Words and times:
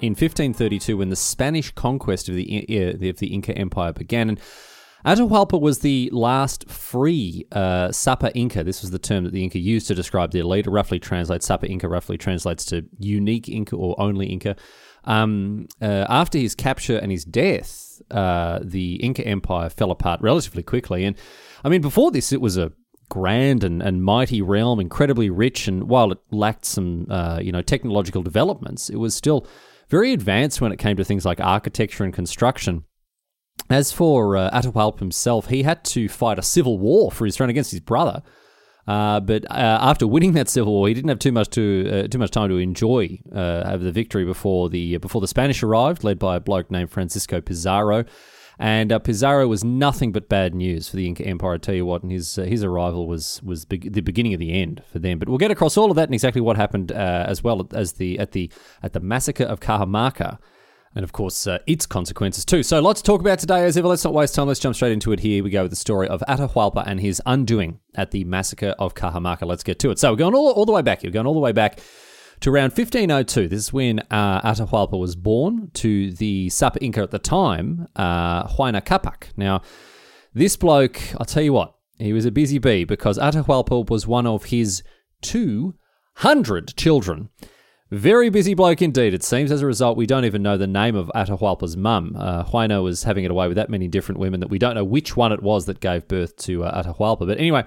in 0.00 0.10
1532 0.10 0.96
when 0.96 1.10
the 1.10 1.16
Spanish 1.16 1.70
conquest 1.72 2.28
of 2.28 2.34
the 2.34 3.00
of 3.10 3.18
the 3.18 3.26
Inca 3.28 3.56
Empire 3.56 3.92
began. 3.92 4.28
And 4.30 4.40
Atahualpa 5.04 5.60
was 5.60 5.78
the 5.78 6.10
last 6.12 6.68
free 6.68 7.46
uh, 7.52 7.90
Sapa 7.90 8.34
Inca. 8.34 8.62
This 8.62 8.82
was 8.82 8.90
the 8.90 8.98
term 8.98 9.24
that 9.24 9.32
the 9.32 9.42
Inca 9.42 9.58
used 9.58 9.86
to 9.88 9.94
describe 9.94 10.32
their 10.32 10.44
leader. 10.44 10.70
Roughly 10.70 10.98
translates 10.98 11.46
Sapa 11.46 11.66
Inca. 11.66 11.88
Roughly 11.88 12.18
translates 12.18 12.64
to 12.66 12.84
unique 12.98 13.48
Inca 13.48 13.76
or 13.76 13.98
only 14.00 14.26
Inca. 14.26 14.56
Um, 15.04 15.68
uh, 15.80 16.06
after 16.08 16.38
his 16.38 16.54
capture 16.54 16.98
and 16.98 17.10
his 17.10 17.24
death, 17.24 18.02
uh, 18.10 18.60
the 18.62 18.96
Inca 18.96 19.26
Empire 19.26 19.70
fell 19.70 19.90
apart 19.90 20.20
relatively 20.20 20.62
quickly. 20.62 21.04
And 21.04 21.16
I 21.64 21.70
mean, 21.70 21.80
before 21.80 22.10
this, 22.10 22.32
it 22.32 22.40
was 22.40 22.58
a 22.58 22.72
grand 23.08 23.64
and, 23.64 23.82
and 23.82 24.04
mighty 24.04 24.42
realm, 24.42 24.80
incredibly 24.80 25.30
rich. 25.30 25.66
And 25.66 25.88
while 25.88 26.12
it 26.12 26.18
lacked 26.30 26.66
some, 26.66 27.06
uh, 27.10 27.40
you 27.42 27.52
know, 27.52 27.62
technological 27.62 28.22
developments, 28.22 28.90
it 28.90 28.96
was 28.96 29.14
still 29.14 29.46
very 29.90 30.12
advanced 30.12 30.60
when 30.60 30.72
it 30.72 30.78
came 30.78 30.96
to 30.96 31.04
things 31.04 31.24
like 31.24 31.40
architecture 31.40 32.04
and 32.04 32.14
construction. 32.14 32.84
As 33.68 33.92
for 33.92 34.36
uh, 34.36 34.50
Atahualpa 34.50 35.00
himself, 35.00 35.48
he 35.48 35.64
had 35.64 35.84
to 35.86 36.08
fight 36.08 36.38
a 36.38 36.42
civil 36.42 36.78
war 36.78 37.10
for 37.10 37.24
his 37.26 37.36
throne 37.36 37.50
against 37.50 37.72
his 37.72 37.80
brother. 37.80 38.22
Uh, 38.86 39.20
but 39.20 39.44
uh, 39.50 39.78
after 39.80 40.06
winning 40.06 40.32
that 40.32 40.48
civil 40.48 40.72
war, 40.72 40.88
he 40.88 40.94
didn't 40.94 41.10
have 41.10 41.18
too 41.18 41.32
much 41.32 41.48
to 41.50 42.04
uh, 42.04 42.08
too 42.08 42.18
much 42.18 42.30
time 42.30 42.48
to 42.48 42.56
enjoy 42.56 43.18
uh, 43.34 43.76
the 43.76 43.92
victory 43.92 44.24
before 44.24 44.68
the 44.68 44.96
before 44.96 45.20
the 45.20 45.28
Spanish 45.28 45.62
arrived, 45.62 46.02
led 46.02 46.18
by 46.18 46.36
a 46.36 46.40
bloke 46.40 46.70
named 46.70 46.90
Francisco 46.90 47.40
Pizarro. 47.40 48.04
And 48.60 48.92
uh, 48.92 48.98
Pizarro 48.98 49.48
was 49.48 49.64
nothing 49.64 50.12
but 50.12 50.28
bad 50.28 50.54
news 50.54 50.90
for 50.90 50.96
the 50.96 51.06
Inca 51.06 51.24
Empire. 51.24 51.54
I 51.54 51.56
tell 51.56 51.74
you 51.74 51.86
what, 51.86 52.02
and 52.02 52.12
his 52.12 52.38
uh, 52.38 52.42
his 52.42 52.62
arrival 52.62 53.06
was 53.06 53.42
was 53.42 53.64
be- 53.64 53.78
the 53.78 54.02
beginning 54.02 54.34
of 54.34 54.38
the 54.38 54.52
end 54.52 54.82
for 54.92 54.98
them. 54.98 55.18
But 55.18 55.30
we'll 55.30 55.38
get 55.38 55.50
across 55.50 55.78
all 55.78 55.90
of 55.90 55.96
that 55.96 56.04
and 56.08 56.14
exactly 56.14 56.42
what 56.42 56.58
happened 56.58 56.92
as 56.92 57.42
well 57.42 57.66
as 57.72 57.92
the 57.94 58.18
at 58.18 58.32
the 58.32 58.52
at 58.82 58.92
the 58.92 59.00
massacre 59.00 59.44
of 59.44 59.60
Cajamarca 59.60 60.38
and 60.94 61.04
of 61.04 61.12
course 61.12 61.46
uh, 61.46 61.58
its 61.66 61.86
consequences 61.86 62.44
too. 62.44 62.62
So 62.62 62.80
lots 62.80 63.00
to 63.00 63.06
talk 63.06 63.20
about 63.20 63.38
today 63.38 63.64
as 63.64 63.76
ever. 63.76 63.88
Let's 63.88 64.04
not 64.04 64.14
waste 64.14 64.34
time. 64.34 64.48
Let's 64.48 64.60
jump 64.60 64.74
straight 64.74 64.92
into 64.92 65.12
it. 65.12 65.20
Here 65.20 65.42
we 65.42 65.50
go 65.50 65.62
with 65.62 65.70
the 65.70 65.76
story 65.76 66.08
of 66.08 66.22
Atahualpa 66.28 66.84
and 66.86 67.00
his 67.00 67.22
undoing 67.26 67.80
at 67.94 68.10
the 68.10 68.24
massacre 68.24 68.74
of 68.78 68.94
Cajamarca. 68.94 69.46
Let's 69.46 69.62
get 69.62 69.78
to 69.80 69.90
it. 69.90 69.98
So 69.98 70.10
we're 70.10 70.16
going 70.16 70.34
all, 70.34 70.50
all 70.50 70.66
the 70.66 70.72
way 70.72 70.82
back 70.82 71.02
here. 71.02 71.10
We're 71.10 71.14
going 71.14 71.26
all 71.26 71.34
the 71.34 71.40
way 71.40 71.52
back 71.52 71.80
to 72.40 72.50
around 72.50 72.72
1502. 72.72 73.48
This 73.48 73.58
is 73.58 73.72
when 73.72 74.00
uh, 74.10 74.40
Atahualpa 74.40 74.98
was 74.98 75.14
born 75.14 75.70
to 75.74 76.12
the 76.12 76.48
Sapa 76.50 76.82
Inca 76.82 77.02
at 77.02 77.10
the 77.10 77.18
time, 77.18 77.86
uh, 77.96 78.46
Huayna 78.48 78.82
Capac. 78.82 79.28
Now, 79.36 79.62
this 80.32 80.56
bloke, 80.56 81.00
I'll 81.18 81.26
tell 81.26 81.42
you 81.42 81.52
what, 81.52 81.74
he 81.98 82.12
was 82.12 82.24
a 82.24 82.30
busy 82.30 82.58
bee 82.58 82.84
because 82.84 83.18
Atahualpa 83.18 83.90
was 83.90 84.06
one 84.06 84.26
of 84.26 84.46
his 84.46 84.82
200 85.22 86.76
children. 86.76 87.28
Very 87.90 88.30
busy 88.30 88.54
bloke 88.54 88.80
indeed, 88.80 89.12
it 89.12 89.24
seems. 89.24 89.50
As 89.50 89.62
a 89.62 89.66
result, 89.66 89.96
we 89.96 90.06
don't 90.06 90.24
even 90.24 90.42
know 90.42 90.56
the 90.56 90.68
name 90.68 90.94
of 90.94 91.10
Atahualpa's 91.14 91.76
mum. 91.76 92.14
Uh, 92.16 92.44
Huayna 92.44 92.82
was 92.82 93.02
having 93.02 93.24
it 93.24 93.32
away 93.32 93.48
with 93.48 93.56
that 93.56 93.68
many 93.68 93.88
different 93.88 94.20
women 94.20 94.40
that 94.40 94.48
we 94.48 94.60
don't 94.60 94.76
know 94.76 94.84
which 94.84 95.16
one 95.16 95.32
it 95.32 95.42
was 95.42 95.66
that 95.66 95.80
gave 95.80 96.06
birth 96.06 96.36
to 96.36 96.64
uh, 96.64 96.82
Atahualpa. 96.82 97.26
But 97.26 97.38
anyway, 97.38 97.64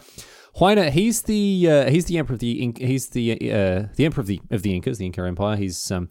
Huayna, 0.57 0.91
he's 0.91 1.23
the 1.23 1.67
uh, 1.69 1.89
he's 1.89 2.05
the 2.05 2.17
emperor 2.17 2.35
of 2.35 2.39
the 2.39 2.61
Inca, 2.61 2.85
he's 2.85 3.09
the 3.09 3.31
uh, 3.31 3.87
the 3.95 4.05
emperor 4.05 4.21
of 4.21 4.27
the 4.27 4.39
of 4.51 4.61
the 4.61 4.75
Incas, 4.75 4.99
the 4.99 5.05
Inca 5.05 5.23
Empire. 5.23 5.55
He's 5.55 5.91
um, 5.91 6.09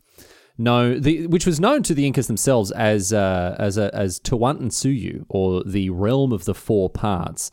known 0.58 1.00
the 1.00 1.28
which 1.28 1.46
was 1.46 1.60
known 1.60 1.82
to 1.84 1.94
the 1.94 2.06
Incas 2.06 2.26
themselves 2.26 2.72
as 2.72 3.12
uh, 3.12 3.54
as 3.58 3.78
a, 3.78 3.94
as 3.94 4.18
Tawantinsuyu 4.20 5.26
or 5.28 5.62
the 5.64 5.90
realm 5.90 6.32
of 6.32 6.44
the 6.44 6.54
four 6.54 6.90
parts. 6.90 7.50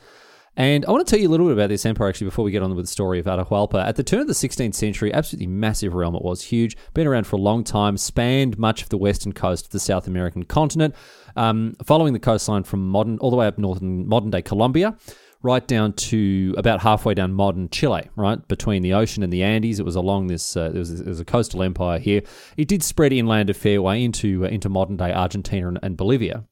And 0.56 0.86
I 0.86 0.92
want 0.92 1.08
to 1.08 1.10
tell 1.10 1.22
you 1.22 1.30
a 1.30 1.32
little 1.32 1.46
bit 1.46 1.54
about 1.54 1.70
this 1.70 1.86
empire 1.86 2.10
actually 2.10 2.26
before 2.26 2.44
we 2.44 2.52
get 2.52 2.62
on 2.62 2.76
with 2.76 2.86
the 2.86 2.92
story 2.92 3.18
of 3.18 3.28
Atahualpa. 3.28 3.82
At 3.82 3.96
the 3.96 4.04
turn 4.04 4.20
of 4.20 4.28
the 4.28 4.34
16th 4.34 4.76
century, 4.76 5.14
absolutely 5.14 5.48
massive 5.48 5.94
realm 5.94 6.16
it 6.16 6.22
was, 6.22 6.42
huge, 6.42 6.76
been 6.94 7.08
around 7.08 7.28
for 7.28 7.38
a 7.38 7.40
long 7.40 7.64
time, 7.64 7.96
spanned 7.96 8.58
much 8.58 8.84
of 8.84 8.90
the 8.90 8.98
western 8.98 9.32
coast 9.32 9.68
of 9.68 9.72
the 9.72 9.80
South 9.80 10.06
American 10.06 10.44
continent, 10.44 10.96
um, 11.38 11.78
following 11.86 12.12
the 12.12 12.20
coastline 12.20 12.64
from 12.64 12.86
modern, 12.90 13.18
all 13.20 13.30
the 13.32 13.38
way 13.38 13.48
up 13.48 13.58
northern 13.58 14.06
modern 14.06 14.32
day 14.32 14.42
Colombia 14.42 14.98
right 15.42 15.66
down 15.68 15.94
to 15.94 16.54
about 16.58 16.82
halfway 16.82 17.14
down 17.14 17.34
modern 17.34 17.70
Chile, 17.70 18.10
right 18.16 18.46
between 18.48 18.82
the 18.82 18.94
ocean 18.94 19.24
and 19.24 19.32
the 19.32 19.44
Andes. 19.44 19.80
It 19.80 19.86
was 19.86 19.96
along 19.96 20.28
this. 20.28 20.58
Uh, 20.58 20.70
there, 20.70 20.80
was, 20.80 21.00
there, 21.00 21.10
was, 21.10 21.20
a 21.20 21.26
coastal 21.26 21.64
empire 21.64 22.00
here. 22.00 22.22
It 22.58 22.68
did 22.68 22.84
spread 22.84 23.14
inland 23.14 23.50
a 23.50 23.54
fair 23.54 23.82
way 23.82 24.04
into 24.04 24.46
uh, 24.46 24.50
into 24.50 24.70
modern 24.70 24.98
day 24.98 25.14
Argentina 25.14 25.68
and, 25.68 25.80
and 25.82 25.98
Bolivia. 25.98 26.46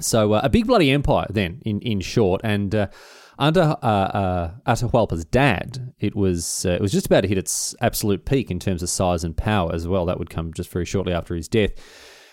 So 0.00 0.34
uh, 0.34 0.40
a 0.42 0.48
big 0.48 0.66
bloody 0.66 0.90
empire 0.90 1.26
then, 1.28 1.60
in 1.64 1.80
in 1.80 2.00
short, 2.00 2.40
and 2.44 2.74
uh, 2.74 2.88
under 3.38 3.76
uh, 3.82 3.86
uh, 3.86 4.50
Atahualpa's 4.66 5.24
dad, 5.24 5.92
it 5.98 6.16
was 6.16 6.64
it 6.64 6.80
was 6.80 6.92
just 6.92 7.06
about 7.06 7.22
to 7.22 7.28
hit 7.28 7.38
its 7.38 7.74
absolute 7.80 8.24
peak 8.24 8.50
in 8.50 8.58
terms 8.58 8.82
of 8.82 8.88
size 8.88 9.24
and 9.24 9.36
power 9.36 9.72
as 9.74 9.86
well. 9.86 10.06
That 10.06 10.18
would 10.18 10.30
come 10.30 10.52
just 10.52 10.70
very 10.70 10.84
shortly 10.84 11.12
after 11.12 11.34
his 11.34 11.48
death, 11.48 11.72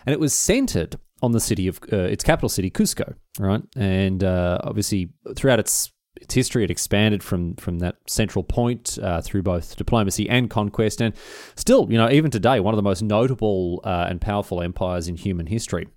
and 0.06 0.14
it 0.14 0.20
was 0.20 0.34
centered 0.34 0.98
on 1.22 1.32
the 1.32 1.40
city 1.40 1.68
of 1.68 1.80
uh, 1.92 1.98
its 1.98 2.24
capital 2.24 2.50
city, 2.50 2.70
Cusco, 2.70 3.16
right? 3.40 3.62
And 3.76 4.24
uh, 4.24 4.60
obviously, 4.64 5.10
throughout 5.36 5.60
its 5.60 5.92
its 6.22 6.34
history, 6.34 6.64
it 6.64 6.72
expanded 6.72 7.22
from 7.24 7.56
from 7.56 7.80
that 7.80 7.98
central 8.08 8.44
point 8.44 8.98
uh, 9.02 9.22
through 9.22 9.44
both 9.44 9.76
diplomacy 9.76 10.30
and 10.30 10.50
conquest, 10.50 11.02
and 11.02 11.14
still, 11.56 11.88
you 11.92 11.98
know, 11.98 12.10
even 12.10 12.32
today, 12.32 12.60
one 12.60 12.74
of 12.74 12.78
the 12.78 12.84
most 12.84 13.02
notable 13.02 13.82
and 13.84 14.22
powerful 14.22 14.62
empires 14.62 15.08
in 15.08 15.16
human 15.16 15.48
history. 15.48 15.88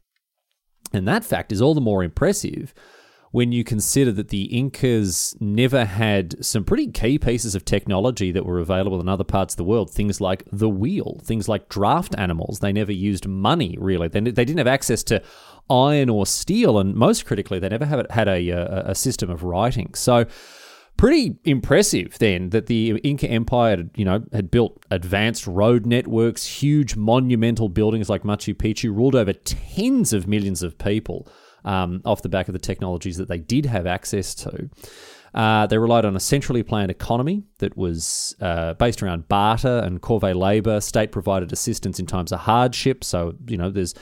And 0.92 1.06
that 1.06 1.24
fact 1.24 1.52
is 1.52 1.60
all 1.60 1.74
the 1.74 1.80
more 1.80 2.02
impressive 2.02 2.72
when 3.30 3.52
you 3.52 3.62
consider 3.62 4.10
that 4.12 4.28
the 4.28 4.44
Incas 4.44 5.36
never 5.40 5.84
had 5.84 6.44
some 6.44 6.64
pretty 6.64 6.86
key 6.88 7.18
pieces 7.18 7.54
of 7.54 7.64
technology 7.64 8.32
that 8.32 8.46
were 8.46 8.58
available 8.58 9.00
in 9.00 9.08
other 9.08 9.24
parts 9.24 9.54
of 9.54 9.58
the 9.58 9.64
world. 9.64 9.90
Things 9.90 10.20
like 10.20 10.44
the 10.50 10.68
wheel, 10.68 11.20
things 11.22 11.48
like 11.48 11.68
draft 11.68 12.14
animals. 12.16 12.60
They 12.60 12.72
never 12.72 12.92
used 12.92 13.26
money, 13.26 13.76
really. 13.78 14.08
They, 14.08 14.20
they 14.20 14.44
didn't 14.44 14.58
have 14.58 14.66
access 14.66 15.02
to 15.04 15.22
iron 15.68 16.08
or 16.08 16.26
steel. 16.26 16.78
And 16.78 16.94
most 16.94 17.26
critically, 17.26 17.58
they 17.58 17.68
never 17.68 17.84
had 17.84 18.28
a, 18.28 18.52
uh, 18.52 18.82
a, 18.86 18.90
a 18.90 18.94
system 18.94 19.30
of 19.30 19.42
writing. 19.42 19.94
So, 19.94 20.26
pretty 20.96 21.36
impressive 21.44 22.18
then 22.18 22.50
that 22.50 22.66
the 22.66 22.98
Inca 23.04 23.28
Empire, 23.28 23.84
you 23.94 24.04
know, 24.04 24.24
had 24.32 24.50
built 24.50 24.84
advanced 24.90 25.46
road 25.46 25.86
networks, 25.86 26.44
huge 26.44 26.96
monumental 26.96 27.68
buildings 27.68 28.08
like 28.08 28.22
Machu 28.24 28.54
Picchu, 28.54 28.94
ruled 28.94 29.14
over 29.14 29.32
tens 29.32 30.12
of 30.12 30.26
millions 30.26 30.62
of 30.62 30.76
people 30.78 31.28
um, 31.68 32.00
off 32.04 32.22
the 32.22 32.28
back 32.28 32.48
of 32.48 32.54
the 32.54 32.58
technologies 32.58 33.18
that 33.18 33.28
they 33.28 33.38
did 33.38 33.66
have 33.66 33.86
access 33.86 34.34
to. 34.34 34.70
Uh, 35.34 35.66
they 35.66 35.76
relied 35.76 36.06
on 36.06 36.16
a 36.16 36.20
centrally 36.20 36.62
planned 36.62 36.90
economy 36.90 37.44
that 37.58 37.76
was 37.76 38.34
uh, 38.40 38.72
based 38.74 39.02
around 39.02 39.28
barter 39.28 39.78
and 39.84 40.00
corvée 40.00 40.34
labor. 40.34 40.80
State 40.80 41.12
provided 41.12 41.52
assistance 41.52 42.00
in 42.00 42.06
times 42.06 42.32
of 42.32 42.40
hardship. 42.40 43.04
So, 43.04 43.34
you 43.46 43.58
know, 43.58 43.70
there's 43.70 43.94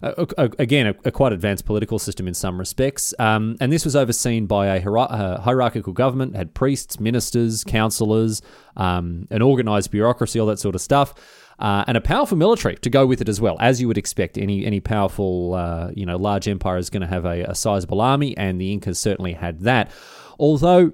a, 0.00 0.26
a, 0.38 0.50
again, 0.58 0.86
a, 0.86 0.94
a, 1.04 1.10
quite 1.10 1.34
advanced 1.34 1.66
political 1.66 1.98
system 1.98 2.26
in 2.26 2.32
some 2.32 2.58
respects. 2.58 3.12
Um, 3.18 3.58
and 3.60 3.70
this 3.70 3.84
was 3.84 3.94
overseen 3.94 4.46
by 4.46 4.68
a 4.68 4.80
hierarchical 4.80 5.92
government, 5.92 6.34
had 6.34 6.54
priests, 6.54 6.98
ministers, 6.98 7.62
councillors, 7.62 8.40
um, 8.78 9.28
an 9.30 9.42
organised 9.42 9.90
bureaucracy, 9.90 10.40
all 10.40 10.46
that 10.46 10.58
sort 10.58 10.74
of 10.74 10.80
stuff 10.80 11.14
uh, 11.60 11.84
and 11.86 11.96
a 11.96 12.00
powerful 12.00 12.38
military 12.38 12.76
to 12.76 12.90
go 12.90 13.06
with 13.06 13.20
it 13.20 13.28
as 13.28 13.40
well, 13.40 13.56
as 13.60 13.80
you 13.80 13.86
would 13.86 13.98
expect. 13.98 14.38
Any 14.38 14.64
any 14.64 14.80
powerful, 14.80 15.54
uh, 15.54 15.90
you 15.94 16.06
know, 16.06 16.16
large 16.16 16.48
empire 16.48 16.78
is 16.78 16.90
going 16.90 17.02
to 17.02 17.06
have 17.06 17.24
a, 17.24 17.42
a 17.42 17.54
sizable 17.54 18.00
army, 18.00 18.36
and 18.36 18.60
the 18.60 18.72
Incas 18.72 18.98
certainly 18.98 19.34
had 19.34 19.60
that. 19.60 19.90
Although 20.38 20.92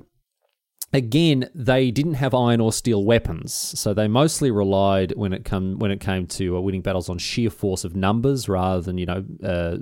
again, 0.92 1.48
they 1.54 1.90
didn't 1.90 2.14
have 2.14 2.34
iron 2.34 2.60
or 2.60 2.72
steel 2.72 3.04
weapons, 3.04 3.52
so 3.54 3.94
they 3.94 4.08
mostly 4.08 4.50
relied 4.50 5.12
when 5.16 5.32
it 5.32 5.44
come 5.44 5.78
when 5.78 5.92
it 5.92 6.00
came 6.00 6.26
to 6.26 6.56
uh, 6.56 6.60
winning 6.60 6.82
battles 6.82 7.08
on 7.08 7.18
sheer 7.18 7.50
force 7.50 7.84
of 7.84 7.94
numbers 7.94 8.48
rather 8.48 8.80
than 8.80 8.98
you 8.98 9.06
know 9.06 9.24
uh, 9.44 9.76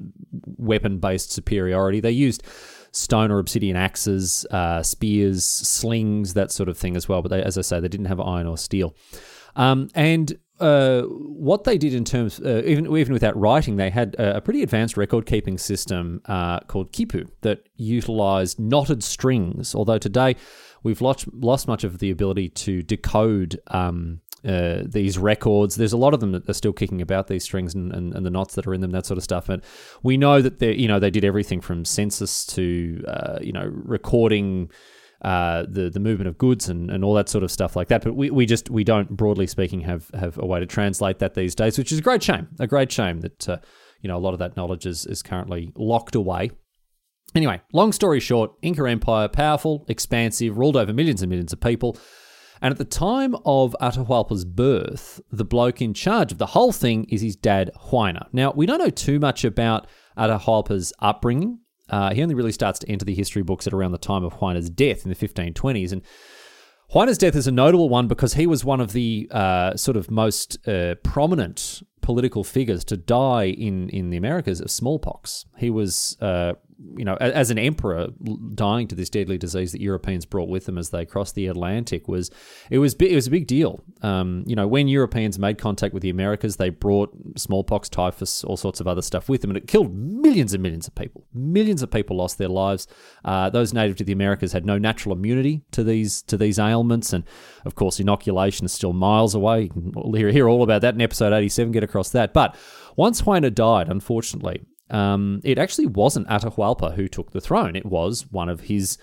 weapon 0.59 0.99
based 0.99 1.33
superiority. 1.33 2.01
They 2.01 2.11
used 2.11 2.43
stone 2.93 3.31
or 3.31 3.39
obsidian 3.39 3.77
axes, 3.77 4.47
uh, 4.51 4.83
spears, 4.83 5.45
slings, 5.45 6.35
that 6.35 6.53
sort 6.53 6.69
of 6.69 6.77
thing 6.77 6.95
as 6.95 7.09
well. 7.09 7.23
But 7.23 7.31
they, 7.31 7.43
as 7.43 7.57
I 7.57 7.63
say, 7.63 7.81
they 7.81 7.89
didn't 7.89 8.07
have 8.07 8.21
iron 8.21 8.47
or 8.47 8.59
steel. 8.59 8.95
Um, 9.57 9.89
and 9.95 10.37
uh, 10.61 11.03
what 11.03 11.65
they 11.65 11.77
did 11.77 11.95
in 11.95 12.05
terms, 12.05 12.41
uh, 12.41 12.63
even 12.65 12.97
even 12.97 13.13
without 13.13 13.37
writing, 13.37 13.77
they 13.77 13.91
had 13.91 14.15
a, 14.15 14.37
a 14.37 14.41
pretty 14.41 14.63
advanced 14.63 14.97
record 14.97 15.27
keeping 15.27 15.59
system 15.59 16.21
uh, 16.27 16.61
called 16.61 16.93
Quipu 16.93 17.29
that 17.41 17.69
utilized 17.77 18.61
knotted 18.61 19.03
strings. 19.03 19.75
Although 19.75 19.99
today 19.99 20.37
we've 20.83 21.01
lost, 21.01 21.27
lost 21.33 21.67
much 21.67 21.83
of 21.83 21.99
the 21.99 22.11
ability 22.11 22.51
to 22.51 22.83
decode 22.83 23.61
um, 23.69 24.21
uh, 24.47 24.83
these 24.85 25.19
records. 25.19 25.75
There's 25.75 25.93
a 25.93 25.97
lot 25.97 26.15
of 26.15 26.21
them 26.21 26.33
that 26.33 26.49
are 26.49 26.55
still 26.55 26.73
kicking 26.73 27.01
about 27.01 27.27
these 27.27 27.43
strings 27.43 27.75
and, 27.75 27.93
and, 27.93 28.15
and, 28.15 28.27
the 28.27 28.31
knots 28.31 28.55
that 28.55 28.67
are 28.67 28.75
in 28.75 28.83
them, 28.83 28.91
that 28.91 29.07
sort 29.07 29.19
of 29.19 29.25
stuff. 29.25 29.47
But 29.47 29.65
we 30.03 30.17
know 30.17 30.43
that 30.43 30.59
they, 30.59 30.75
you 30.75 30.87
know, 30.87 31.01
they 31.01 31.11
did 31.11 31.25
everything 31.25 31.63
from 31.63 31.85
census 31.85 32.45
to, 32.49 33.03
uh, 33.09 33.39
you 33.41 33.53
know, 33.53 33.71
recording 33.73 34.71
uh, 35.23 35.65
the 35.69 35.91
the 35.91 36.01
movement 36.01 36.29
of 36.29 36.39
goods 36.39 36.69
and, 36.69 36.91
and 36.91 37.05
all 37.05 37.15
that 37.15 37.29
sort 37.29 37.45
of 37.45 37.51
stuff 37.51 37.77
like 37.77 37.89
that. 37.89 38.03
But 38.03 38.15
we, 38.15 38.31
we 38.31 38.47
just 38.47 38.71
we 38.71 38.85
don't 38.85 39.11
broadly 39.11 39.47
speaking 39.47 39.81
have 39.81 40.11
have 40.15 40.39
a 40.39 40.47
way 40.47 40.61
to 40.61 40.67
translate 40.67 41.19
that 41.21 41.35
these 41.35 41.55
days, 41.55 41.79
which 41.79 41.93
is 41.93 41.99
a 41.99 42.03
great 42.03 42.23
shame. 42.23 42.49
A 42.59 42.67
great 42.67 42.93
shame 42.93 43.21
that 43.21 43.49
uh, 43.49 43.59
you 44.01 44.09
know 44.09 44.17
a 44.17 44.21
lot 44.21 44.33
of 44.33 44.39
that 44.39 44.57
knowledge 44.57 44.87
is 44.87 45.07
is 45.07 45.23
currently 45.23 45.73
locked 45.77 46.15
away. 46.15 46.51
Anyway, 47.35 47.61
long 47.73 47.91
story 47.91 48.21
short, 48.21 48.53
Inca 48.63 48.89
Empire, 48.89 49.29
powerful, 49.29 49.85
expansive, 49.89 50.57
ruled 50.57 50.77
over 50.77 50.93
millions 50.93 51.21
and 51.21 51.31
millions 51.31 51.53
of 51.53 51.61
people. 51.61 51.97
And 52.63 52.71
at 52.71 52.79
the 52.79 52.85
time 52.85 53.35
of 53.45 53.75
Atahualpa's 53.81 54.45
birth, 54.45 55.21
the 55.31 55.45
bloke 55.45 55.83
in 55.83 55.93
charge 55.93 56.33
of 56.33 56.39
the 56.39 56.47
whole 56.47 56.73
thing 56.73 57.05
is 57.11 57.21
his 57.21 57.37
dad, 57.37 57.71
Huayna. 57.89 58.29
Now, 58.33 58.53
we 58.53 58.67
don't 58.67 58.79
know 58.79 58.89
too 58.89 59.19
much 59.19 59.45
about 59.45 59.87
Atahualpa's 60.17 60.93
upbringing. 61.01 61.59
Uh, 61.91 62.15
he 62.15 62.23
only 62.23 62.35
really 62.35 62.53
starts 62.53 62.79
to 62.81 62.89
enter 62.89 63.05
the 63.05 63.15
history 63.15 63.43
books 63.43 63.67
at 63.67 63.75
around 63.75 63.93
the 63.93 63.99
time 63.99 64.25
of 64.25 64.35
Huayna's 64.35 64.71
death 64.71 65.05
in 65.05 65.11
the 65.11 65.17
1520s. 65.17 65.93
And 65.93 66.03
Huayna's 66.93 67.19
death 67.19 67.35
is 67.35 67.47
a 67.47 67.53
notable 67.53 67.89
one 67.89 68.09
because 68.09 68.35
he 68.35 68.47
was 68.47 68.65
one 68.65 68.81
of 68.81 68.93
the 68.93 69.29
uh, 69.31 69.77
sort 69.77 69.97
of 69.97 70.11
most 70.11 70.67
uh, 70.69 70.95
prominent 71.03 71.83
political 72.01 72.45
figures 72.45 72.85
to 72.85 72.97
die 72.97 73.47
in, 73.47 73.89
in 73.89 74.11
the 74.11 74.17
Americas 74.17 74.61
of 74.61 74.71
smallpox. 74.71 75.47
He 75.57 75.71
was 75.71 76.17
uh, 76.21 76.55
you 76.97 77.05
know, 77.05 77.15
as 77.17 77.51
an 77.51 77.59
emperor 77.59 78.09
dying 78.55 78.89
to 78.89 78.95
this 78.95 79.11
deadly 79.11 79.39
disease 79.39 79.73
that 79.73 79.81
Europeans 79.81 80.27
brought 80.27 80.49
with 80.49 80.67
them 80.67 80.79
as 80.79 80.91
they 80.91 81.05
crossed 81.05 81.35
the 81.35 81.47
Atlantic 81.47 82.09
was 82.09 82.31
it 82.71 82.79
was 82.79 82.95
it 82.95 83.15
was 83.15 83.27
a 83.27 83.31
big 83.31 83.47
deal. 83.47 83.83
Um, 84.03 84.45
you 84.47 84.57
know, 84.57 84.67
when 84.67 84.89
Europeans 84.89 85.39
made 85.39 85.59
contact 85.59 85.95
with 85.95 86.03
the 86.03 86.11
Americas, 86.11 86.57
they 86.57 86.71
brought 86.71 87.15
smallpox, 87.37 87.89
typhus, 87.89 88.45
all 88.45 88.57
sorts 88.57 88.81
of 88.81 88.89
other 88.89 89.03
stuff 89.03 89.29
with 89.29 89.41
them, 89.41 89.51
and 89.51 89.57
it 89.57 89.67
killed 89.67 89.95
millions 89.95 90.53
and 90.53 90.63
millions 90.63 90.87
of 90.87 90.95
people. 90.95 91.25
Millions 91.33 91.83
of 91.83 91.91
people 91.91 92.17
lost 92.17 92.39
their 92.39 92.49
lives. 92.49 92.87
Uh, 93.25 93.51
those 93.51 93.73
native 93.73 93.97
to 93.97 94.05
the 94.05 94.13
Americas 94.13 94.53
had 94.53 94.67
no 94.67 94.79
natural 94.79 95.15
immunity 95.15 95.63
to 95.71 95.85
these 95.85 96.23
to 96.23 96.37
these 96.37 96.59
ailments, 96.59 97.13
and 97.13 97.25
of 97.65 97.75
course, 97.75 98.01
inoculation 98.01 98.65
is 98.65 98.73
still 98.73 98.93
miles 98.93 99.35
away. 99.35 99.63
You 99.63 99.69
can 99.71 100.15
hear, 100.15 100.31
hear 100.31 100.49
all 100.49 100.63
about 100.63 100.83
that 100.83 100.95
in 100.95 101.01
episode 101.01 101.33
eighty-seven. 101.33 101.73
Get 101.73 101.85
across 101.85 102.11
that, 102.11 102.33
but 102.33 102.57
once 102.97 103.23
Huayna 103.23 103.53
died, 103.55 103.89
unfortunately, 103.89 104.63
um, 104.91 105.41
it 105.45 105.59
actually 105.59 105.87
wasn't 105.87 106.29
Atahualpa 106.29 106.95
who 106.95 107.09
took 107.09 107.33
the 107.33 107.41
throne. 107.41 107.77
It 107.77 107.87
was 107.87 108.31
one 108.31 108.49
of 108.49 108.61
his 108.63 108.99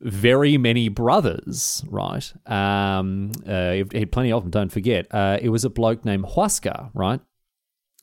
very 0.00 0.56
many 0.56 0.88
brothers, 0.88 1.84
right? 1.88 2.32
Um, 2.46 3.32
uh, 3.46 3.72
he 3.72 3.84
had 3.92 4.12
plenty 4.12 4.32
of 4.32 4.42
them, 4.42 4.50
don't 4.50 4.72
forget. 4.72 5.06
Uh, 5.10 5.38
it 5.40 5.50
was 5.50 5.64
a 5.64 5.70
bloke 5.70 6.04
named 6.04 6.24
Huascar, 6.24 6.90
right? 6.94 7.20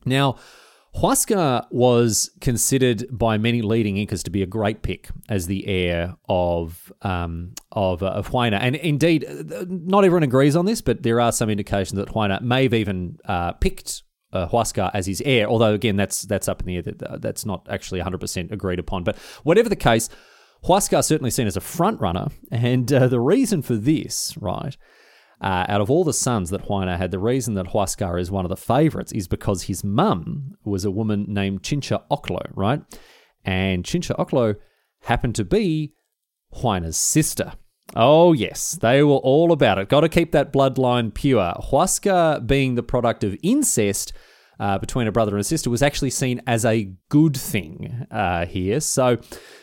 Now, 0.05 0.38
Huascar 0.95 1.67
was 1.69 2.31
considered 2.41 3.05
by 3.11 3.38
many 3.38 3.61
leading 3.61 3.97
Incas 3.97 4.23
to 4.23 4.31
be 4.31 4.41
a 4.41 4.47
great 4.47 4.81
pick 4.81 5.09
as 5.29 5.45
the 5.45 5.67
heir 5.67 6.15
of 6.27 6.91
um, 7.03 7.53
of, 7.71 8.01
uh, 8.01 8.07
of 8.07 8.29
Huayna. 8.29 8.57
And 8.59 8.75
indeed, 8.75 9.25
uh, 9.25 9.65
not 9.67 10.05
everyone 10.05 10.23
agrees 10.23 10.55
on 10.55 10.65
this, 10.65 10.81
but 10.81 11.03
there 11.03 11.19
are 11.19 11.31
some 11.31 11.49
indications 11.49 11.97
that 11.97 12.09
Huayna 12.09 12.41
may 12.41 12.63
have 12.63 12.73
even 12.73 13.19
uh, 13.25 13.51
picked 13.53 14.03
uh, 14.33 14.47
Huascar 14.47 14.91
as 14.94 15.06
his 15.06 15.21
heir. 15.25 15.47
Although 15.47 15.74
again, 15.74 15.95
that's 15.95 16.24
that's 16.24 16.47
up 16.47 16.62
in 16.62 16.68
the 16.68 16.75
air. 16.77 16.81
That, 16.81 17.21
that's 17.21 17.45
not 17.45 17.68
actually 17.69 18.01
100% 18.01 18.51
agreed 18.51 18.79
upon. 18.79 19.03
But 19.03 19.18
whatever 19.44 19.69
the 19.69 19.75
case, 19.75 20.09
Huascar 20.65 21.03
certainly 21.03 21.31
seen 21.31 21.47
as 21.47 21.57
a 21.57 21.62
front 21.62 22.00
runner, 22.00 22.27
and 22.51 22.91
uh, 22.91 23.07
the 23.07 23.19
reason 23.19 23.62
for 23.62 23.75
this, 23.75 24.35
right? 24.38 24.75
Uh, 25.39 25.65
out 25.69 25.81
of 25.81 25.91
all 25.91 26.03
the 26.03 26.13
sons 26.13 26.50
that 26.50 26.68
Huayna 26.68 26.97
had, 26.97 27.12
the 27.12 27.19
reason 27.19 27.53
that 27.53 27.68
Huascar 27.68 28.19
is 28.19 28.31
one 28.31 28.44
of 28.44 28.50
the 28.50 28.57
favorites 28.57 29.12
is 29.12 29.27
because 29.27 29.63
his 29.63 29.83
mum 29.83 30.56
was 30.65 30.83
a 30.83 30.89
woman 30.89 31.25
named 31.27 31.62
Chincha 31.62 32.01
Oklo, 32.09 32.41
right? 32.56 32.81
And 33.45 33.83
Chincha 33.83 34.18
Oklo 34.18 34.56
happened 35.01 35.35
to 35.35 35.45
be 35.45 35.94
Huayna's 36.56 36.97
sister. 36.97 37.53
Oh, 37.95 38.34
yes, 38.34 38.74
they 38.74 39.01
were 39.01 39.16
all 39.16 39.51
about 39.51 39.78
it. 39.80 39.89
Got 39.89 40.01
to 40.01 40.10
keep 40.10 40.31
that 40.34 40.51
bloodline 40.51 41.13
pure. 41.13 41.54
Huascar, 41.72 42.45
being 42.45 42.75
the 42.75 42.84
product 42.84 43.24
of 43.24 43.38
incest 43.42 44.13
uh, 44.60 44.78
between 44.78 45.07
a 45.07 45.12
brother 45.12 45.31
and 45.31 45.42
a 45.42 45.44
sister, 45.44 45.69
was 45.69 45.81
actually 45.81 46.10
seen 46.10 46.42
as 46.45 46.66
a 46.66 46.92
good 47.10 47.38
thing 47.38 48.06
uh, 48.12 48.45
here. 48.45 48.80
So 48.81 49.18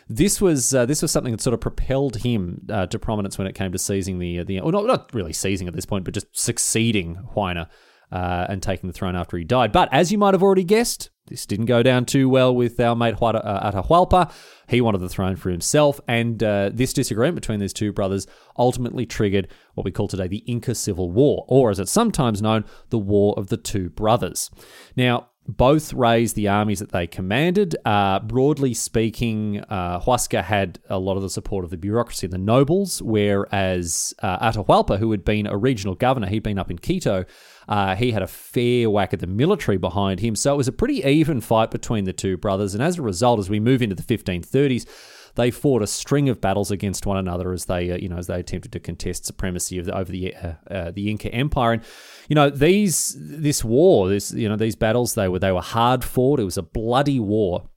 this 0.09 0.41
was 0.41 0.75
uh, 0.75 0.87
this 0.87 1.03
was 1.03 1.11
something 1.11 1.33
that 1.33 1.41
sort 1.41 1.55
of 1.55 1.61
propelled 1.61 2.17
him 2.17 2.67
uh, 2.71 2.87
to 2.87 2.99
prominence 2.99 3.37
when 3.37 3.47
it 3.47 3.55
came 3.55 3.73
to 3.73 3.79
seizing 3.79 4.19
the 4.19 4.43
the 4.45 4.61
well, 4.61 4.73
not 4.73 4.87
not 4.87 5.15
really 5.15 5.33
seizing 5.33 5.69
at 5.69 5.75
this 5.75 5.87
point, 5.87 6.05
but 6.05 6.15
just 6.15 6.27
succeeding 6.33 7.19
Huayna 7.35 7.69
uh, 8.11 8.47
and 8.49 8.63
taking 8.63 8.89
the 8.89 8.95
throne 8.95 9.17
after 9.17 9.37
he 9.37 9.45
died. 9.45 9.73
But 9.73 9.89
as 9.93 10.11
you 10.11 10.19
might 10.19 10.35
have 10.35 10.43
already 10.43 10.65
guessed, 10.65 11.11
this 11.27 11.47
didn't 11.47 11.67
go 11.67 11.83
down 11.83 12.05
too 12.05 12.29
well 12.29 12.55
with 12.55 12.79
our 12.79 12.95
mate 12.95 13.15
uh, 13.21 13.71
Atahualpa. 13.73 14.31
He 14.69 14.81
wanted 14.81 14.99
the 14.99 15.09
throne 15.09 15.37
for 15.37 15.51
himself, 15.51 16.01
and 16.07 16.43
uh, 16.43 16.71
this 16.73 16.93
disagreement 16.93 17.37
between 17.37 17.61
these 17.61 17.73
two 17.73 17.93
brothers 17.93 18.27
ultimately 18.59 19.07
triggered 19.07 19.49
what 19.75 19.85
we 19.85 19.91
call 19.91 20.09
today 20.09 20.29
the 20.29 20.45
Inca 20.47 20.75
Civil 20.75 21.11
War, 21.11 21.45
or 21.49 21.71
as 21.71 21.79
it's 21.79 21.93
sometimes 21.93 22.43
known, 22.43 22.65
the 22.91 22.99
War 22.99 23.35
of 23.37 23.49
the 23.49 23.57
Two 23.57 23.91
Brothers. 23.91 24.51
Now, 24.97 25.31
both 25.47 25.93
raised 25.93 26.37
the 26.37 26.49
armies 26.49 26.79
that 26.79 26.93
they 26.93 27.07
commanded. 27.07 27.77
Uh, 27.85 28.21
broadly 28.21 28.73
speaking, 28.73 29.61
uh, 29.69 30.01
Huascar 30.01 30.43
had 30.43 30.79
a 30.89 30.99
lot 30.99 31.17
of 31.17 31.23
the 31.23 31.29
support 31.29 31.65
of 31.65 31.71
the 31.71 31.77
bureaucracy 31.77 32.27
and 32.27 32.33
the 32.33 32.39
nobles, 32.39 33.03
whereas 33.03 34.15
uh, 34.23 34.51
Atahualpa, 34.51 34.99
who 34.99 35.11
had 35.11 35.25
been 35.25 35.47
a 35.47 35.57
regional 35.57 35.95
governor, 35.95 36.29
he'd 36.29 36.43
been 36.43 36.59
up 36.59 36.71
in 36.71 36.79
Quito, 36.79 37.25
uh, 37.69 37.95
he 37.95 38.13
had 38.13 38.23
a 38.23 38.27
fair 38.27 38.89
whack 38.89 39.13
at 39.13 39.21
the 39.21 39.27
military 39.27 39.77
behind 39.77 40.21
him. 40.21 40.35
So 40.35 40.55
it 40.55 40.57
was 40.57 40.69
a 40.69 40.73
pretty 40.73 41.03
even 41.05 41.41
fight 41.41 41.71
between 41.71 42.05
the 42.05 42.13
two 42.13 42.37
brothers. 42.37 42.75
And 42.75 42.83
as 42.83 42.99
a 42.99 43.03
result, 43.03 43.39
as 43.39 43.51
we 43.51 43.61
move 43.61 43.83
into 43.83 43.95
the 43.95 44.03
1530s, 44.03 44.87
they 45.37 45.51
fought 45.51 45.83
a 45.83 45.87
string 45.87 46.29
of 46.29 46.41
battles 46.41 46.71
against 46.71 47.07
one 47.07 47.17
another 47.17 47.53
as 47.53 47.65
they, 47.67 47.91
uh, 47.91 47.97
you 47.97 48.09
know, 48.09 48.17
as 48.17 48.27
they 48.27 48.39
attempted 48.39 48.73
to 48.73 48.81
contest 48.81 49.25
supremacy 49.25 49.79
of 49.79 49.87
the, 49.87 49.97
over 49.97 50.11
the 50.11 50.35
uh, 50.35 50.53
uh, 50.71 50.91
the 50.91 51.11
Inca 51.11 51.33
Empire. 51.33 51.73
And 51.73 51.83
you 52.29 52.35
know, 52.35 52.51
these 52.51 53.17
this 53.19 53.65
war, 53.65 54.09
this 54.09 54.33
you 54.33 54.49
know, 54.49 54.57
these 54.57 54.77
battles 54.77 55.15
they 55.15 55.29
were 55.29 55.39
they 55.39 55.53
were 55.53 55.63
hard 55.63 56.05
fought. 56.05 56.41
It 56.41 56.45
was 56.45 56.59
a 56.59 56.63
bloody 56.63 57.21
war. 57.21 57.69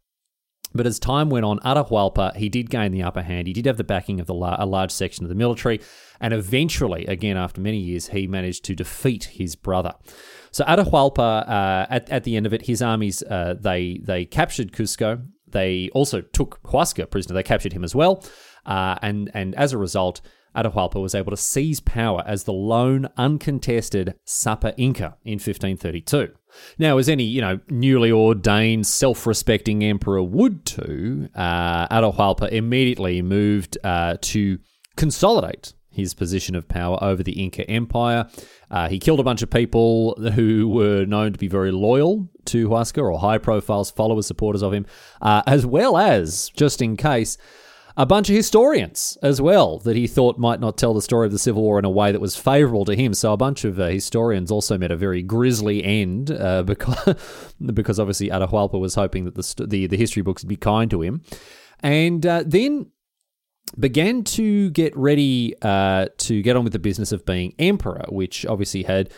But 0.73 0.85
as 0.85 0.99
time 0.99 1.29
went 1.29 1.45
on, 1.45 1.59
Atahualpa, 1.59 2.35
he 2.35 2.49
did 2.49 2.69
gain 2.69 2.91
the 2.91 3.01
upper 3.01 3.21
hand. 3.21 3.47
He 3.47 3.53
did 3.53 3.65
have 3.65 3.77
the 3.77 3.85
backing 3.85 4.19
of 4.19 4.27
the 4.27 4.33
la- 4.33 4.57
a 4.59 4.65
large 4.65 4.91
section 4.91 5.23
of 5.23 5.29
the 5.29 5.35
military. 5.35 5.79
And 6.19 6.33
eventually, 6.33 7.05
again, 7.05 7.37
after 7.37 7.61
many 7.61 7.77
years, 7.77 8.07
he 8.07 8.27
managed 8.27 8.65
to 8.65 8.75
defeat 8.75 9.23
his 9.25 9.55
brother. 9.55 9.93
So 10.51 10.65
Atahualpa, 10.65 11.47
uh, 11.47 11.87
at, 11.89 12.09
at 12.09 12.25
the 12.25 12.35
end 12.35 12.45
of 12.45 12.53
it, 12.53 12.63
his 12.63 12.81
armies, 12.81 13.23
uh, 13.23 13.55
they, 13.59 14.01
they 14.03 14.25
captured 14.25 14.73
Cusco. 14.73 15.25
They 15.47 15.89
also 15.93 16.21
took 16.21 16.61
Huascar 16.63 17.09
prisoner. 17.09 17.33
They 17.33 17.43
captured 17.43 17.73
him 17.73 17.83
as 17.83 17.95
well. 17.95 18.23
Uh, 18.65 18.97
and, 19.01 19.31
and 19.33 19.55
as 19.55 19.73
a 19.73 19.77
result, 19.77 20.21
Atahualpa 20.55 21.01
was 21.01 21.13
able 21.13 21.29
to 21.31 21.37
seize 21.37 21.79
power 21.79 22.23
as 22.25 22.43
the 22.43 22.53
lone 22.53 23.07
uncontested 23.15 24.15
Sapa 24.25 24.73
Inca 24.77 25.15
in 25.23 25.33
1532. 25.33 26.33
Now, 26.79 26.97
as 26.97 27.07
any 27.07 27.23
you 27.23 27.41
know 27.41 27.59
newly 27.69 28.11
ordained, 28.11 28.87
self-respecting 28.87 29.83
emperor 29.83 30.23
would 30.23 30.63
do, 30.63 31.29
uh, 31.35 31.87
Atahualpa 31.87 32.49
immediately 32.49 33.21
moved 33.21 33.77
uh, 33.83 34.17
to 34.21 34.57
consolidate 34.95 35.73
his 35.97 36.13
position 36.13 36.55
of 36.55 36.67
power 36.67 36.97
over 37.01 37.21
the 37.21 37.33
Inca 37.33 37.69
Empire. 37.69 38.27
Uh, 38.71 38.87
he 38.87 38.99
killed 38.99 39.19
a 39.19 39.23
bunch 39.23 39.41
of 39.41 39.49
people 39.49 40.15
who 40.35 40.69
were 40.69 41.05
known 41.05 41.33
to 41.33 41.39
be 41.39 41.47
very 41.47 41.71
loyal 41.71 42.29
to 42.45 42.69
Huascar 42.69 43.11
or 43.11 43.19
high 43.19 43.37
profiles, 43.37 43.91
followers, 43.91 44.25
supporters 44.25 44.61
of 44.61 44.73
him, 44.73 44.85
uh, 45.21 45.41
as 45.45 45.65
well 45.65 45.97
as, 45.97 46.49
just 46.55 46.81
in 46.81 46.95
case, 46.95 47.37
a 47.97 48.05
bunch 48.05 48.29
of 48.29 48.35
historians 48.35 49.17
as 49.23 49.41
well 49.41 49.79
that 49.79 49.95
he 49.95 50.05
thought 50.05 50.37
might 50.37 50.59
not 50.59 50.77
tell 50.77 50.93
the 50.93 51.01
story 51.01 51.25
of 51.25 51.31
the 51.31 51.39
Civil 51.39 51.63
War 51.63 51.79
in 51.79 51.85
a 51.85 51.89
way 51.89 52.11
that 52.11 52.21
was 52.21 52.35
favourable 52.35 52.85
to 52.85 52.95
him. 52.95 53.15
So 53.15 53.33
a 53.33 53.37
bunch 53.37 53.65
of 53.65 53.79
uh, 53.79 53.87
historians 53.87 54.51
also 54.51 54.77
met 54.77 54.91
a 54.91 54.95
very 54.95 55.23
grisly 55.23 55.83
end 55.83 56.29
uh, 56.29 56.61
because, 56.65 57.15
because 57.73 57.99
obviously 57.99 58.29
Atahualpa 58.29 58.79
was 58.79 58.93
hoping 58.93 59.25
that 59.25 59.33
the, 59.33 59.65
the, 59.65 59.87
the 59.87 59.97
history 59.97 60.21
books 60.21 60.43
would 60.43 60.49
be 60.49 60.55
kind 60.55 60.91
to 60.91 61.01
him. 61.01 61.23
And 61.81 62.25
uh, 62.25 62.43
then 62.45 62.91
began 63.77 64.23
to 64.23 64.69
get 64.71 64.95
ready 64.95 65.55
uh, 65.61 66.07
to 66.17 66.41
get 66.41 66.55
on 66.55 66.63
with 66.63 66.73
the 66.73 66.79
business 66.79 67.11
of 67.11 67.25
being 67.25 67.53
emperor, 67.59 68.05
which 68.09 68.45
obviously 68.45 68.83
had 68.83 69.11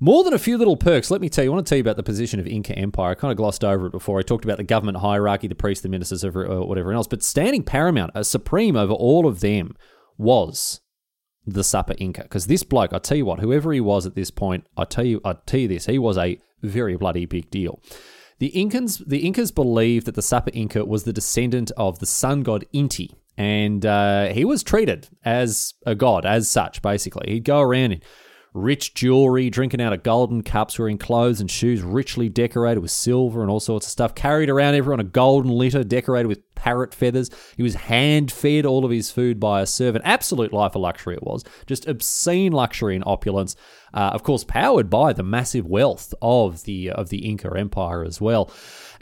more 0.00 0.24
than 0.24 0.34
a 0.34 0.38
few 0.38 0.58
little 0.58 0.76
perks. 0.76 1.10
Let 1.10 1.20
me 1.20 1.28
tell 1.28 1.44
you, 1.44 1.50
I 1.50 1.54
want 1.54 1.66
to 1.66 1.68
tell 1.68 1.78
you 1.78 1.82
about 1.82 1.96
the 1.96 2.02
position 2.02 2.40
of 2.40 2.46
Inca 2.46 2.76
Empire. 2.76 3.12
I 3.12 3.14
kind 3.14 3.30
of 3.30 3.36
glossed 3.36 3.64
over 3.64 3.86
it 3.86 3.92
before. 3.92 4.18
I 4.18 4.22
talked 4.22 4.44
about 4.44 4.58
the 4.58 4.64
government 4.64 4.98
hierarchy, 4.98 5.46
the 5.46 5.54
priests, 5.54 5.82
the 5.82 5.88
ministers, 5.88 6.24
uh, 6.24 6.30
whatever 6.30 6.92
else. 6.92 7.06
But 7.06 7.22
standing 7.22 7.62
paramount, 7.62 8.12
a 8.14 8.24
supreme 8.24 8.76
over 8.76 8.92
all 8.92 9.26
of 9.26 9.40
them, 9.40 9.76
was 10.18 10.80
the 11.46 11.64
Sapa 11.64 11.96
Inca. 11.96 12.22
Because 12.22 12.46
this 12.46 12.62
bloke, 12.62 12.92
I 12.92 12.98
tell 12.98 13.16
you 13.16 13.26
what, 13.26 13.40
whoever 13.40 13.72
he 13.72 13.80
was 13.80 14.06
at 14.06 14.14
this 14.14 14.30
point, 14.30 14.66
I 14.76 14.84
tell 14.84 15.04
you, 15.04 15.20
I 15.24 15.34
tell 15.46 15.60
you 15.60 15.68
this, 15.68 15.86
he 15.86 15.98
was 15.98 16.18
a 16.18 16.38
very 16.62 16.96
bloody 16.96 17.26
big 17.26 17.50
deal. 17.50 17.80
The 18.38 18.52
Incans, 18.54 19.02
the 19.06 19.20
Incas 19.20 19.52
believed 19.52 20.06
that 20.06 20.16
the 20.16 20.22
Sapa 20.22 20.52
Inca 20.52 20.84
was 20.84 21.04
the 21.04 21.12
descendant 21.12 21.70
of 21.76 22.00
the 22.00 22.06
sun 22.06 22.42
god 22.42 22.64
Inti, 22.74 23.14
and 23.36 23.84
uh, 23.84 24.26
he 24.26 24.44
was 24.44 24.62
treated 24.62 25.08
as 25.24 25.74
a 25.86 25.94
god, 25.94 26.24
as 26.24 26.48
such. 26.48 26.82
Basically, 26.82 27.32
he'd 27.32 27.44
go 27.44 27.60
around 27.60 27.92
in 27.92 28.00
rich 28.54 28.94
jewelry, 28.94 29.50
drinking 29.50 29.82
out 29.82 29.92
of 29.92 30.04
golden 30.04 30.42
cups, 30.42 30.78
wearing 30.78 30.96
clothes 30.96 31.40
and 31.40 31.50
shoes 31.50 31.82
richly 31.82 32.28
decorated 32.28 32.80
with 32.80 32.92
silver 32.92 33.42
and 33.42 33.50
all 33.50 33.58
sorts 33.58 33.86
of 33.86 33.90
stuff, 33.90 34.14
carried 34.14 34.48
around 34.48 34.74
everyone 34.74 35.00
a 35.00 35.04
golden 35.04 35.50
litter 35.50 35.82
decorated 35.82 36.28
with 36.28 36.54
parrot 36.54 36.94
feathers. 36.94 37.30
He 37.56 37.64
was 37.64 37.74
hand 37.74 38.30
fed 38.30 38.64
all 38.64 38.84
of 38.84 38.92
his 38.92 39.10
food 39.10 39.40
by 39.40 39.60
a 39.60 39.66
servant. 39.66 40.04
Absolute 40.06 40.52
life 40.52 40.76
of 40.76 40.82
luxury 40.82 41.16
it 41.16 41.22
was. 41.24 41.44
Just 41.66 41.88
obscene 41.88 42.52
luxury 42.52 42.94
and 42.94 43.04
opulence. 43.06 43.56
Uh, 43.92 44.10
of 44.12 44.22
course, 44.22 44.44
powered 44.44 44.88
by 44.88 45.12
the 45.12 45.22
massive 45.22 45.66
wealth 45.66 46.14
of 46.22 46.62
the 46.64 46.90
of 46.90 47.08
the 47.08 47.26
Inca 47.26 47.52
Empire 47.56 48.04
as 48.04 48.20
well. 48.20 48.50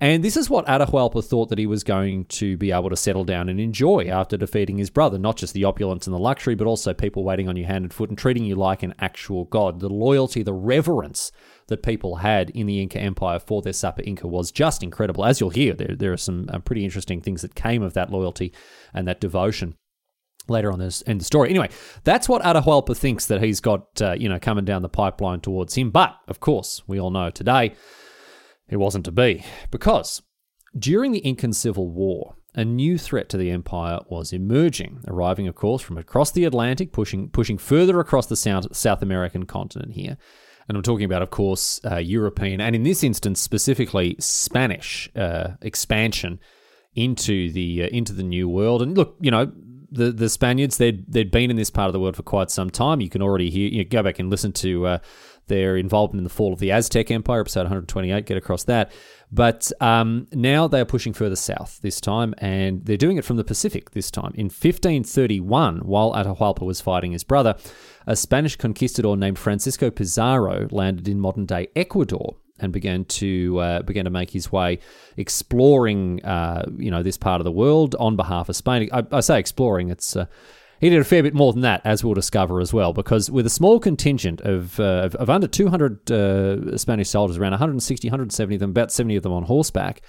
And 0.02 0.24
this 0.24 0.36
is 0.36 0.50
what 0.50 0.66
Atahualpa 0.66 1.24
thought 1.24 1.48
that 1.50 1.60
he 1.60 1.66
was 1.66 1.84
going 1.84 2.24
to 2.24 2.56
be 2.56 2.72
able 2.72 2.90
to 2.90 2.96
settle 2.96 3.22
down 3.22 3.48
and 3.48 3.60
enjoy 3.60 4.08
after 4.08 4.36
defeating 4.36 4.76
his 4.76 4.90
brother. 4.90 5.16
Not 5.16 5.36
just 5.36 5.54
the 5.54 5.62
opulence 5.62 6.08
and 6.08 6.12
the 6.12 6.18
luxury, 6.18 6.56
but 6.56 6.66
also 6.66 6.92
people 6.92 7.22
waiting 7.22 7.48
on 7.48 7.54
you 7.54 7.66
hand 7.66 7.84
and 7.84 7.94
foot 7.94 8.08
and 8.08 8.18
treating 8.18 8.44
you 8.44 8.56
like 8.56 8.82
an 8.82 8.94
actual 8.98 9.44
god. 9.44 9.78
The 9.78 9.88
loyalty, 9.88 10.42
the 10.42 10.52
reverence 10.52 11.30
that 11.68 11.84
people 11.84 12.16
had 12.16 12.50
in 12.50 12.66
the 12.66 12.82
Inca 12.82 12.98
Empire 12.98 13.38
for 13.38 13.62
their 13.62 13.72
Sapa 13.72 14.02
Inca 14.02 14.26
was 14.26 14.50
just 14.50 14.82
incredible. 14.82 15.24
As 15.24 15.38
you'll 15.38 15.50
hear, 15.50 15.72
there, 15.72 15.94
there 15.96 16.12
are 16.12 16.16
some 16.16 16.50
uh, 16.52 16.58
pretty 16.58 16.84
interesting 16.84 17.20
things 17.20 17.42
that 17.42 17.54
came 17.54 17.84
of 17.84 17.94
that 17.94 18.10
loyalty 18.10 18.52
and 18.92 19.06
that 19.06 19.20
devotion 19.20 19.76
later 20.48 20.72
on 20.72 20.80
this 20.80 21.02
in 21.02 21.18
the 21.18 21.24
story. 21.24 21.48
Anyway, 21.48 21.68
that's 22.02 22.28
what 22.28 22.42
Atahualpa 22.42 22.96
thinks 22.96 23.26
that 23.26 23.40
he's 23.40 23.60
got, 23.60 24.02
uh, 24.02 24.14
you 24.18 24.28
know, 24.28 24.40
coming 24.40 24.64
down 24.64 24.82
the 24.82 24.88
pipeline 24.88 25.38
towards 25.38 25.76
him. 25.76 25.92
But 25.92 26.16
of 26.26 26.40
course, 26.40 26.82
we 26.88 26.98
all 26.98 27.12
know 27.12 27.30
today 27.30 27.76
it 28.72 28.78
wasn't 28.78 29.04
to 29.04 29.12
be, 29.12 29.44
because 29.70 30.22
during 30.76 31.12
the 31.12 31.20
Incan 31.20 31.52
Civil 31.52 31.90
War, 31.90 32.36
a 32.54 32.64
new 32.64 32.98
threat 32.98 33.28
to 33.28 33.36
the 33.36 33.50
empire 33.50 34.00
was 34.08 34.32
emerging, 34.32 35.04
arriving, 35.06 35.46
of 35.46 35.54
course, 35.54 35.82
from 35.82 35.98
across 35.98 36.30
the 36.30 36.44
Atlantic, 36.44 36.92
pushing 36.92 37.28
pushing 37.28 37.58
further 37.58 38.00
across 38.00 38.26
the 38.26 38.36
South, 38.36 38.74
South 38.74 39.02
American 39.02 39.44
continent 39.44 39.92
here. 39.92 40.16
And 40.68 40.76
I'm 40.76 40.82
talking 40.82 41.04
about, 41.04 41.22
of 41.22 41.30
course, 41.30 41.80
uh, 41.84 41.96
European, 41.96 42.60
and 42.60 42.74
in 42.74 42.82
this 42.82 43.02
instance 43.02 43.40
specifically 43.40 44.16
Spanish 44.18 45.10
uh, 45.16 45.48
expansion 45.60 46.40
into 46.94 47.52
the 47.52 47.84
uh, 47.84 47.86
into 47.88 48.12
the 48.12 48.22
New 48.22 48.48
World. 48.48 48.80
And 48.80 48.96
look, 48.96 49.16
you 49.20 49.30
know, 49.30 49.52
the 49.90 50.12
the 50.12 50.28
Spaniards 50.28 50.76
they'd 50.78 51.04
they'd 51.10 51.30
been 51.30 51.50
in 51.50 51.56
this 51.56 51.70
part 51.70 51.88
of 51.88 51.92
the 51.92 52.00
world 52.00 52.16
for 52.16 52.22
quite 52.22 52.50
some 52.50 52.70
time. 52.70 53.00
You 53.00 53.10
can 53.10 53.22
already 53.22 53.50
hear. 53.50 53.68
You 53.68 53.78
know, 53.84 53.88
go 53.90 54.02
back 54.02 54.18
and 54.18 54.30
listen 54.30 54.52
to 54.52 54.86
uh, 54.86 54.98
their 55.46 55.76
involvement 55.76 56.20
in 56.20 56.24
the 56.24 56.30
fall 56.30 56.52
of 56.52 56.58
the 56.58 56.70
Aztec 56.70 57.10
Empire, 57.10 57.40
episode 57.40 57.62
128, 57.62 58.26
get 58.26 58.36
across 58.36 58.64
that. 58.64 58.92
But 59.30 59.72
um, 59.80 60.28
now 60.32 60.68
they 60.68 60.80
are 60.80 60.84
pushing 60.84 61.14
further 61.14 61.36
south 61.36 61.80
this 61.80 62.00
time, 62.00 62.34
and 62.38 62.84
they're 62.84 62.98
doing 62.98 63.16
it 63.16 63.24
from 63.24 63.38
the 63.38 63.44
Pacific 63.44 63.92
this 63.92 64.10
time. 64.10 64.32
In 64.34 64.46
1531, 64.46 65.78
while 65.80 66.12
Atahualpa 66.12 66.62
was 66.62 66.82
fighting 66.82 67.12
his 67.12 67.24
brother, 67.24 67.56
a 68.06 68.14
Spanish 68.14 68.56
conquistador 68.56 69.16
named 69.16 69.38
Francisco 69.38 69.90
Pizarro 69.90 70.68
landed 70.70 71.08
in 71.08 71.18
modern 71.18 71.46
day 71.46 71.68
Ecuador 71.74 72.36
and 72.58 72.72
began 72.72 73.04
to 73.06 73.58
uh, 73.58 73.82
began 73.82 74.04
to 74.04 74.10
make 74.10 74.30
his 74.30 74.52
way 74.52 74.78
exploring, 75.16 76.24
uh, 76.24 76.64
you 76.76 76.90
know, 76.90 77.02
this 77.02 77.16
part 77.16 77.40
of 77.40 77.44
the 77.44 77.52
world 77.52 77.96
on 77.98 78.16
behalf 78.16 78.48
of 78.48 78.56
Spain. 78.56 78.88
I, 78.92 79.04
I 79.10 79.20
say 79.20 79.38
exploring; 79.38 79.88
it's 79.88 80.14
uh, 80.14 80.26
he 80.82 80.90
did 80.90 80.98
a 80.98 81.04
fair 81.04 81.22
bit 81.22 81.32
more 81.32 81.52
than 81.52 81.62
that, 81.62 81.80
as 81.84 82.02
we'll 82.02 82.12
discover 82.12 82.60
as 82.60 82.72
well, 82.72 82.92
because 82.92 83.30
with 83.30 83.46
a 83.46 83.50
small 83.50 83.78
contingent 83.78 84.40
of, 84.40 84.80
uh, 84.80 85.10
of, 85.14 85.30
under 85.30 85.46
200 85.46 86.10
uh, 86.10 86.76
Spanish 86.76 87.08
soldiers, 87.08 87.38
around 87.38 87.52
160, 87.52 88.08
170 88.08 88.56
of 88.56 88.60
them, 88.60 88.70
about 88.70 88.90
70 88.90 89.14
of 89.14 89.22
them 89.22 89.32
on 89.32 89.44
horseback, 89.44 90.02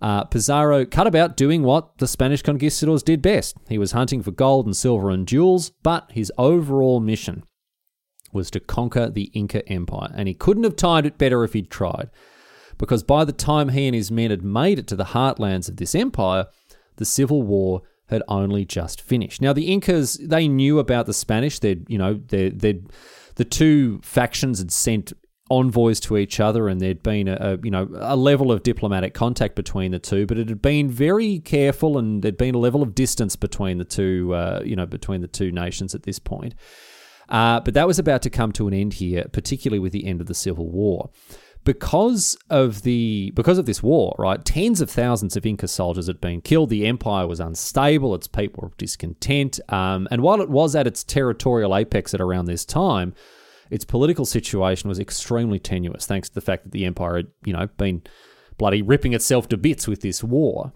uh, 0.00 0.24
Pizarro 0.24 0.86
cut 0.86 1.06
about 1.06 1.36
doing 1.36 1.62
what 1.62 1.98
the 1.98 2.06
Spanish 2.06 2.40
conquistadors 2.40 3.02
did 3.02 3.20
best. 3.20 3.58
He 3.68 3.76
was 3.76 3.92
hunting 3.92 4.22
for 4.22 4.30
gold 4.30 4.64
and 4.64 4.74
silver 4.74 5.10
and 5.10 5.28
jewels, 5.28 5.72
but 5.82 6.10
his 6.10 6.32
overall 6.38 6.98
mission 6.98 7.44
was 8.32 8.50
to 8.52 8.60
conquer 8.60 9.10
the 9.10 9.30
Inca 9.34 9.68
Empire, 9.68 10.12
and 10.14 10.28
he 10.28 10.34
couldn't 10.34 10.64
have 10.64 10.76
timed 10.76 11.06
it 11.06 11.18
better 11.18 11.44
if 11.44 11.52
he'd 11.52 11.70
tried. 11.70 12.08
Because 12.78 13.02
by 13.02 13.26
the 13.26 13.32
time 13.32 13.68
he 13.68 13.86
and 13.86 13.94
his 13.94 14.10
men 14.10 14.30
had 14.30 14.42
made 14.42 14.78
it 14.78 14.86
to 14.86 14.96
the 14.96 15.04
heartlands 15.04 15.68
of 15.68 15.76
this 15.76 15.94
empire, 15.94 16.46
the 16.96 17.04
Civil 17.04 17.42
War 17.42 17.82
had 18.08 18.22
only 18.28 18.64
just 18.64 19.00
finished. 19.00 19.40
Now 19.40 19.52
the 19.52 19.70
Incas 19.70 20.14
they 20.14 20.48
knew 20.48 20.78
about 20.78 21.06
the 21.06 21.14
Spanish. 21.14 21.58
They'd, 21.58 21.88
you 21.88 21.98
know 21.98 22.20
they 22.28 22.50
they 22.50 22.80
the 23.36 23.44
two 23.44 24.00
factions 24.02 24.58
had 24.58 24.72
sent 24.72 25.12
envoys 25.50 26.00
to 26.00 26.16
each 26.16 26.40
other, 26.40 26.68
and 26.68 26.80
there'd 26.80 27.02
been 27.02 27.28
a, 27.28 27.36
a, 27.40 27.58
you 27.62 27.70
know 27.70 27.88
a 27.96 28.16
level 28.16 28.50
of 28.50 28.62
diplomatic 28.62 29.14
contact 29.14 29.54
between 29.54 29.92
the 29.92 29.98
two, 29.98 30.26
but 30.26 30.38
it 30.38 30.48
had 30.48 30.62
been 30.62 30.90
very 30.90 31.38
careful, 31.40 31.98
and 31.98 32.22
there'd 32.22 32.36
been 32.36 32.54
a 32.54 32.58
level 32.58 32.82
of 32.82 32.94
distance 32.94 33.36
between 33.36 33.78
the 33.78 33.84
two 33.84 34.34
uh, 34.34 34.62
you 34.64 34.76
know 34.76 34.86
between 34.86 35.20
the 35.20 35.28
two 35.28 35.50
nations 35.50 35.94
at 35.94 36.04
this 36.04 36.18
point. 36.18 36.54
Uh, 37.28 37.58
but 37.60 37.74
that 37.74 37.88
was 37.88 37.98
about 37.98 38.22
to 38.22 38.30
come 38.30 38.52
to 38.52 38.68
an 38.68 38.74
end 38.74 38.94
here, 38.94 39.26
particularly 39.32 39.80
with 39.80 39.90
the 39.92 40.06
end 40.06 40.20
of 40.20 40.28
the 40.28 40.34
Civil 40.34 40.70
War 40.70 41.10
because 41.66 42.38
of 42.48 42.82
the 42.82 43.32
because 43.34 43.58
of 43.58 43.66
this 43.66 43.82
war, 43.82 44.14
right? 44.18 44.42
Tens 44.44 44.80
of 44.80 44.88
thousands 44.88 45.36
of 45.36 45.44
Inca 45.44 45.66
soldiers 45.68 46.06
had 46.06 46.20
been 46.20 46.40
killed. 46.40 46.70
The 46.70 46.86
empire 46.86 47.26
was 47.26 47.40
unstable. 47.40 48.14
Its 48.14 48.28
people 48.28 48.62
were 48.62 48.72
discontent. 48.78 49.58
Um, 49.68 50.06
and 50.10 50.22
while 50.22 50.40
it 50.40 50.48
was 50.48 50.76
at 50.76 50.86
its 50.86 51.02
territorial 51.04 51.76
apex 51.76 52.14
at 52.14 52.20
around 52.20 52.46
this 52.46 52.64
time, 52.64 53.14
its 53.68 53.84
political 53.84 54.24
situation 54.24 54.88
was 54.88 55.00
extremely 55.00 55.58
tenuous, 55.58 56.06
thanks 56.06 56.28
to 56.28 56.34
the 56.36 56.40
fact 56.40 56.62
that 56.62 56.72
the 56.72 56.84
empire 56.84 57.16
had, 57.16 57.26
you 57.44 57.52
know, 57.52 57.66
been 57.76 58.02
bloody 58.58 58.80
ripping 58.80 59.12
itself 59.12 59.48
to 59.48 59.56
bits 59.56 59.88
with 59.88 60.02
this 60.02 60.22
war. 60.22 60.72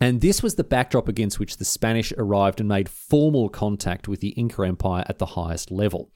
And 0.00 0.20
this 0.20 0.42
was 0.42 0.56
the 0.56 0.64
backdrop 0.64 1.08
against 1.08 1.38
which 1.38 1.56
the 1.56 1.64
Spanish 1.64 2.12
arrived 2.18 2.60
and 2.60 2.68
made 2.68 2.90
formal 2.90 3.48
contact 3.48 4.06
with 4.06 4.20
the 4.20 4.30
Inca 4.30 4.62
Empire 4.62 5.04
at 5.08 5.18
the 5.18 5.26
highest 5.26 5.70
level. 5.70 6.10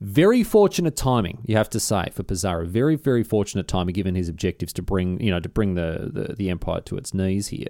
Very 0.00 0.44
fortunate 0.44 0.94
timing, 0.96 1.42
you 1.44 1.56
have 1.56 1.70
to 1.70 1.80
say, 1.80 2.10
for 2.12 2.22
Pizarro. 2.22 2.66
Very, 2.66 2.94
very 2.94 3.24
fortunate 3.24 3.66
timing 3.66 3.94
given 3.94 4.14
his 4.14 4.28
objectives 4.28 4.72
to 4.74 4.82
bring, 4.82 5.20
you 5.20 5.30
know, 5.30 5.40
to 5.40 5.48
bring 5.48 5.74
the, 5.74 6.10
the, 6.12 6.34
the 6.34 6.50
empire 6.50 6.80
to 6.82 6.96
its 6.96 7.12
knees 7.12 7.48
here 7.48 7.68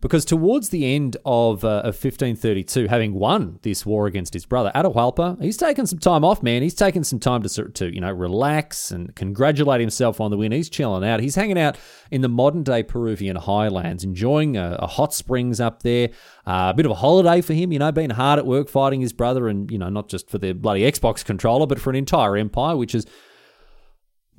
because 0.00 0.24
towards 0.24 0.70
the 0.70 0.94
end 0.94 1.16
of, 1.24 1.64
uh, 1.64 1.80
of 1.80 1.94
1532, 1.94 2.88
having 2.88 3.14
won 3.14 3.58
this 3.62 3.84
war 3.84 4.06
against 4.06 4.32
his 4.32 4.46
brother 4.46 4.72
Atahualpa, 4.74 5.40
he's 5.42 5.56
taken 5.56 5.86
some 5.86 5.98
time 5.98 6.24
off, 6.24 6.42
man. 6.42 6.62
He's 6.62 6.74
taken 6.74 7.04
some 7.04 7.18
time 7.18 7.42
to 7.42 7.68
to 7.68 7.94
you 7.94 8.00
know 8.00 8.10
relax 8.10 8.90
and 8.90 9.14
congratulate 9.14 9.80
himself 9.80 10.20
on 10.20 10.30
the 10.30 10.36
win. 10.36 10.52
He's 10.52 10.70
chilling 10.70 11.06
out. 11.06 11.20
He's 11.20 11.34
hanging 11.34 11.58
out 11.58 11.76
in 12.10 12.22
the 12.22 12.28
modern 12.28 12.62
day 12.62 12.82
Peruvian 12.82 13.36
highlands, 13.36 14.02
enjoying 14.02 14.56
a, 14.56 14.76
a 14.80 14.86
hot 14.86 15.12
springs 15.12 15.60
up 15.60 15.82
there. 15.82 16.10
Uh, 16.46 16.70
a 16.72 16.74
bit 16.74 16.86
of 16.86 16.92
a 16.92 16.96
holiday 16.96 17.40
for 17.40 17.52
him, 17.52 17.70
you 17.70 17.78
know, 17.78 17.92
being 17.92 18.10
hard 18.10 18.38
at 18.38 18.46
work 18.46 18.68
fighting 18.68 19.00
his 19.00 19.12
brother, 19.12 19.48
and 19.48 19.70
you 19.70 19.78
know, 19.78 19.90
not 19.90 20.08
just 20.08 20.30
for 20.30 20.38
the 20.38 20.52
bloody 20.52 20.82
Xbox 20.82 21.24
controller, 21.24 21.66
but 21.66 21.78
for 21.78 21.90
an 21.90 21.96
entire 21.96 22.36
empire, 22.36 22.76
which 22.76 22.94
is 22.94 23.06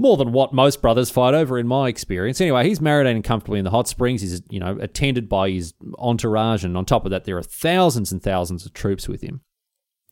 more 0.02 0.18
than 0.18 0.32
what 0.32 0.54
most 0.54 0.82
brothers 0.82 1.10
fight 1.10 1.34
over, 1.34 1.58
in 1.58 1.68
my 1.68 1.88
experience. 1.88 2.42
Anyway, 2.42 2.68
he's 2.68 2.80
marinating 2.80 3.24
comfortably 3.24 3.60
in 3.60 3.66
the 3.66 3.72
hot 3.72 3.88
springs. 3.88 4.22
He's, 4.22 4.42
you 4.50 4.60
know, 4.60 4.78
attended 4.82 5.30
by 5.30 5.52
his 5.52 5.74
entourage, 6.00 6.64
and 6.64 6.76
on 6.76 6.86
top 6.86 7.06
of 7.06 7.12
that, 7.12 7.26
there 7.26 7.38
are 7.38 7.44
thousands 7.44 8.12
and 8.12 8.22
thousands 8.22 8.66
of 8.66 8.74
troops 8.74 9.08
with 9.08 9.22
him. 9.22 9.42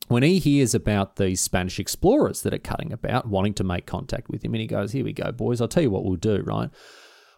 When 0.08 0.22
he 0.22 0.38
hears 0.38 0.74
about 0.74 1.16
these 1.16 1.40
Spanish 1.40 1.78
explorers 1.78 2.42
that 2.42 2.54
are 2.54 2.58
cutting 2.58 2.92
about, 2.92 3.28
wanting 3.28 3.54
to 3.54 3.64
make 3.64 3.86
contact 3.86 4.28
with 4.28 4.44
him, 4.44 4.54
and 4.54 4.60
he 4.60 4.66
goes, 4.66 4.92
Here 4.92 5.04
we 5.04 5.12
go, 5.12 5.30
boys, 5.32 5.60
I'll 5.60 5.68
tell 5.68 5.82
you 5.82 5.90
what 5.90 6.04
we'll 6.04 6.16
do, 6.16 6.42
right? 6.42 6.70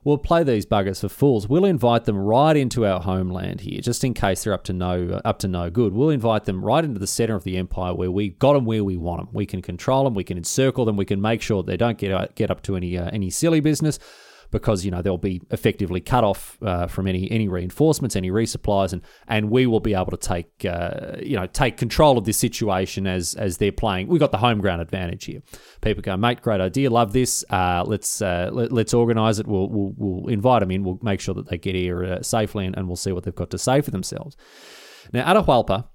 We'll 0.05 0.19
play 0.19 0.43
these 0.43 0.67
buggers 0.67 1.01
for 1.01 1.09
fools. 1.09 1.49
We'll 1.49 1.65
invite 1.65 2.07
them 2.07 2.17
right 2.17 2.57
into 2.57 2.85
our 2.85 3.01
homeland 3.01 3.61
here, 3.61 3.81
just 3.81 4.03
in 4.03 4.15
case 4.15 4.43
they're 4.43 4.53
up 4.53 4.65
to 4.65 4.73
no 4.73 5.21
up 5.25 5.39
to 5.41 5.49
no 5.49 5.71
good. 5.71 5.93
We'll 5.93 6.11
invite 6.11 6.45
them 6.45 6.65
right 6.65 6.85
into 6.85 6.99
the 6.99 7.07
center 7.07 7.37
of 7.37 7.45
the 7.45 7.57
empire 7.57 7.95
where 7.95 8.11
we 8.11 8.31
got 8.31 8.55
them 8.55 8.65
where 8.65 8.83
we 8.83 8.97
want 8.97 9.21
them. 9.21 9.29
We 9.33 9.47
can 9.47 9.63
control 9.63 10.03
them. 10.03 10.15
We 10.15 10.25
can 10.25 10.37
encircle 10.37 10.85
them. 10.87 10.97
We 10.97 11.05
can 11.05 11.21
make 11.21 11.41
sure 11.41 11.63
they 11.63 11.77
don't 11.77 11.99
get 11.99 12.35
get 12.35 12.51
up 12.51 12.63
to 12.63 12.75
any 12.75 12.99
uh, 12.99 13.11
any 13.13 13.31
silly 13.31 13.61
business 13.61 14.01
because 14.53 14.85
you 14.85 14.91
know 14.91 15.03
they'll 15.03 15.19
be 15.19 15.41
effectively 15.51 16.01
cut 16.01 16.23
off 16.23 16.59
uh, 16.63 16.87
from 16.87 17.09
any 17.09 17.29
any 17.33 17.49
reinforcements, 17.49 18.15
any 18.15 18.31
resupplies, 18.31 18.93
and 18.93 19.03
and 19.27 19.51
we 19.51 19.67
will 19.67 19.81
be 19.81 19.95
able 19.95 20.13
to 20.13 20.17
take 20.17 20.65
uh, 20.65 21.17
you 21.21 21.37
know 21.37 21.47
take 21.47 21.77
control 21.77 22.17
of 22.17 22.25
this 22.25 22.37
situation 22.37 23.09
as 23.09 23.35
as 23.35 23.57
they're 23.57 23.73
playing. 23.73 24.07
We've 24.07 24.21
got 24.21 24.31
the 24.31 24.39
home 24.39 24.61
ground 24.61 24.81
advantage 24.81 25.25
here. 25.25 25.43
People 25.81 26.03
go, 26.03 26.17
mate, 26.17 26.43
great 26.43 26.61
idea, 26.61 26.91
love 26.91 27.13
this. 27.13 27.45
Uh, 27.51 27.83
let's 27.85 28.23
uh, 28.23 28.51
let, 28.53 28.73
us 28.73 28.95
organise 28.95 29.41
it. 29.41 29.49
We'll, 29.49 29.69
we'll 29.69 29.95
we'll 29.97 30.29
invite 30.29 30.61
them 30.61 30.71
in. 30.71 30.85
We'll 30.85 31.01
make 31.03 31.21
sure 31.21 31.35
that 31.35 31.49
they 31.49 31.59
get 31.59 31.75
here 31.75 32.05
uh, 32.05 32.23
safely, 32.23 32.67
and, 32.67 32.77
and 32.77 32.87
we'll 32.87 32.97
see 32.97 33.11
what 33.11 33.25
they've 33.25 33.35
got 33.35 33.51
to 33.51 33.59
say 33.59 33.81
for 33.81 33.91
themselves. 33.91 34.37
Now, 35.13 35.25
Atahualpa, 35.33 35.89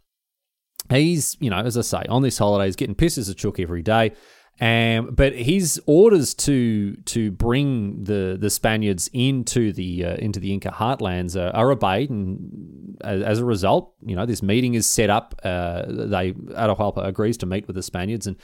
he's 0.89 1.37
you 1.39 1.51
know 1.51 1.59
as 1.59 1.77
I 1.77 1.81
say 1.81 2.03
on 2.09 2.23
this 2.23 2.39
holiday, 2.39 2.65
he's 2.65 2.75
getting 2.75 2.95
pissed 2.95 3.19
as 3.19 3.29
a 3.29 3.35
chook 3.35 3.59
every 3.59 3.83
day. 3.83 4.13
Um, 4.59 5.13
but 5.13 5.35
his 5.35 5.79
orders 5.85 6.33
to 6.35 6.95
to 6.95 7.31
bring 7.31 8.03
the, 8.05 8.37
the 8.39 8.49
Spaniards 8.49 9.07
into 9.13 9.71
the 9.71 10.03
uh, 10.03 10.15
into 10.15 10.39
the 10.39 10.51
Inca 10.51 10.69
heartlands 10.69 11.39
are, 11.39 11.55
are 11.55 11.71
obeyed, 11.71 12.09
and 12.09 12.97
as, 13.01 13.21
as, 13.21 13.39
a 13.39 13.45
result, 13.45 13.93
you 14.03 14.15
know 14.15 14.25
this 14.25 14.41
meeting 14.41 14.73
is 14.73 14.87
set 14.87 15.11
up. 15.11 15.39
Uh, 15.43 15.83
they 15.87 16.31
Atahualpa 16.31 17.05
agrees 17.05 17.37
to 17.37 17.45
meet 17.45 17.67
with 17.67 17.75
the 17.75 17.83
Spaniards 17.83 18.25
and 18.25 18.35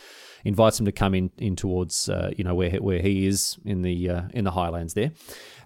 invites 0.44 0.78
them 0.78 0.86
to 0.86 0.92
come 0.92 1.16
in 1.16 1.32
in 1.40 1.56
towards 1.56 2.10
uh, 2.10 2.32
you 2.38 2.44
know 2.44 2.54
where 2.54 2.72
where 2.74 3.00
he 3.00 3.26
is 3.26 3.58
in 3.66 3.82
the 3.82 4.10
uh, 4.10 4.22
in 4.36 4.44
the 4.44 4.52
highlands 4.52 4.94
there. 4.94 5.12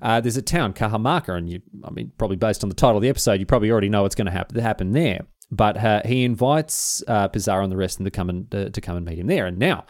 Uh, 0.02 0.22
there's 0.22 0.38
a 0.38 0.42
town 0.42 0.74
Cajamarca, 0.74 1.38
and 1.38 1.50
you 1.50 1.62
I 1.84 1.90
mean 1.90 2.14
probably 2.18 2.38
based 2.38 2.64
on 2.64 2.70
the 2.70 2.76
title 2.76 2.96
of 2.96 3.02
the 3.02 3.10
episode, 3.10 3.42
you 3.42 3.46
probably 3.46 3.70
already 3.70 3.90
know 3.90 4.04
what's 4.04 4.16
going 4.16 4.28
to 4.28 4.32
happen 4.32 4.62
happen 4.62 4.94
there. 4.94 5.26
but 5.52 5.78
uh, 5.78 6.02
he 6.06 6.24
invites 6.24 7.04
uh, 7.08 7.28
Pizarro 7.28 7.64
and 7.64 7.72
the 7.72 7.78
rest 7.78 7.96
of 7.96 7.98
them 8.00 8.06
to 8.06 8.12
come 8.12 8.30
and 8.30 8.56
uh, 8.56 8.70
to 8.70 8.80
come 8.80 8.96
and 8.96 9.06
meet 9.06 9.20
him 9.20 9.28
there. 9.28 9.46
And 9.46 9.58
now, 9.58 9.86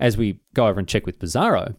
as 0.00 0.16
we 0.16 0.40
go 0.54 0.66
over 0.66 0.78
and 0.78 0.88
check 0.88 1.06
with 1.06 1.18
Pizarro, 1.18 1.74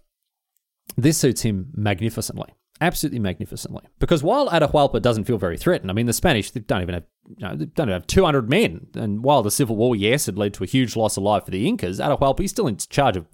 this 0.97 1.17
suits 1.17 1.41
him 1.41 1.71
magnificently, 1.73 2.53
absolutely 2.81 3.19
magnificently. 3.19 3.83
Because 3.99 4.23
while 4.23 4.49
Atahualpa 4.49 5.01
doesn't 5.01 5.25
feel 5.25 5.37
very 5.37 5.57
threatened, 5.57 5.89
I 5.89 5.93
mean, 5.93 6.05
the 6.05 6.13
Spanish 6.13 6.51
they 6.51 6.59
don't 6.59 6.81
even 6.81 6.95
have 6.95 7.05
you 7.37 7.47
know, 7.47 7.55
they 7.55 7.65
don't 7.65 7.89
even 7.89 7.93
have 8.01 8.07
200 8.07 8.49
men. 8.49 8.87
And 8.95 9.23
while 9.23 9.43
the 9.43 9.51
Civil 9.51 9.75
War, 9.75 9.95
yes, 9.95 10.25
had 10.25 10.37
led 10.37 10.53
to 10.55 10.63
a 10.63 10.67
huge 10.67 10.95
loss 10.95 11.17
of 11.17 11.23
life 11.23 11.45
for 11.45 11.51
the 11.51 11.67
Incas, 11.67 11.99
Atahualpa 11.99 12.39
he's 12.39 12.51
still 12.51 12.67
in 12.67 12.77
charge 12.77 13.17
of 13.17 13.27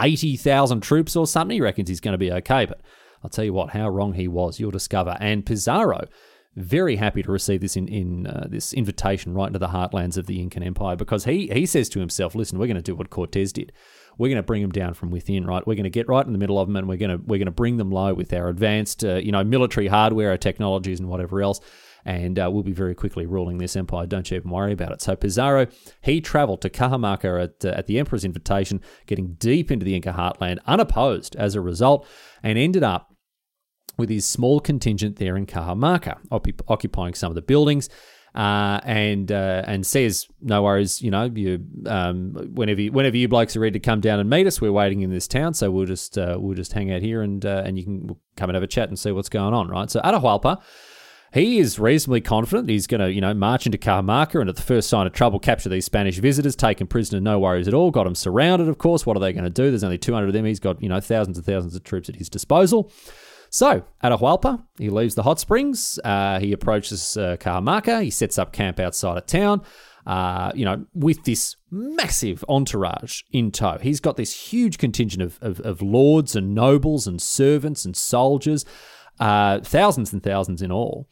80,000 0.00 0.80
troops 0.80 1.14
or 1.14 1.26
something. 1.26 1.56
He 1.56 1.60
reckons 1.60 1.88
he's 1.88 2.00
going 2.00 2.12
to 2.12 2.18
be 2.18 2.32
okay. 2.32 2.64
But 2.64 2.80
I'll 3.22 3.30
tell 3.30 3.44
you 3.44 3.52
what, 3.52 3.70
how 3.70 3.88
wrong 3.88 4.14
he 4.14 4.28
was, 4.28 4.58
you'll 4.58 4.70
discover. 4.70 5.16
And 5.20 5.46
Pizarro, 5.46 6.06
very 6.56 6.96
happy 6.96 7.22
to 7.22 7.32
receive 7.32 7.60
this 7.60 7.76
in, 7.76 7.88
in 7.88 8.26
uh, 8.26 8.46
this 8.48 8.72
invitation 8.72 9.34
right 9.34 9.48
into 9.48 9.58
the 9.58 9.68
heartlands 9.68 10.16
of 10.16 10.26
the 10.26 10.40
Incan 10.40 10.62
Empire 10.62 10.96
because 10.96 11.24
he 11.24 11.48
he 11.48 11.66
says 11.66 11.88
to 11.90 12.00
himself, 12.00 12.34
"Listen, 12.34 12.58
we're 12.58 12.66
going 12.66 12.76
to 12.76 12.82
do 12.82 12.94
what 12.94 13.10
Cortez 13.10 13.52
did. 13.52 13.72
We're 14.18 14.28
going 14.28 14.36
to 14.36 14.42
bring 14.42 14.62
them 14.62 14.70
down 14.70 14.94
from 14.94 15.10
within, 15.10 15.46
right? 15.46 15.66
We're 15.66 15.74
going 15.74 15.84
to 15.84 15.90
get 15.90 16.08
right 16.08 16.24
in 16.24 16.32
the 16.32 16.38
middle 16.38 16.58
of 16.58 16.68
them, 16.68 16.76
and 16.76 16.88
we're 16.88 16.96
going 16.96 17.10
to 17.10 17.24
we're 17.24 17.38
going 17.38 17.46
to 17.46 17.52
bring 17.52 17.76
them 17.76 17.90
low 17.90 18.14
with 18.14 18.32
our 18.32 18.48
advanced, 18.48 19.04
uh, 19.04 19.16
you 19.16 19.32
know, 19.32 19.44
military 19.44 19.88
hardware, 19.88 20.30
our 20.30 20.36
technologies, 20.36 21.00
and 21.00 21.08
whatever 21.08 21.42
else." 21.42 21.60
And 22.06 22.38
uh, 22.38 22.50
we'll 22.52 22.62
be 22.62 22.72
very 22.72 22.94
quickly 22.94 23.24
ruling 23.24 23.56
this 23.56 23.76
empire. 23.76 24.06
Don't 24.06 24.30
you 24.30 24.36
even 24.36 24.50
worry 24.50 24.72
about 24.72 24.92
it. 24.92 25.00
So 25.00 25.16
Pizarro, 25.16 25.68
he 26.02 26.20
travelled 26.20 26.60
to 26.60 26.68
Cajamarca 26.68 27.44
at, 27.44 27.64
uh, 27.64 27.68
at 27.68 27.86
the 27.86 27.98
emperor's 27.98 28.26
invitation, 28.26 28.82
getting 29.06 29.34
deep 29.34 29.70
into 29.70 29.86
the 29.86 29.94
Inca 29.94 30.12
heartland, 30.12 30.58
unopposed 30.66 31.34
as 31.36 31.54
a 31.54 31.62
result, 31.62 32.06
and 32.42 32.58
ended 32.58 32.82
up 32.82 33.14
with 33.96 34.10
his 34.10 34.26
small 34.26 34.60
contingent 34.60 35.16
there 35.16 35.36
in 35.36 35.46
Cajamarca, 35.46 36.18
occupying 36.68 37.14
some 37.14 37.30
of 37.30 37.36
the 37.36 37.42
buildings. 37.42 37.88
Uh, 38.34 38.80
and 38.82 39.30
uh, 39.30 39.62
and 39.64 39.86
says, 39.86 40.26
"No 40.40 40.64
worries, 40.64 41.00
you 41.00 41.08
know, 41.08 41.30
you 41.32 41.64
um, 41.86 42.32
whenever 42.54 42.80
you, 42.80 42.90
whenever 42.90 43.16
you 43.16 43.28
blokes 43.28 43.54
are 43.54 43.60
ready 43.60 43.78
to 43.78 43.80
come 43.80 44.00
down 44.00 44.18
and 44.18 44.28
meet 44.28 44.44
us, 44.48 44.60
we're 44.60 44.72
waiting 44.72 45.02
in 45.02 45.10
this 45.10 45.28
town, 45.28 45.54
so 45.54 45.70
we'll 45.70 45.86
just 45.86 46.18
uh, 46.18 46.36
we'll 46.40 46.56
just 46.56 46.72
hang 46.72 46.92
out 46.92 47.00
here 47.00 47.22
and 47.22 47.46
uh, 47.46 47.62
and 47.64 47.78
you 47.78 47.84
can 47.84 48.16
come 48.36 48.50
and 48.50 48.56
have 48.56 48.64
a 48.64 48.66
chat 48.66 48.88
and 48.88 48.98
see 48.98 49.12
what's 49.12 49.28
going 49.28 49.54
on, 49.54 49.68
right?" 49.68 49.88
So 49.88 50.00
Atahualpa, 50.00 50.60
he 51.34 51.58
is 51.58 51.80
reasonably 51.80 52.20
confident 52.20 52.68
he's 52.68 52.86
going 52.86 53.00
to, 53.00 53.12
you 53.12 53.20
know, 53.20 53.34
march 53.34 53.66
into 53.66 53.76
Cajamarca 53.76 54.40
and 54.40 54.48
at 54.48 54.54
the 54.54 54.62
first 54.62 54.88
sign 54.88 55.04
of 55.04 55.12
trouble 55.12 55.40
capture 55.40 55.68
these 55.68 55.84
Spanish 55.84 56.18
visitors, 56.18 56.54
take 56.54 56.78
them 56.78 56.86
prisoner, 56.86 57.20
no 57.20 57.40
worries 57.40 57.66
at 57.66 57.74
all. 57.74 57.90
Got 57.90 58.04
them 58.04 58.14
surrounded, 58.14 58.68
of 58.68 58.78
course. 58.78 59.04
What 59.04 59.16
are 59.16 59.20
they 59.20 59.32
going 59.32 59.42
to 59.42 59.50
do? 59.50 59.68
There's 59.68 59.82
only 59.82 59.98
200 59.98 60.28
of 60.28 60.32
them. 60.32 60.44
He's 60.44 60.60
got, 60.60 60.80
you 60.80 60.88
know, 60.88 61.00
thousands 61.00 61.36
and 61.36 61.44
thousands 61.44 61.74
of 61.74 61.82
troops 61.82 62.08
at 62.08 62.14
his 62.14 62.28
disposal. 62.28 62.92
So, 63.54 63.84
at 64.02 64.10
Atahualpa, 64.10 64.64
he 64.78 64.90
leaves 64.90 65.14
the 65.14 65.22
hot 65.22 65.38
springs. 65.38 66.00
Uh, 66.02 66.40
he 66.40 66.52
approaches 66.52 67.16
uh, 67.16 67.36
Cajamarca. 67.38 68.02
He 68.02 68.10
sets 68.10 68.36
up 68.36 68.52
camp 68.52 68.80
outside 68.80 69.16
of 69.16 69.26
town. 69.26 69.62
Uh, 70.04 70.50
you 70.56 70.64
know, 70.64 70.86
with 70.92 71.22
this 71.22 71.54
massive 71.70 72.44
entourage 72.48 73.22
in 73.30 73.52
tow. 73.52 73.78
He's 73.80 74.00
got 74.00 74.16
this 74.16 74.50
huge 74.50 74.76
contingent 74.78 75.22
of, 75.22 75.38
of, 75.40 75.60
of 75.60 75.80
lords 75.80 76.34
and 76.34 76.52
nobles 76.52 77.06
and 77.06 77.22
servants 77.22 77.84
and 77.84 77.96
soldiers, 77.96 78.64
uh, 79.20 79.60
thousands 79.60 80.12
and 80.12 80.20
thousands 80.20 80.60
in 80.60 80.72
all. 80.72 81.06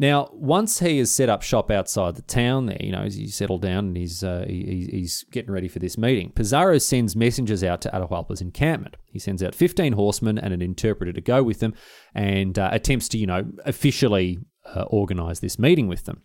Now, 0.00 0.28
once 0.32 0.78
he 0.78 0.98
has 0.98 1.10
set 1.10 1.28
up 1.28 1.42
shop 1.42 1.72
outside 1.72 2.14
the 2.14 2.22
town 2.22 2.66
there, 2.66 2.78
you 2.80 2.92
know, 2.92 3.02
he's 3.02 3.34
settled 3.34 3.62
down 3.62 3.86
and 3.86 3.96
he's, 3.96 4.22
uh, 4.22 4.44
he, 4.46 4.88
he's 4.92 5.24
getting 5.32 5.50
ready 5.50 5.66
for 5.66 5.80
this 5.80 5.98
meeting, 5.98 6.30
Pizarro 6.30 6.78
sends 6.78 7.16
messengers 7.16 7.64
out 7.64 7.80
to 7.80 7.90
Atahualpa's 7.90 8.40
encampment. 8.40 8.96
He 9.06 9.18
sends 9.18 9.42
out 9.42 9.56
15 9.56 9.94
horsemen 9.94 10.38
and 10.38 10.54
an 10.54 10.62
interpreter 10.62 11.12
to 11.12 11.20
go 11.20 11.42
with 11.42 11.58
them 11.58 11.74
and 12.14 12.56
uh, 12.56 12.70
attempts 12.72 13.08
to, 13.08 13.18
you 13.18 13.26
know, 13.26 13.44
officially 13.64 14.38
uh, 14.72 14.82
organize 14.82 15.40
this 15.40 15.58
meeting 15.58 15.88
with 15.88 16.04
them. 16.04 16.22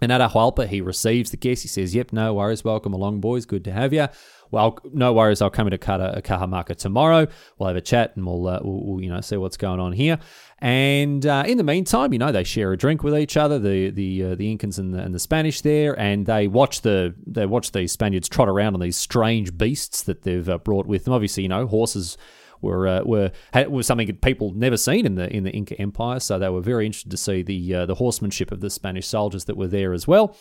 And 0.00 0.12
Atahualpa, 0.12 0.68
he 0.68 0.80
receives 0.80 1.30
the 1.30 1.36
guests. 1.36 1.62
He 1.62 1.68
says, 1.68 1.94
Yep, 1.94 2.12
no 2.12 2.34
worries. 2.34 2.64
Welcome 2.64 2.92
along, 2.92 3.20
boys. 3.20 3.46
Good 3.46 3.64
to 3.64 3.72
have 3.72 3.92
you 3.92 4.08
well, 4.54 4.78
no 4.92 5.12
worries. 5.12 5.42
I'll 5.42 5.50
come 5.50 5.66
into 5.66 5.78
Cajamarca 5.78 6.76
tomorrow. 6.76 7.26
We'll 7.58 7.66
have 7.66 7.76
a 7.76 7.80
chat 7.80 8.16
and 8.16 8.24
we'll, 8.24 8.46
uh, 8.46 8.60
we'll, 8.62 9.02
you 9.02 9.10
know 9.10 9.20
see 9.20 9.36
what's 9.36 9.56
going 9.56 9.80
on 9.80 9.92
here. 9.92 10.18
And 10.60 11.26
uh, 11.26 11.44
in 11.46 11.58
the 11.58 11.64
meantime, 11.64 12.12
you 12.12 12.18
know 12.18 12.32
they 12.32 12.44
share 12.44 12.72
a 12.72 12.76
drink 12.76 13.02
with 13.02 13.16
each 13.16 13.36
other, 13.36 13.58
the 13.58 13.90
the 13.90 14.24
uh, 14.24 14.34
the 14.36 14.56
Incans 14.56 14.78
and 14.78 14.94
the, 14.94 15.00
and 15.00 15.14
the 15.14 15.18
Spanish 15.18 15.60
there, 15.60 15.98
and 15.98 16.24
they 16.24 16.46
watch 16.46 16.82
the 16.82 17.14
they 17.26 17.46
watch 17.46 17.72
these 17.72 17.92
Spaniards 17.92 18.28
trot 18.28 18.48
around 18.48 18.74
on 18.74 18.80
these 18.80 18.96
strange 18.96 19.58
beasts 19.58 20.02
that 20.04 20.22
they've 20.22 20.48
uh, 20.48 20.58
brought 20.58 20.86
with 20.86 21.04
them. 21.04 21.12
Obviously, 21.12 21.42
you 21.42 21.48
know 21.48 21.66
horses 21.66 22.16
were 22.62 22.86
uh, 22.86 23.02
were 23.02 23.32
had, 23.52 23.68
was 23.68 23.86
something 23.86 24.06
that 24.06 24.22
people 24.22 24.52
never 24.52 24.76
seen 24.76 25.04
in 25.04 25.16
the 25.16 25.34
in 25.34 25.44
the 25.44 25.50
Inca 25.50 25.78
Empire, 25.80 26.20
so 26.20 26.38
they 26.38 26.48
were 26.48 26.60
very 26.60 26.86
interested 26.86 27.10
to 27.10 27.16
see 27.16 27.42
the 27.42 27.74
uh, 27.74 27.86
the 27.86 27.96
horsemanship 27.96 28.52
of 28.52 28.60
the 28.60 28.70
Spanish 28.70 29.06
soldiers 29.06 29.44
that 29.46 29.56
were 29.56 29.68
there 29.68 29.92
as 29.92 30.06
well. 30.06 30.36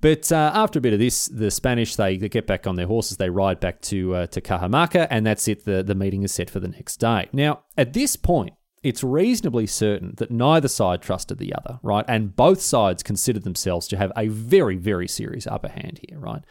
But 0.00 0.30
uh, 0.30 0.50
after 0.54 0.78
a 0.78 0.82
bit 0.82 0.92
of 0.92 0.98
this, 0.98 1.26
the 1.26 1.50
Spanish 1.50 1.96
they, 1.96 2.16
they 2.16 2.28
get 2.28 2.46
back 2.46 2.66
on 2.66 2.76
their 2.76 2.86
horses, 2.86 3.16
they 3.16 3.30
ride 3.30 3.60
back 3.60 3.80
to 3.82 4.14
uh, 4.14 4.26
to 4.28 4.40
Cajamarca, 4.40 5.06
and 5.10 5.26
that's 5.26 5.48
it. 5.48 5.64
The 5.64 5.82
the 5.82 5.94
meeting 5.94 6.22
is 6.22 6.32
set 6.32 6.50
for 6.50 6.60
the 6.60 6.68
next 6.68 6.98
day. 6.98 7.28
Now, 7.32 7.64
at 7.76 7.92
this 7.92 8.16
point, 8.16 8.54
it's 8.82 9.02
reasonably 9.02 9.66
certain 9.66 10.14
that 10.18 10.30
neither 10.30 10.68
side 10.68 11.02
trusted 11.02 11.38
the 11.38 11.54
other, 11.54 11.78
right? 11.82 12.04
And 12.08 12.36
both 12.36 12.60
sides 12.60 13.02
considered 13.02 13.44
themselves 13.44 13.88
to 13.88 13.96
have 13.96 14.12
a 14.16 14.28
very 14.28 14.76
very 14.76 15.08
serious 15.08 15.46
upper 15.46 15.68
hand 15.68 16.00
here, 16.08 16.18
right? 16.18 16.42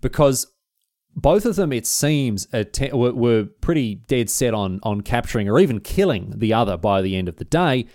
Because 0.00 0.46
both 1.14 1.44
of 1.44 1.56
them, 1.56 1.72
it 1.72 1.86
seems, 1.86 2.48
were 2.92 3.44
pretty 3.60 3.94
dead 3.94 4.30
set 4.30 4.54
on 4.54 4.80
on 4.82 5.02
capturing 5.02 5.48
or 5.48 5.58
even 5.58 5.80
killing 5.80 6.32
the 6.36 6.54
other 6.54 6.76
by 6.76 7.02
the 7.02 7.16
end 7.16 7.28
of 7.28 7.36
the 7.36 7.44
day. 7.44 7.86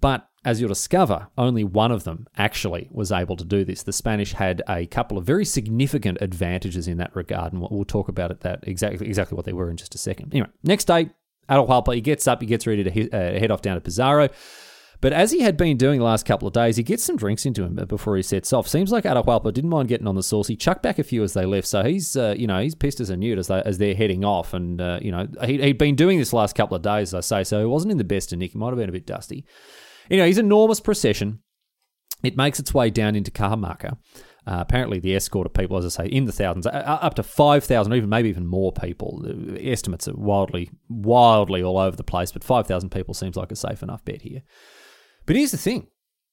But 0.00 0.28
as 0.46 0.60
you'll 0.60 0.68
discover, 0.68 1.26
only 1.36 1.64
one 1.64 1.90
of 1.90 2.04
them 2.04 2.28
actually 2.36 2.88
was 2.92 3.10
able 3.10 3.36
to 3.36 3.44
do 3.44 3.64
this. 3.64 3.82
The 3.82 3.92
Spanish 3.92 4.32
had 4.32 4.62
a 4.68 4.86
couple 4.86 5.18
of 5.18 5.24
very 5.24 5.44
significant 5.44 6.18
advantages 6.20 6.86
in 6.86 6.98
that 6.98 7.14
regard, 7.16 7.52
and 7.52 7.60
we'll 7.68 7.84
talk 7.84 8.08
about 8.08 8.30
it 8.30 8.40
that 8.42 8.60
exactly 8.62 9.08
exactly 9.08 9.34
what 9.34 9.44
they 9.44 9.52
were 9.52 9.68
in 9.68 9.76
just 9.76 9.96
a 9.96 9.98
second. 9.98 10.32
Anyway, 10.32 10.48
next 10.62 10.84
day, 10.84 11.10
Atahualpa 11.50 11.96
he 11.96 12.00
gets 12.00 12.28
up, 12.28 12.40
he 12.40 12.46
gets 12.46 12.64
ready 12.64 12.84
to 12.84 13.10
uh, 13.10 13.38
head 13.40 13.50
off 13.50 13.60
down 13.60 13.74
to 13.74 13.80
Pizarro. 13.80 14.28
But 15.00 15.12
as 15.12 15.32
he 15.32 15.40
had 15.40 15.56
been 15.56 15.76
doing 15.76 15.98
the 15.98 16.04
last 16.04 16.24
couple 16.24 16.48
of 16.48 16.54
days, 16.54 16.76
he 16.76 16.82
gets 16.82 17.04
some 17.04 17.16
drinks 17.16 17.44
into 17.44 17.64
him 17.64 17.74
before 17.86 18.16
he 18.16 18.22
sets 18.22 18.52
off. 18.52 18.66
Seems 18.66 18.92
like 18.92 19.04
Atahualpa 19.04 19.52
didn't 19.52 19.68
mind 19.68 19.88
getting 19.88 20.06
on 20.06 20.14
the 20.14 20.22
sauce. 20.22 20.46
He 20.46 20.56
chucked 20.56 20.82
back 20.82 20.98
a 20.98 21.04
few 21.04 21.22
as 21.22 21.34
they 21.34 21.44
left, 21.44 21.66
so 21.66 21.82
he's 21.82 22.16
uh, 22.16 22.36
you 22.38 22.46
know 22.46 22.60
he's 22.60 22.76
pissed 22.76 23.00
as 23.00 23.10
a 23.10 23.16
newt 23.16 23.38
as 23.38 23.48
they 23.48 23.60
as 23.64 23.78
they're 23.78 23.96
heading 23.96 24.24
off. 24.24 24.54
And 24.54 24.80
uh, 24.80 25.00
you 25.02 25.10
know 25.10 25.26
he, 25.44 25.60
he'd 25.60 25.78
been 25.78 25.96
doing 25.96 26.18
this 26.20 26.32
last 26.32 26.54
couple 26.54 26.76
of 26.76 26.82
days, 26.82 27.12
as 27.12 27.32
I 27.32 27.40
say, 27.40 27.42
so 27.42 27.58
he 27.58 27.66
wasn't 27.66 27.90
in 27.90 27.98
the 27.98 28.04
best 28.04 28.32
of 28.32 28.38
nick. 28.38 28.52
He 28.52 28.58
might 28.58 28.68
have 28.68 28.78
been 28.78 28.88
a 28.88 28.92
bit 28.92 29.06
dusty. 29.06 29.44
Anyway, 30.10 30.28
his 30.28 30.38
enormous 30.38 30.80
procession. 30.80 31.40
It 32.22 32.36
makes 32.36 32.58
its 32.58 32.72
way 32.72 32.90
down 32.90 33.14
into 33.14 33.30
Cajamarca. 33.30 33.98
Uh, 34.46 34.60
apparently, 34.60 35.00
the 35.00 35.14
escort 35.14 35.46
of 35.46 35.52
people, 35.52 35.76
as 35.76 35.84
I 35.84 36.04
say, 36.04 36.08
in 36.08 36.24
the 36.24 36.32
thousands, 36.32 36.66
uh, 36.66 36.70
up 36.70 37.14
to 37.14 37.22
5,000, 37.22 37.92
even 37.92 38.08
maybe 38.08 38.28
even 38.28 38.46
more 38.46 38.72
people. 38.72 39.22
The 39.22 39.70
estimates 39.70 40.08
are 40.08 40.14
wildly, 40.14 40.70
wildly 40.88 41.62
all 41.62 41.78
over 41.78 41.96
the 41.96 42.04
place, 42.04 42.32
but 42.32 42.44
5,000 42.44 42.90
people 42.90 43.12
seems 43.12 43.36
like 43.36 43.50
a 43.50 43.56
safe 43.56 43.82
enough 43.82 44.04
bet 44.04 44.22
here. 44.22 44.42
But 45.26 45.36
here's 45.36 45.50
the 45.50 45.58
thing 45.58 45.88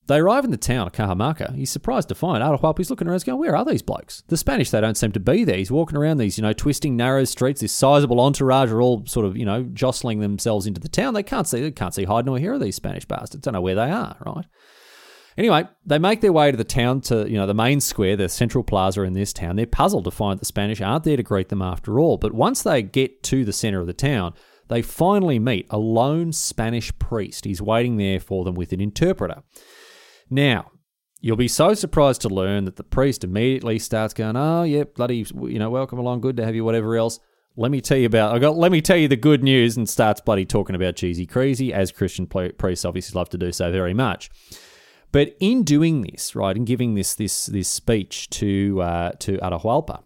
they 0.08 0.18
arrive 0.18 0.44
in 0.44 0.52
the 0.52 0.58
town 0.58 0.88
of 0.88 0.94
Cajamarca. 0.94 1.56
He's 1.56 1.72
surprised 1.72 2.10
to 2.10 2.16
find 2.16 2.44
Atahualpa. 2.44 2.78
He's 2.78 2.90
looking 2.90 3.08
around, 3.08 3.24
going, 3.24 3.40
"Where 3.40 3.56
are 3.56 3.64
these 3.64 3.82
blokes?" 3.82 4.24
The 4.28 4.38
Spanish 4.38 4.70
they 4.70 4.82
don't 4.82 4.98
seem 4.98 5.14
to 5.14 5.20
be 5.20 5.44
there. 5.44 5.58
He's 5.58 5.72
walking 5.72 5.98
around 5.98 6.18
these, 6.18 6.38
you 6.38 6.42
know, 6.42 6.54
twisting 6.54 6.98
narrow 6.98 7.24
streets. 7.24 7.62
This 7.62 7.72
sizable 7.72 8.20
entourage 8.20 8.72
are 8.72 8.82
all 8.82 9.06
sort 9.06 9.26
of, 9.26 9.38
you 9.38 9.46
know, 9.46 9.64
jostling 9.64 10.20
themselves 10.20 10.68
into 10.68 10.82
the 10.82 10.90
town. 10.90 11.14
They 11.14 11.24
can't 11.24 11.48
see, 11.48 11.62
they 11.62 11.72
can't 11.72 11.94
see 11.94 12.04
hide 12.04 12.26
nor 12.26 12.38
hear 12.38 12.54
of 12.54 12.62
these 12.62 12.76
Spanish 12.76 13.06
bastards. 13.06 13.44
Don't 13.44 13.54
know 13.54 13.62
where 13.62 13.76
they 13.76 13.90
are, 13.90 14.18
right? 14.26 14.46
Anyway, 15.38 15.68
they 15.86 15.98
make 15.98 16.22
their 16.22 16.34
way 16.34 16.52
to 16.52 16.58
the 16.58 16.64
town, 16.64 17.02
to 17.02 17.28
you 17.28 17.38
know 17.38 17.48
the 17.48 17.54
main 17.54 17.80
square, 17.80 18.16
the 18.16 18.30
central 18.30 18.64
plaza 18.64 19.02
in 19.02 19.14
this 19.14 19.34
town. 19.34 19.56
They're 19.56 19.66
puzzled 19.66 20.04
to 20.04 20.12
find 20.12 20.40
the 20.40 20.46
Spanish 20.46 20.82
aren't 20.82 21.06
there 21.06 21.18
to 21.18 21.24
greet 21.24 21.50
them 21.50 21.62
after 21.62 22.00
all. 22.00 22.18
But 22.18 22.34
once 22.34 22.62
they 22.62 22.82
get 22.82 23.24
to 23.24 23.44
the 23.44 23.54
center 23.54 23.80
of 23.80 23.88
the 23.88 23.94
town, 23.94 24.34
they 24.68 24.82
finally 24.82 25.40
meet 25.40 25.66
a 25.70 25.78
lone 25.78 26.32
Spanish 26.34 26.98
priest. 27.00 27.46
He's 27.46 27.62
waiting 27.62 27.98
there 27.98 28.20
for 28.20 28.44
them 28.44 28.56
with 28.56 28.74
an 28.74 28.82
interpreter. 28.82 29.44
Now, 30.34 30.72
you'll 31.22 31.38
be 31.38 31.48
so 31.48 31.76
surprised 31.76 32.22
to 32.22 32.30
learn 32.30 32.66
that 32.66 32.76
the 32.76 32.84
priest 32.84 33.24
immediately 33.24 33.78
starts 33.78 34.16
going, 34.16 34.36
"Oh, 34.36 34.64
yeah, 34.64 34.86
bloody, 34.86 35.26
you 35.44 35.60
know, 35.60 35.70
welcome 35.70 36.00
along, 36.00 36.22
good 36.22 36.38
to 36.38 36.46
have 36.46 36.56
you, 36.56 36.66
whatever 36.66 36.96
else." 36.98 37.20
Let 37.56 37.70
me 37.70 37.82
tell 37.82 38.00
you 38.00 38.08
about. 38.08 38.34
I 38.34 38.40
got. 38.40 38.58
Let 38.58 38.72
me 38.72 38.82
tell 38.82 38.98
you 38.98 39.08
the 39.08 39.16
good 39.16 39.44
news, 39.44 39.78
and 39.78 39.88
starts 39.88 40.22
bloody 40.22 40.44
talking 40.44 40.76
about 40.76 40.96
cheesy 40.96 41.28
crazy, 41.28 41.72
as 41.72 41.92
Christian 41.92 42.26
priests 42.26 42.84
obviously 42.84 43.16
love 43.16 43.30
to 43.30 43.38
do 43.38 43.52
so 43.52 43.72
very 43.72 43.94
much. 43.94 44.32
But 45.12 45.36
in 45.40 45.62
doing 45.62 46.02
this, 46.02 46.36
right, 46.36 46.58
and 46.58 46.66
giving 46.66 46.96
this 46.96 47.14
this 47.14 47.46
this 47.46 47.68
speech 47.68 48.28
to 48.32 48.82
uh, 48.82 49.12
to 49.20 49.38
Atahualpa, 49.38 50.02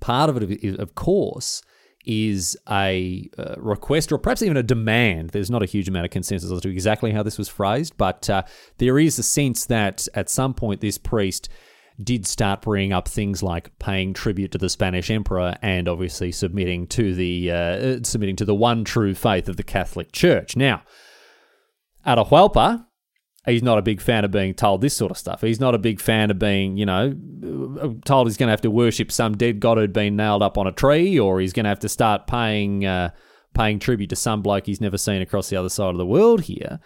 part 0.00 0.30
of 0.30 0.40
it, 0.40 0.64
is, 0.64 0.76
of 0.76 0.94
course, 0.94 1.60
is 2.04 2.56
a 2.70 3.28
uh, 3.38 3.54
request 3.58 4.12
or 4.12 4.18
perhaps 4.18 4.42
even 4.42 4.56
a 4.56 4.62
demand. 4.62 5.30
There's 5.30 5.50
not 5.50 5.62
a 5.62 5.66
huge 5.66 5.88
amount 5.88 6.04
of 6.04 6.10
consensus 6.10 6.50
as 6.50 6.60
to 6.60 6.68
exactly 6.68 7.12
how 7.12 7.22
this 7.22 7.38
was 7.38 7.48
phrased, 7.48 7.96
but 7.96 8.28
uh, 8.30 8.42
there 8.78 8.98
is 8.98 9.18
a 9.18 9.22
sense 9.22 9.66
that 9.66 10.06
at 10.14 10.28
some 10.28 10.54
point 10.54 10.80
this 10.80 10.98
priest 10.98 11.48
did 12.02 12.26
start 12.26 12.62
bringing 12.62 12.92
up 12.92 13.06
things 13.06 13.42
like 13.42 13.76
paying 13.78 14.12
tribute 14.12 14.50
to 14.52 14.58
the 14.58 14.68
Spanish 14.68 15.10
emperor 15.10 15.56
and 15.62 15.88
obviously 15.88 16.32
submitting 16.32 16.86
to 16.88 17.14
the 17.14 17.50
uh, 17.50 17.98
submitting 18.02 18.36
to 18.36 18.44
the 18.44 18.54
one 18.54 18.84
true 18.84 19.14
faith 19.14 19.48
of 19.48 19.56
the 19.56 19.62
Catholic 19.62 20.10
Church. 20.10 20.56
Now, 20.56 20.82
Atahualpa 22.06 22.86
he's 23.46 23.62
not 23.62 23.78
a 23.78 23.82
big 23.82 24.00
fan 24.00 24.24
of 24.24 24.30
being 24.30 24.54
told 24.54 24.80
this 24.80 24.96
sort 24.96 25.10
of 25.10 25.18
stuff. 25.18 25.40
He's 25.40 25.60
not 25.60 25.74
a 25.74 25.78
big 25.78 26.00
fan 26.00 26.30
of 26.30 26.38
being, 26.38 26.76
you 26.76 26.86
know, 26.86 27.14
told 28.04 28.26
he's 28.26 28.36
going 28.36 28.48
to 28.48 28.52
have 28.52 28.62
to 28.62 28.70
worship 28.70 29.12
some 29.12 29.36
dead 29.36 29.60
god 29.60 29.78
who'd 29.78 29.92
been 29.92 30.16
nailed 30.16 30.42
up 30.42 30.58
on 30.58 30.66
a 30.66 30.72
tree, 30.72 31.18
or 31.18 31.40
he's 31.40 31.52
going 31.52 31.64
to 31.64 31.70
have 31.70 31.80
to 31.80 31.88
start 31.88 32.26
paying 32.26 32.84
uh, 32.84 33.10
paying 33.54 33.78
tribute 33.78 34.10
to 34.10 34.16
some 34.16 34.42
bloke 34.42 34.66
he's 34.66 34.80
never 34.80 34.98
seen 34.98 35.22
across 35.22 35.48
the 35.48 35.56
other 35.56 35.68
side 35.68 35.90
of 35.90 35.98
the 35.98 36.06
world 36.06 36.42
here. 36.42 36.80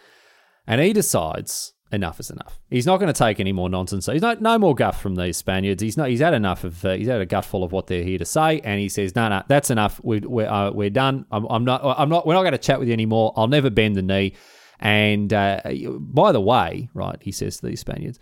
And 0.67 0.81
he 0.81 0.93
decides 0.93 1.73
enough 1.91 2.21
is 2.21 2.31
enough. 2.31 2.61
He's 2.69 2.85
not 2.85 2.99
going 2.99 3.13
to 3.13 3.19
take 3.19 3.41
any 3.41 3.53
more 3.53 3.71
nonsense. 3.71 4.07
He's 4.07 4.21
not 4.21 4.43
no 4.43 4.59
more 4.59 4.75
guff 4.75 5.01
from 5.01 5.15
these 5.15 5.37
Spaniards. 5.37 5.83
He's 5.83 5.97
not. 5.97 6.09
He's 6.09 6.21
had 6.21 6.35
enough 6.35 6.65
of. 6.65 6.85
Uh, 6.85 6.95
he's 6.95 7.09
had 7.09 7.21
a 7.21 7.27
gutful 7.27 7.65
of 7.65 7.73
what 7.73 7.87
they're 7.87 8.05
here 8.05 8.19
to 8.19 8.25
say, 8.25 8.61
and 8.61 8.81
he 8.81 8.89
says, 8.89 9.15
"No, 9.15 9.29
no, 9.29 9.43
that's 9.49 9.71
enough. 9.71 10.01
We, 10.03 10.21
we're 10.21 10.49
uh, 10.49 10.71
we're 10.71 10.91
done. 10.91 11.25
I'm, 11.31 11.47
I'm 11.47 11.65
not. 11.65 11.81
I'm 11.85 12.09
not. 12.09 12.27
We're 12.27 12.35
not 12.35 12.43
going 12.43 12.53
to 12.53 12.59
chat 12.59 12.79
with 12.79 12.89
you 12.89 12.93
anymore. 12.95 13.33
I'll 13.37 13.49
never 13.49 13.71
bend 13.71 13.97
the 13.97 14.03
knee." 14.03 14.35
And 14.81 15.33
uh, 15.33 15.61
by 15.99 16.33
the 16.33 16.41
way, 16.41 16.89
right, 16.95 17.19
he 17.21 17.33
says 17.33 17.59
to 17.59 17.67
these 17.67 17.81
Spaniards, 17.81 18.19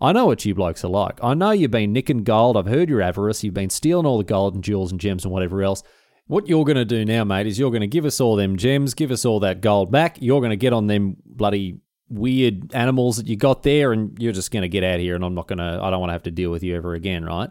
I 0.00 0.12
know 0.12 0.26
what 0.26 0.44
you 0.44 0.54
blokes 0.54 0.84
are 0.84 0.88
like. 0.88 1.18
I 1.22 1.34
know 1.34 1.52
you've 1.52 1.70
been 1.70 1.92
nicking 1.92 2.22
gold. 2.22 2.56
I've 2.56 2.66
heard 2.66 2.88
your 2.88 3.00
avarice. 3.00 3.42
You've 3.42 3.54
been 3.54 3.70
stealing 3.70 4.06
all 4.06 4.18
the 4.18 4.24
gold 4.24 4.54
and 4.54 4.62
jewels 4.62 4.92
and 4.92 5.00
gems 5.00 5.24
and 5.24 5.32
whatever 5.32 5.62
else. 5.62 5.82
What 6.26 6.48
you're 6.48 6.64
going 6.64 6.76
to 6.76 6.84
do 6.84 7.04
now, 7.04 7.24
mate, 7.24 7.46
is 7.46 7.58
you're 7.58 7.70
going 7.70 7.80
to 7.80 7.86
give 7.86 8.04
us 8.04 8.20
all 8.20 8.36
them 8.36 8.56
gems, 8.56 8.94
give 8.94 9.10
us 9.10 9.24
all 9.24 9.40
that 9.40 9.60
gold 9.60 9.90
back. 9.90 10.18
You're 10.20 10.40
going 10.40 10.50
to 10.50 10.56
get 10.56 10.72
on 10.72 10.86
them 10.86 11.16
bloody 11.24 11.80
weird 12.08 12.74
animals 12.74 13.16
that 13.16 13.26
you 13.26 13.36
got 13.36 13.62
there, 13.62 13.92
and 13.92 14.16
you're 14.18 14.32
just 14.32 14.50
going 14.50 14.62
to 14.62 14.68
get 14.68 14.84
out 14.84 15.00
here. 15.00 15.14
And 15.14 15.24
I'm 15.24 15.34
not 15.34 15.48
going 15.48 15.58
to, 15.58 15.80
I 15.82 15.90
don't 15.90 16.00
want 16.00 16.10
to 16.10 16.14
have 16.14 16.24
to 16.24 16.30
deal 16.30 16.50
with 16.50 16.62
you 16.62 16.76
ever 16.76 16.94
again, 16.94 17.24
right? 17.24 17.50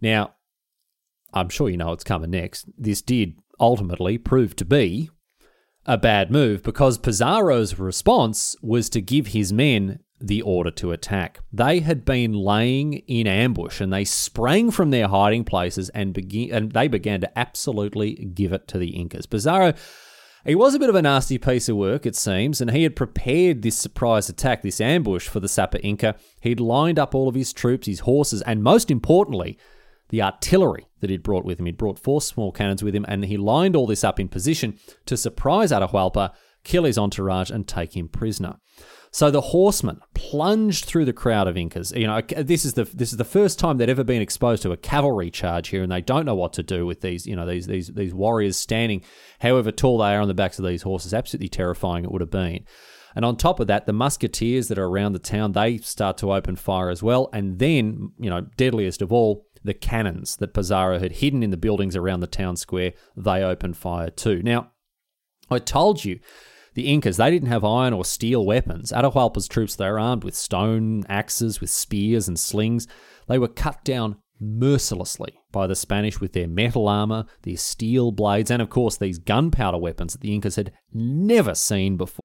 Now, 0.00 0.34
I'm 1.32 1.48
sure 1.48 1.68
you 1.68 1.76
know 1.76 1.88
what's 1.88 2.04
coming 2.04 2.30
next. 2.30 2.66
This 2.78 3.02
did 3.02 3.34
ultimately 3.58 4.16
prove 4.16 4.56
to 4.56 4.64
be 4.64 5.10
a 5.86 5.98
bad 5.98 6.30
move 6.30 6.62
because 6.62 6.98
Pizarro's 6.98 7.78
response 7.78 8.56
was 8.62 8.88
to 8.90 9.00
give 9.00 9.28
his 9.28 9.52
men 9.52 10.00
the 10.20 10.42
order 10.42 10.70
to 10.70 10.92
attack. 10.92 11.40
They 11.52 11.80
had 11.80 12.04
been 12.04 12.32
laying 12.32 12.94
in 13.06 13.26
ambush 13.26 13.80
and 13.80 13.92
they 13.92 14.04
sprang 14.04 14.70
from 14.70 14.90
their 14.90 15.08
hiding 15.08 15.44
places 15.44 15.90
and 15.90 16.14
begin 16.14 16.52
and 16.52 16.72
they 16.72 16.88
began 16.88 17.20
to 17.20 17.38
absolutely 17.38 18.14
give 18.34 18.52
it 18.52 18.66
to 18.68 18.78
the 18.78 18.90
Incas. 18.90 19.26
Pizarro 19.26 19.74
he 20.46 20.54
was 20.54 20.74
a 20.74 20.78
bit 20.78 20.90
of 20.90 20.94
a 20.94 21.00
nasty 21.00 21.38
piece 21.38 21.70
of 21.70 21.76
work, 21.76 22.04
it 22.04 22.14
seems, 22.14 22.60
and 22.60 22.70
he 22.70 22.82
had 22.82 22.94
prepared 22.94 23.62
this 23.62 23.78
surprise 23.78 24.28
attack, 24.28 24.60
this 24.60 24.78
ambush 24.78 25.26
for 25.26 25.40
the 25.40 25.48
Sapa 25.48 25.80
Inca. 25.82 26.16
He'd 26.42 26.60
lined 26.60 26.98
up 26.98 27.14
all 27.14 27.28
of 27.28 27.34
his 27.34 27.54
troops, 27.54 27.86
his 27.86 28.00
horses, 28.00 28.42
and 28.42 28.62
most 28.62 28.90
importantly, 28.90 29.58
the 30.14 30.22
artillery 30.22 30.86
that 31.00 31.10
he'd 31.10 31.24
brought 31.24 31.44
with 31.44 31.58
him. 31.58 31.66
He'd 31.66 31.76
brought 31.76 31.98
four 31.98 32.20
small 32.20 32.52
cannons 32.52 32.84
with 32.84 32.94
him, 32.94 33.04
and 33.08 33.24
he 33.24 33.36
lined 33.36 33.74
all 33.74 33.88
this 33.88 34.04
up 34.04 34.20
in 34.20 34.28
position 34.28 34.78
to 35.06 35.16
surprise 35.16 35.72
Atahualpa, 35.72 36.32
kill 36.62 36.84
his 36.84 36.96
entourage, 36.96 37.50
and 37.50 37.66
take 37.66 37.96
him 37.96 38.06
prisoner. 38.08 38.58
So 39.10 39.32
the 39.32 39.40
horsemen 39.40 39.98
plunged 40.14 40.84
through 40.84 41.04
the 41.04 41.12
crowd 41.12 41.48
of 41.48 41.56
Incas. 41.56 41.90
You 41.90 42.06
know, 42.06 42.20
this 42.20 42.64
is 42.64 42.74
the 42.74 42.84
this 42.84 43.10
is 43.10 43.18
the 43.18 43.24
first 43.24 43.58
time 43.58 43.76
they'd 43.76 43.88
ever 43.88 44.04
been 44.04 44.22
exposed 44.22 44.62
to 44.62 44.70
a 44.70 44.76
cavalry 44.76 45.32
charge 45.32 45.68
here, 45.68 45.82
and 45.82 45.90
they 45.90 46.00
don't 46.00 46.26
know 46.26 46.36
what 46.36 46.52
to 46.52 46.62
do 46.62 46.86
with 46.86 47.00
these. 47.00 47.26
You 47.26 47.34
know, 47.34 47.44
these 47.46 47.66
these 47.66 47.88
these 47.88 48.14
warriors 48.14 48.56
standing, 48.56 49.02
however 49.40 49.72
tall 49.72 49.98
they 49.98 50.14
are 50.14 50.20
on 50.20 50.28
the 50.28 50.34
backs 50.34 50.60
of 50.60 50.64
these 50.64 50.82
horses. 50.82 51.12
Absolutely 51.12 51.48
terrifying 51.48 52.04
it 52.04 52.12
would 52.12 52.20
have 52.20 52.30
been. 52.30 52.64
And 53.16 53.24
on 53.24 53.36
top 53.36 53.60
of 53.60 53.66
that, 53.66 53.86
the 53.86 53.92
musketeers 53.92 54.68
that 54.68 54.78
are 54.78 54.86
around 54.86 55.12
the 55.12 55.18
town 55.18 55.52
they 55.52 55.78
start 55.78 56.18
to 56.18 56.32
open 56.32 56.54
fire 56.56 56.90
as 56.90 57.02
well. 57.02 57.30
And 57.32 57.58
then, 57.58 58.12
you 58.18 58.30
know, 58.30 58.42
deadliest 58.56 59.02
of 59.02 59.12
all, 59.12 59.46
the 59.64 59.74
cannons 59.74 60.36
that 60.36 60.54
Pizarro 60.54 60.98
had 60.98 61.12
hidden 61.12 61.42
in 61.42 61.50
the 61.50 61.56
buildings 61.56 61.96
around 61.96 62.20
the 62.20 62.26
town 62.26 62.56
square, 62.56 62.92
they 63.16 63.42
opened 63.42 63.76
fire 63.76 64.10
too. 64.10 64.42
Now, 64.42 64.70
I 65.50 65.58
told 65.58 66.04
you 66.04 66.20
the 66.74 66.86
Incas, 66.86 67.16
they 67.16 67.30
didn't 67.30 67.48
have 67.48 67.64
iron 67.64 67.92
or 67.92 68.04
steel 68.04 68.44
weapons. 68.44 68.92
Atahualpa's 68.92 69.48
troops, 69.48 69.76
they 69.76 69.88
were 69.88 69.98
armed 69.98 70.24
with 70.24 70.34
stone 70.34 71.04
axes, 71.08 71.60
with 71.60 71.70
spears 71.70 72.28
and 72.28 72.38
slings. 72.38 72.86
They 73.26 73.38
were 73.38 73.48
cut 73.48 73.84
down 73.84 74.16
mercilessly 74.40 75.38
by 75.52 75.66
the 75.66 75.76
Spanish 75.76 76.20
with 76.20 76.32
their 76.32 76.48
metal 76.48 76.88
armor, 76.88 77.24
their 77.42 77.56
steel 77.56 78.10
blades, 78.10 78.50
and 78.50 78.60
of 78.60 78.68
course 78.68 78.96
these 78.96 79.18
gunpowder 79.18 79.78
weapons 79.78 80.12
that 80.12 80.20
the 80.20 80.34
Incas 80.34 80.56
had 80.56 80.72
never 80.92 81.54
seen 81.54 81.96
before. 81.96 82.24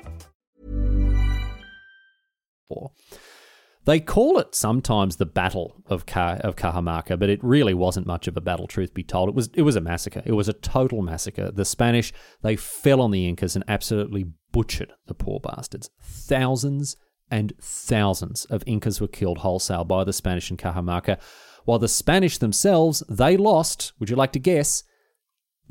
They 3.85 3.99
call 3.99 4.37
it 4.37 4.53
sometimes 4.53 5.15
the 5.15 5.25
Battle 5.25 5.81
of 5.87 6.05
of 6.07 6.55
Cajamarca, 6.55 7.17
but 7.19 7.29
it 7.29 7.43
really 7.43 7.73
wasn't 7.73 8.05
much 8.05 8.27
of 8.27 8.37
a 8.37 8.41
battle. 8.41 8.67
Truth 8.67 8.93
be 8.93 9.03
told, 9.03 9.29
it 9.29 9.35
was 9.35 9.49
it 9.55 9.63
was 9.63 9.75
a 9.75 9.81
massacre. 9.81 10.21
It 10.23 10.33
was 10.33 10.47
a 10.47 10.53
total 10.53 11.01
massacre. 11.01 11.51
The 11.51 11.65
Spanish 11.65 12.13
they 12.43 12.55
fell 12.55 13.01
on 13.01 13.11
the 13.11 13.27
Incas 13.27 13.55
and 13.55 13.65
absolutely 13.67 14.25
butchered 14.51 14.93
the 15.07 15.15
poor 15.15 15.39
bastards. 15.39 15.89
Thousands 16.01 16.95
and 17.31 17.53
thousands 17.59 18.45
of 18.45 18.63
Incas 18.67 19.01
were 19.01 19.07
killed 19.07 19.39
wholesale 19.39 19.85
by 19.85 20.03
the 20.03 20.13
Spanish 20.13 20.51
in 20.51 20.57
Cajamarca, 20.57 21.19
while 21.65 21.79
the 21.79 21.87
Spanish 21.87 22.37
themselves 22.37 23.01
they 23.09 23.35
lost. 23.35 23.93
Would 23.99 24.09
you 24.09 24.15
like 24.15 24.33
to 24.33 24.39
guess? 24.39 24.83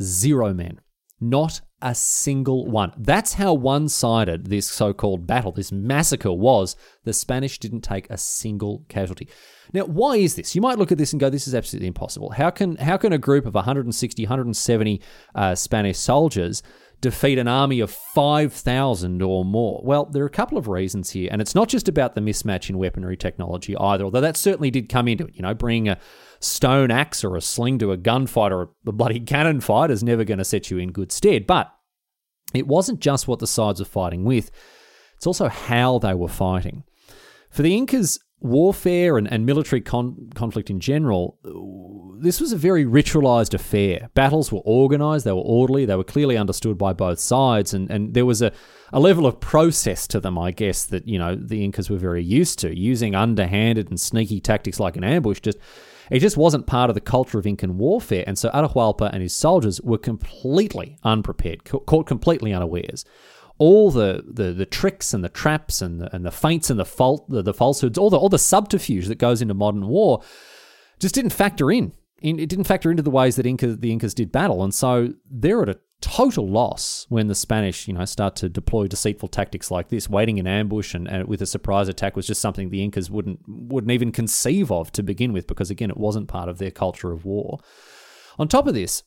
Zero 0.03 0.53
men. 0.53 0.81
Not 1.21 1.61
a 1.83 1.95
single 1.95 2.67
one. 2.67 2.93
That's 2.97 3.35
how 3.35 3.55
one 3.55 3.89
sided 3.89 4.47
this 4.47 4.67
so 4.67 4.93
called 4.93 5.27
battle, 5.27 5.53
this 5.53 5.73
massacre 5.73 6.33
was. 6.33 6.77
The 7.05 7.13
Spanish 7.13 7.59
didn't 7.59 7.81
take 7.83 8.09
a 8.11 8.19
single 8.19 8.85
casualty. 8.89 9.29
Now, 9.73 9.85
why 9.85 10.17
is 10.17 10.35
this? 10.35 10.55
You 10.55 10.61
might 10.61 10.79
look 10.79 10.93
at 10.93 10.99
this 10.99 11.13
and 11.13 11.21
go, 11.21 11.31
this 11.31 11.47
is 11.47 11.55
absolutely 11.55 11.89
impossible. 11.89 12.31
How 12.31 12.51
can, 12.51 12.77
how 12.77 12.97
can 12.97 13.13
a 13.13 13.19
group 13.19 13.47
of 13.47 13.55
160, 13.55 14.25
170 14.25 15.01
uh, 15.35 15.55
Spanish 15.55 15.99
soldiers 15.99 16.63
defeat 17.01 17.39
an 17.39 17.49
army 17.49 17.81
of 17.81 17.91
5,000 17.91 19.23
or 19.23 19.45
more? 19.45 19.81
Well, 19.85 20.05
there 20.07 20.23
are 20.23 20.27
a 20.27 20.31
couple 20.31 20.59
of 20.59 20.69
reasons 20.69 21.11
here. 21.11 21.29
And 21.33 21.41
it's 21.41 21.55
not 21.55 21.69
just 21.69 21.89
about 21.89 22.15
the 22.15 22.21
mismatch 22.21 22.69
in 22.69 22.79
weaponry 22.79 23.17
technology 23.17 23.77
either, 23.77 24.05
although 24.05 24.21
that 24.21 24.37
certainly 24.37 24.71
did 24.71 24.89
come 24.89 25.09
into 25.09 25.27
it. 25.27 25.35
You 25.35 25.43
know, 25.43 25.55
bringing 25.55 25.89
a 25.89 25.99
stone 26.41 26.91
axe 26.91 27.25
or 27.25 27.37
a 27.37 27.41
sling 27.41 27.79
to 27.79 27.93
a 27.93 27.99
gunfight 27.99 28.51
or 28.51 28.71
a 28.87 28.93
bloody 28.93 29.21
cannon 29.21 29.61
fight 29.61 29.91
is 29.91 30.03
never 30.03 30.25
going 30.25 30.39
to 30.39 30.45
set 30.45 30.71
you 30.71 30.79
in 30.79 30.93
good 30.93 31.13
stead. 31.13 31.47
But 31.47 31.73
it 32.55 32.67
wasn't 32.67 33.01
just 33.01 33.29
what 33.29 33.39
the 33.39 33.47
sides 33.47 33.81
were 33.81 33.87
fighting 33.87 34.25
with, 34.25 34.51
it's 35.17 35.27
also 35.27 35.49
how 35.49 35.99
they 35.99 36.15
were 36.15 36.29
fighting. 36.29 36.85
For 37.51 37.63
the 37.63 37.77
Incas, 37.77 38.19
warfare 38.41 39.19
and, 39.19 39.31
and 39.31 39.47
military 39.47 39.81
con- 39.81 40.31
conflict 40.35 40.71
in 40.71 40.81
general, 40.81 41.39
this 42.21 42.41
was 42.41 42.53
a 42.53 42.57
very 42.57 42.85
ritualized 42.85 43.55
affair. 43.55 44.09
Battles 44.15 44.51
were 44.51 44.63
organized, 44.65 45.25
they 45.25 45.33
were 45.33 45.39
orderly, 45.39 45.85
they 45.85 45.97
were 45.97 46.05
clearly 46.05 46.37
understood 46.37 46.77
by 46.79 46.93
both 46.93 47.19
sides, 47.19 47.75
and, 47.75 47.91
and 47.91 48.15
there 48.15 48.27
was 48.27 48.43
a, 48.43 48.53
a 48.93 49.01
level 49.01 49.27
of 49.27 49.41
process 49.41 50.07
to 50.09 50.21
them, 50.21 50.39
I 50.39 50.51
guess, 50.51 50.85
that, 50.87 51.07
you 51.07 51.19
know, 51.19 51.37
the 51.37 51.65
Incas 51.65 51.91
were 51.91 51.99
very 51.99 52.25
used 52.25 52.59
to, 52.61 52.77
using 52.77 53.15
underhanded 53.15 53.91
and 53.91 54.01
sneaky 54.01 54.41
tactics 54.41 54.81
like 54.81 54.97
an 54.97 55.05
ambush 55.05 55.41
just 55.41 55.59
it 56.11 56.19
just 56.19 56.37
wasn't 56.37 56.67
part 56.67 56.91
of 56.91 56.95
the 56.95 57.01
culture 57.01 57.39
of 57.39 57.47
Incan 57.47 57.79
warfare, 57.79 58.25
and 58.27 58.37
so 58.37 58.51
Atahualpa 58.51 59.11
and 59.13 59.23
his 59.23 59.35
soldiers 59.35 59.81
were 59.81 59.97
completely 59.97 60.99
unprepared, 61.05 61.65
caught 61.65 62.07
completely 62.07 62.53
unawares. 62.53 63.05
All 63.61 63.91
the, 63.91 64.25
the, 64.27 64.53
the 64.53 64.65
tricks 64.65 65.13
and 65.13 65.23
the 65.23 65.29
traps 65.29 65.83
and 65.83 66.01
the, 66.01 66.15
and 66.15 66.25
the 66.25 66.31
feints 66.31 66.71
and 66.71 66.81
the 66.81 66.85
fault 66.87 67.29
the, 67.29 67.43
the 67.43 67.53
falsehoods, 67.53 67.99
all 67.99 68.09
the 68.09 68.19
all 68.19 68.31
the 68.31 68.39
subterfuge 68.39 69.07
that 69.09 69.19
goes 69.19 69.43
into 69.43 69.55
modern 69.55 69.87
war, 69.87 70.23
just 70.99 71.15
didn't 71.15 71.31
factor 71.33 71.71
in. 71.71 71.93
It 72.23 72.49
didn't 72.49 72.65
factor 72.65 72.91
into 72.91 73.03
the 73.03 73.11
ways 73.11 73.37
that 73.37 73.47
Inca, 73.47 73.77
the 73.77 73.93
Incas 73.93 74.15
did 74.15 74.33
battle, 74.33 74.63
and 74.63 74.75
so 74.75 75.15
they're 75.31 75.63
at 75.63 75.69
a 75.69 75.79
total 76.01 76.49
loss 76.49 77.07
when 77.11 77.29
the 77.29 77.35
Spanish, 77.35 77.87
you 77.87 77.95
know, 77.95 78.05
start 78.07 78.35
to 78.37 78.49
deploy 78.49 78.87
deceitful 78.87 79.29
tactics 79.29 79.71
like 79.71 79.89
this. 79.91 80.09
Waiting 80.09 80.39
in 80.39 80.47
ambush 80.47 80.95
and, 80.95 81.07
and 81.07 81.29
with 81.29 81.43
a 81.43 81.47
surprise 81.47 81.89
attack 81.89 82.17
was 82.17 82.27
just 82.27 82.41
something 82.41 82.71
the 82.71 82.83
Incas 82.83 83.11
wouldn't 83.11 83.41
wouldn't 83.47 83.93
even 83.93 84.11
conceive 84.13 84.73
of 84.73 84.91
to 84.93 85.03
begin 85.03 85.33
with, 85.35 85.47
because 85.47 85.71
again, 85.71 85.91
it 85.91 85.97
wasn't 85.97 86.29
part 86.29 86.49
of 86.49 86.59
their 86.59 86.71
culture 86.71 87.13
of 87.13 87.25
war. 87.25 87.59
On 88.39 88.49
top 88.49 88.67
of 88.67 88.75
this, 88.75 89.03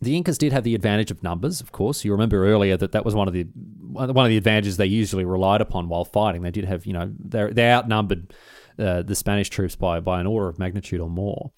the 0.00 0.14
Incas 0.16 0.38
did 0.38 0.52
have 0.52 0.64
the 0.64 0.74
advantage 0.74 1.10
of 1.10 1.22
numbers, 1.22 1.60
of 1.60 1.72
course. 1.72 2.04
You 2.04 2.12
remember 2.12 2.46
earlier 2.46 2.76
that 2.76 2.92
that 2.92 3.04
was 3.04 3.14
one 3.14 3.28
of 3.28 3.34
the 3.34 3.46
one 3.92 4.10
of 4.10 4.28
the 4.28 4.36
advantages 4.36 4.76
they 4.76 4.86
usually 4.86 5.24
relied 5.24 5.60
upon 5.60 5.88
while 5.88 6.04
fighting. 6.04 6.42
They 6.42 6.50
did 6.50 6.66
have, 6.66 6.84
you 6.84 6.92
know, 6.92 7.12
they 7.18 7.50
they 7.50 7.70
outnumbered 7.70 8.34
uh, 8.78 9.02
the 9.02 9.14
Spanish 9.14 9.48
troops 9.48 9.74
by 9.74 10.00
by 10.00 10.20
an 10.20 10.26
order 10.26 10.48
of 10.48 10.58
magnitude 10.58 11.00
or 11.00 11.08
more. 11.08 11.52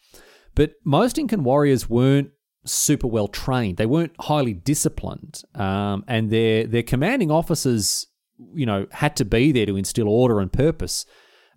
But 0.55 0.75
most 0.85 1.19
Incan 1.19 1.43
warriors 1.43 1.91
weren't 1.91 2.31
super 2.65 3.09
well 3.09 3.29
trained. 3.29 3.77
They 3.77 3.87
weren't 3.87 4.15
highly 4.21 4.55
disciplined, 4.55 5.43
um, 5.55 6.05
and 6.07 6.31
their 6.31 6.65
their 6.65 6.85
commanding 6.85 7.33
officers, 7.33 8.07
you 8.55 8.67
know, 8.67 8.87
had 8.93 9.17
to 9.17 9.25
be 9.25 9.51
there 9.51 9.67
to 9.67 9.77
instill 9.77 10.09
order 10.09 10.39
and 10.39 10.53
purpose 10.53 11.05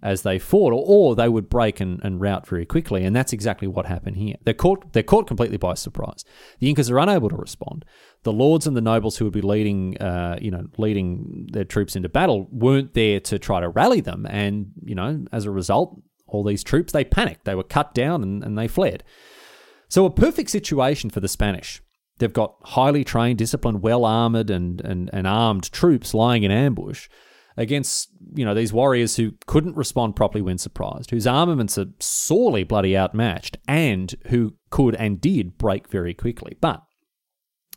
as 0.03 0.23
they 0.23 0.39
fought, 0.39 0.73
or, 0.73 0.83
or 0.85 1.15
they 1.15 1.29
would 1.29 1.49
break 1.49 1.79
and, 1.79 1.99
and 2.03 2.19
rout 2.19 2.47
very 2.47 2.65
quickly. 2.65 3.03
And 3.05 3.15
that's 3.15 3.33
exactly 3.33 3.67
what 3.67 3.85
happened 3.85 4.17
here. 4.17 4.35
They're 4.43 4.53
caught 4.53 4.93
they're 4.93 5.03
caught 5.03 5.27
completely 5.27 5.57
by 5.57 5.75
surprise. 5.75 6.25
The 6.59 6.69
Incas 6.69 6.89
are 6.89 6.99
unable 6.99 7.29
to 7.29 7.35
respond. 7.35 7.85
The 8.23 8.33
lords 8.33 8.67
and 8.67 8.75
the 8.75 8.81
nobles 8.81 9.17
who 9.17 9.25
would 9.25 9.33
be 9.33 9.41
leading, 9.41 9.97
uh, 9.99 10.37
you 10.41 10.51
know, 10.51 10.67
leading 10.77 11.47
their 11.51 11.65
troops 11.65 11.95
into 11.95 12.09
battle 12.09 12.47
weren't 12.51 12.93
there 12.93 13.19
to 13.21 13.39
try 13.39 13.59
to 13.59 13.69
rally 13.69 14.01
them, 14.01 14.25
and 14.29 14.71
you 14.83 14.95
know, 14.95 15.25
as 15.31 15.45
a 15.45 15.51
result, 15.51 16.01
all 16.27 16.43
these 16.43 16.63
troops 16.63 16.93
they 16.93 17.03
panicked. 17.03 17.45
They 17.45 17.55
were 17.55 17.63
cut 17.63 17.93
down 17.93 18.23
and, 18.23 18.43
and 18.43 18.57
they 18.57 18.67
fled. 18.67 19.03
So, 19.89 20.05
a 20.05 20.09
perfect 20.09 20.49
situation 20.49 21.09
for 21.09 21.19
the 21.19 21.27
Spanish. 21.27 21.81
They've 22.17 22.31
got 22.31 22.55
highly 22.61 23.03
trained, 23.03 23.39
disciplined, 23.39 23.81
well 23.81 24.05
armored, 24.05 24.51
and, 24.51 24.79
and, 24.81 25.09
and 25.11 25.25
armed 25.25 25.71
troops 25.71 26.13
lying 26.13 26.43
in 26.43 26.51
ambush 26.51 27.09
against 27.61 28.09
you 28.33 28.43
know 28.43 28.53
these 28.53 28.73
warriors 28.73 29.15
who 29.15 29.33
couldn't 29.45 29.75
respond 29.75 30.15
properly 30.15 30.41
when 30.41 30.57
surprised, 30.57 31.11
whose 31.11 31.27
armaments 31.27 31.77
are 31.77 31.87
sorely 31.99 32.63
bloody 32.63 32.97
outmatched, 32.97 33.57
and 33.67 34.15
who 34.27 34.55
could 34.69 34.95
and 34.95 35.21
did 35.21 35.57
break 35.57 35.87
very 35.87 36.13
quickly. 36.13 36.57
But 36.59 36.81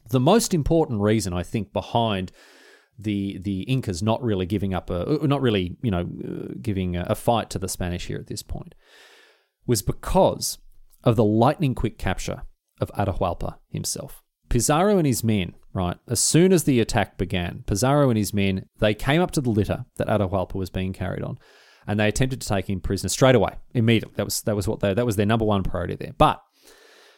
the 0.09 0.21
most 0.21 0.55
important 0.55 1.01
reason 1.01 1.33
I 1.33 1.43
think 1.43 1.73
behind 1.73 2.33
the 2.99 3.39
the 3.43 3.63
Incas 3.63 4.03
not 4.03 4.23
really 4.23 4.47
giving 4.47 4.73
up 4.73 4.91
a 4.91 5.23
uh, 5.23 5.27
not 5.27 5.43
really 5.43 5.77
you 5.83 5.91
know 5.91 6.01
uh, 6.01 6.55
giving 6.61 6.97
a 6.97 7.15
fight 7.15 7.51
to 7.51 7.59
the 7.59 7.69
Spanish 7.69 8.07
here 8.07 8.19
at 8.19 8.27
this 8.27 8.43
point 8.43 8.75
was 9.67 9.83
because 9.83 10.59
of 11.03 11.17
the 11.17 11.25
lightning 11.25 11.75
quick 11.75 11.99
capture 11.99 12.43
of 12.81 12.91
Atahualpa 12.93 13.57
himself. 13.69 14.24
Pizarro 14.55 14.99
and 14.99 15.07
his 15.07 15.25
men, 15.25 15.53
right, 15.73 15.97
as 16.07 16.21
soon 16.21 16.53
as 16.53 16.63
the 16.63 16.79
attack 16.79 17.19
began, 17.19 17.65
Pizarro 17.67 18.09
and 18.09 18.17
his 18.17 18.33
men, 18.33 18.69
they 18.79 18.95
came 18.95 19.21
up 19.21 19.33
to 19.33 19.41
the 19.41 19.51
litter 19.51 19.85
that 19.97 20.07
Atahualpa 20.07 20.55
was 20.55 20.71
being 20.71 20.93
carried 20.93 21.25
on, 21.25 21.41
and 21.89 21.99
they 21.99 22.07
attempted 22.07 22.41
to 22.41 22.47
take 22.47 22.71
him 22.71 22.81
prisoner 22.81 23.09
straight 23.09 23.35
away, 23.35 23.57
immediately. 23.73 24.15
That 24.15 24.27
was 24.27 24.43
that 24.43 24.55
was 24.55 24.69
what 24.69 24.79
they, 24.79 24.95
that 24.95 25.05
was 25.05 25.17
their 25.17 25.27
number 25.27 25.45
one 25.45 25.65
priority 25.65 25.97
there. 25.97 26.13
But 26.17 26.41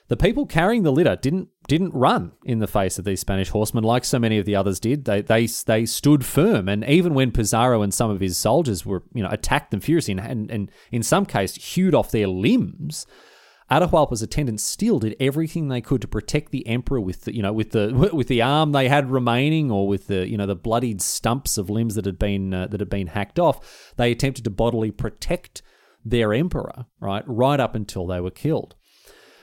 the 0.08 0.16
people 0.16 0.46
carrying 0.46 0.82
the 0.82 0.90
litter 0.90 1.14
didn't 1.14 1.50
didn't 1.68 1.92
run 1.92 2.32
in 2.46 2.60
the 2.60 2.66
face 2.66 2.98
of 2.98 3.04
these 3.04 3.20
Spanish 3.20 3.50
horsemen 3.50 3.84
like 3.84 4.06
so 4.06 4.18
many 4.18 4.38
of 4.38 4.46
the 4.46 4.56
others 4.56 4.80
did. 4.80 5.04
They 5.04 5.20
they 5.20 5.44
they 5.44 5.84
stood 5.84 6.24
firm, 6.24 6.70
and 6.70 6.86
even 6.86 7.12
when 7.12 7.32
Pizarro 7.32 7.82
and 7.82 7.92
some 7.92 8.10
of 8.10 8.20
his 8.20 8.38
soldiers 8.38 8.86
were 8.86 9.02
you 9.12 9.22
know 9.22 9.28
attacked 9.30 9.72
them 9.72 9.80
furiously 9.80 10.16
and, 10.16 10.50
and 10.50 10.70
in 10.90 11.02
some 11.02 11.26
case 11.26 11.54
hewed 11.56 11.94
off 11.94 12.12
their 12.12 12.28
limbs, 12.28 13.06
Atahualpa's 13.70 14.22
attendants 14.22 14.62
still 14.62 15.00
did 15.00 15.16
everything 15.18 15.68
they 15.68 15.80
could 15.80 16.00
to 16.00 16.08
protect 16.08 16.52
the 16.52 16.66
emperor 16.68 17.00
with 17.00 17.22
the, 17.22 17.34
you 17.34 17.42
know 17.42 17.52
with 17.52 17.72
the 17.72 18.10
with 18.12 18.28
the 18.28 18.42
arm 18.42 18.72
they 18.72 18.88
had 18.88 19.10
remaining 19.10 19.70
or 19.70 19.88
with 19.88 20.06
the 20.06 20.28
you 20.28 20.36
know 20.36 20.46
the 20.46 20.54
bloodied 20.54 21.02
stumps 21.02 21.58
of 21.58 21.68
limbs 21.68 21.96
that 21.96 22.04
had 22.04 22.18
been 22.18 22.54
uh, 22.54 22.66
that 22.68 22.80
had 22.80 22.90
been 22.90 23.08
hacked 23.08 23.38
off. 23.38 23.92
They 23.96 24.12
attempted 24.12 24.44
to 24.44 24.50
bodily 24.50 24.90
protect 24.90 25.62
their 26.04 26.32
emperor, 26.32 26.86
right, 27.00 27.24
right 27.26 27.58
up 27.58 27.74
until 27.74 28.06
they 28.06 28.20
were 28.20 28.30
killed. 28.30 28.76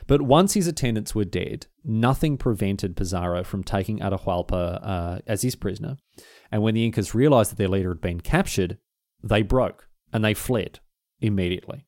But 0.08 0.22
once 0.22 0.54
his 0.54 0.68
attendants 0.68 1.16
were 1.16 1.26
dead, 1.26 1.68
nothing 1.84 2.38
prevented 2.38 2.96
Pizarro 2.96 3.44
from 3.44 3.64
taking 3.64 4.00
Atahualpa 4.00 4.80
uh, 4.82 5.20
as 5.28 5.42
his 5.42 5.56
prisoner. 5.56 5.98
And 6.52 6.62
when 6.62 6.76
the 6.76 6.86
Incas 6.86 7.16
realized 7.16 7.52
that 7.52 7.58
their 7.58 7.68
leader 7.68 7.90
had 7.90 8.02
been 8.02 8.22
captured, 8.22 8.78
they 9.22 9.42
broke 9.42 9.88
and 10.12 10.24
they 10.24 10.34
fled 10.34 10.80
immediately. 11.20 11.86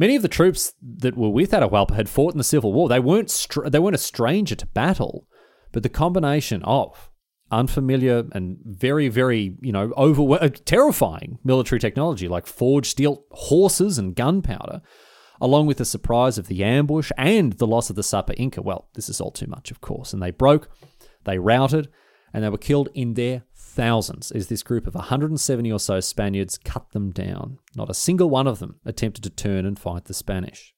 Many 0.00 0.16
of 0.16 0.22
the 0.22 0.28
troops 0.28 0.72
that 0.80 1.14
were 1.14 1.28
with 1.28 1.50
Atahualpa 1.50 1.94
had 1.94 2.08
fought 2.08 2.32
in 2.32 2.38
the 2.38 2.44
Civil 2.44 2.72
War. 2.72 2.88
They 2.88 2.98
weren't 2.98 3.28
str- 3.28 3.68
they 3.68 3.78
weren't 3.78 3.94
a 3.94 3.98
stranger 3.98 4.54
to 4.54 4.64
battle, 4.68 5.26
but 5.72 5.82
the 5.82 5.90
combination 5.90 6.62
of 6.62 7.10
unfamiliar 7.50 8.24
and 8.32 8.56
very 8.64 9.08
very 9.08 9.58
you 9.60 9.72
know 9.72 9.92
over 9.98 10.22
uh, 10.42 10.48
terrifying 10.64 11.38
military 11.44 11.78
technology 11.78 12.28
like 12.28 12.46
forged 12.46 12.86
steel 12.86 13.24
horses 13.32 13.98
and 13.98 14.14
gunpowder 14.14 14.80
along 15.38 15.66
with 15.66 15.76
the 15.76 15.84
surprise 15.84 16.38
of 16.38 16.46
the 16.46 16.64
ambush 16.64 17.10
and 17.18 17.54
the 17.54 17.66
loss 17.66 17.90
of 17.90 17.96
the 17.96 18.02
Sapa 18.02 18.34
Inca. 18.36 18.62
Well, 18.62 18.88
this 18.94 19.10
is 19.10 19.20
all 19.20 19.32
too 19.32 19.48
much, 19.48 19.70
of 19.70 19.82
course. 19.82 20.14
And 20.14 20.22
they 20.22 20.30
broke, 20.30 20.70
they 21.24 21.38
routed, 21.38 21.88
and 22.32 22.42
they 22.42 22.48
were 22.48 22.58
killed 22.58 22.88
in 22.94 23.14
their 23.14 23.42
thousands 23.70 24.30
as 24.32 24.48
this 24.48 24.62
group 24.62 24.86
of 24.86 24.94
170 24.94 25.72
or 25.72 25.78
so 25.78 26.00
Spaniards 26.00 26.58
cut 26.58 26.90
them 26.92 27.10
down. 27.10 27.58
Not 27.74 27.90
a 27.90 27.94
single 27.94 28.28
one 28.28 28.46
of 28.46 28.58
them 28.58 28.80
attempted 28.84 29.22
to 29.24 29.30
turn 29.30 29.64
and 29.64 29.78
fight 29.78 30.04
the 30.04 30.14
Spanish. 30.14 30.74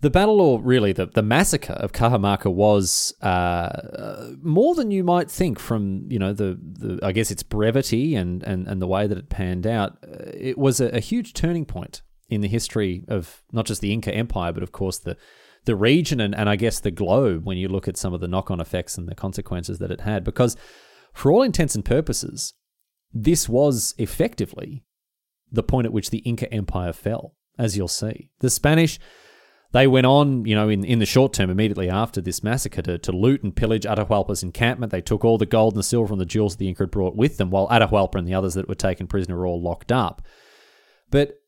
The 0.00 0.10
battle, 0.10 0.40
or 0.40 0.60
really 0.60 0.92
the, 0.92 1.06
the 1.06 1.22
massacre 1.22 1.74
of 1.74 1.92
Cajamarca, 1.92 2.52
was 2.52 3.14
uh, 3.22 4.32
more 4.42 4.74
than 4.74 4.90
you 4.90 5.04
might 5.04 5.30
think 5.30 5.60
from 5.60 6.06
you 6.08 6.18
know 6.18 6.32
the, 6.32 6.58
the 6.60 6.98
I 7.04 7.12
guess 7.12 7.30
its 7.30 7.44
brevity 7.44 8.16
and, 8.16 8.42
and, 8.42 8.66
and 8.66 8.82
the 8.82 8.88
way 8.88 9.06
that 9.06 9.16
it 9.16 9.28
panned 9.28 9.64
out. 9.64 9.98
Uh, 10.02 10.32
it 10.34 10.58
was 10.58 10.80
a, 10.80 10.88
a 10.88 10.98
huge 10.98 11.34
turning 11.34 11.64
point 11.64 12.02
in 12.28 12.40
the 12.40 12.48
history 12.48 13.04
of 13.06 13.44
not 13.52 13.64
just 13.64 13.80
the 13.80 13.92
Inca 13.92 14.12
Empire, 14.12 14.52
but 14.52 14.64
of 14.64 14.72
course 14.72 14.98
the 14.98 15.16
the 15.64 15.76
region 15.76 16.20
and, 16.20 16.34
and 16.34 16.48
I 16.48 16.56
guess 16.56 16.80
the 16.80 16.90
globe 16.90 17.46
when 17.46 17.56
you 17.56 17.68
look 17.68 17.86
at 17.86 17.96
some 17.96 18.12
of 18.12 18.20
the 18.20 18.26
knock 18.26 18.50
on 18.50 18.60
effects 18.60 18.98
and 18.98 19.08
the 19.08 19.14
consequences 19.14 19.78
that 19.78 19.92
it 19.92 20.00
had. 20.00 20.24
Because 20.24 20.56
for 21.12 21.30
all 21.30 21.42
intents 21.42 21.74
and 21.74 21.84
purposes, 21.84 22.54
this 23.12 23.48
was 23.48 23.94
effectively 23.98 24.84
the 25.50 25.62
point 25.62 25.86
at 25.86 25.92
which 25.92 26.10
the 26.10 26.18
Inca 26.18 26.52
Empire 26.52 26.92
fell, 26.92 27.34
as 27.58 27.76
you'll 27.76 27.88
see. 27.88 28.30
The 28.40 28.48
Spanish, 28.48 28.98
they 29.72 29.86
went 29.86 30.06
on, 30.06 30.46
you 30.46 30.54
know, 30.54 30.68
in, 30.68 30.84
in 30.84 30.98
the 30.98 31.06
short 31.06 31.34
term, 31.34 31.50
immediately 31.50 31.90
after 31.90 32.20
this 32.20 32.42
massacre, 32.42 32.82
to, 32.82 32.98
to 32.98 33.12
loot 33.12 33.42
and 33.42 33.54
pillage 33.54 33.84
Atahualpa's 33.84 34.42
encampment. 34.42 34.92
They 34.92 35.02
took 35.02 35.24
all 35.24 35.38
the 35.38 35.46
gold 35.46 35.74
and 35.74 35.78
the 35.78 35.84
silver 35.84 36.12
and 36.12 36.20
the 36.20 36.26
jewels 36.26 36.54
that 36.54 36.58
the 36.58 36.68
Inca 36.68 36.84
had 36.84 36.90
brought 36.90 37.16
with 37.16 37.36
them, 37.36 37.50
while 37.50 37.68
Atahualpa 37.68 38.16
and 38.16 38.26
the 38.26 38.34
others 38.34 38.54
that 38.54 38.68
were 38.68 38.74
taken 38.74 39.06
prisoner 39.06 39.36
were 39.36 39.46
all 39.46 39.62
locked 39.62 39.92
up. 39.92 40.22
But 41.10 41.38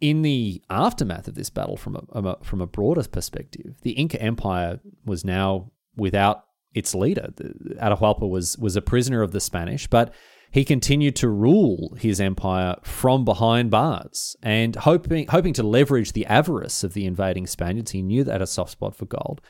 in 0.00 0.22
the 0.22 0.62
aftermath 0.68 1.28
of 1.28 1.34
this 1.34 1.50
battle, 1.50 1.76
from 1.76 1.96
a, 2.12 2.36
from 2.44 2.60
a 2.60 2.66
broader 2.66 3.02
perspective, 3.08 3.76
the 3.82 3.92
Inca 3.92 4.20
Empire 4.20 4.80
was 5.04 5.24
now 5.24 5.72
without 5.96 6.44
its 6.74 6.94
leader. 6.94 7.32
Atahualpa 7.80 8.28
was 8.28 8.56
was 8.58 8.76
a 8.76 8.82
prisoner 8.82 9.22
of 9.22 9.32
the 9.32 9.40
Spanish, 9.40 9.86
but 9.86 10.12
he 10.50 10.64
continued 10.64 11.16
to 11.16 11.28
rule 11.28 11.94
his 11.98 12.20
empire 12.20 12.76
from 12.82 13.24
behind 13.24 13.70
bars 13.70 14.36
and 14.42 14.76
hoping 14.76 15.26
hoping 15.28 15.52
to 15.54 15.62
leverage 15.62 16.12
the 16.12 16.26
avarice 16.26 16.84
of 16.84 16.94
the 16.94 17.04
invading 17.04 17.46
Spaniards. 17.46 17.90
He 17.90 18.02
knew 18.02 18.24
that 18.24 18.32
had 18.32 18.42
a 18.42 18.46
soft 18.46 18.72
spot 18.72 18.96
for 18.96 19.06
gold. 19.06 19.40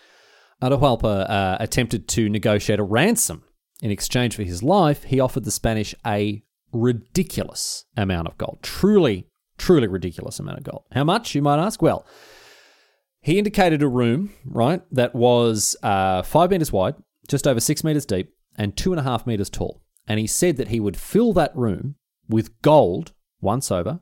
Atahualpa 0.62 1.30
uh, 1.30 1.56
attempted 1.60 2.08
to 2.08 2.28
negotiate 2.28 2.80
a 2.80 2.84
ransom 2.84 3.44
in 3.80 3.90
exchange 3.90 4.34
for 4.34 4.42
his 4.42 4.62
life. 4.62 5.04
He 5.04 5.20
offered 5.20 5.44
the 5.44 5.52
Spanish 5.52 5.94
a 6.04 6.42
ridiculous 6.72 7.84
amount 7.96 8.26
of 8.26 8.36
gold, 8.38 8.58
truly, 8.62 9.28
truly 9.56 9.86
ridiculous 9.86 10.40
amount 10.40 10.58
of 10.58 10.64
gold. 10.64 10.82
How 10.92 11.04
much, 11.04 11.34
you 11.34 11.42
might 11.42 11.64
ask? 11.64 11.80
Well. 11.82 12.06
He 13.20 13.36
indicated 13.36 13.82
a 13.82 13.88
room, 13.88 14.32
right, 14.44 14.80
that 14.92 15.12
was 15.12 15.76
uh, 15.82 16.22
five 16.22 16.50
meters 16.50 16.72
wide, 16.72 16.94
just 17.28 17.46
over 17.46 17.60
six 17.60 17.84
meters 17.84 18.06
deep 18.06 18.30
and 18.56 18.76
two 18.76 18.92
and 18.92 19.00
a 19.00 19.04
half 19.04 19.26
meters 19.26 19.50
tall. 19.50 19.82
And 20.06 20.18
he 20.18 20.26
said 20.26 20.56
that 20.56 20.68
he 20.68 20.80
would 20.80 20.96
fill 20.96 21.32
that 21.34 21.54
room 21.54 21.96
with 22.28 22.60
gold 22.62 23.12
once 23.40 23.70
over 23.70 24.00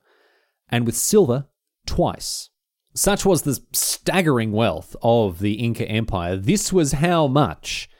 and 0.68 0.86
with 0.86 0.96
silver 0.96 1.46
twice. 1.84 2.50
Such 2.94 3.26
was 3.26 3.42
the 3.42 3.60
staggering 3.72 4.52
wealth 4.52 4.96
of 5.02 5.40
the 5.40 5.54
Inca 5.54 5.86
Empire. 5.86 6.36
This 6.36 6.72
was 6.72 6.92
how 6.92 7.26
much 7.26 7.90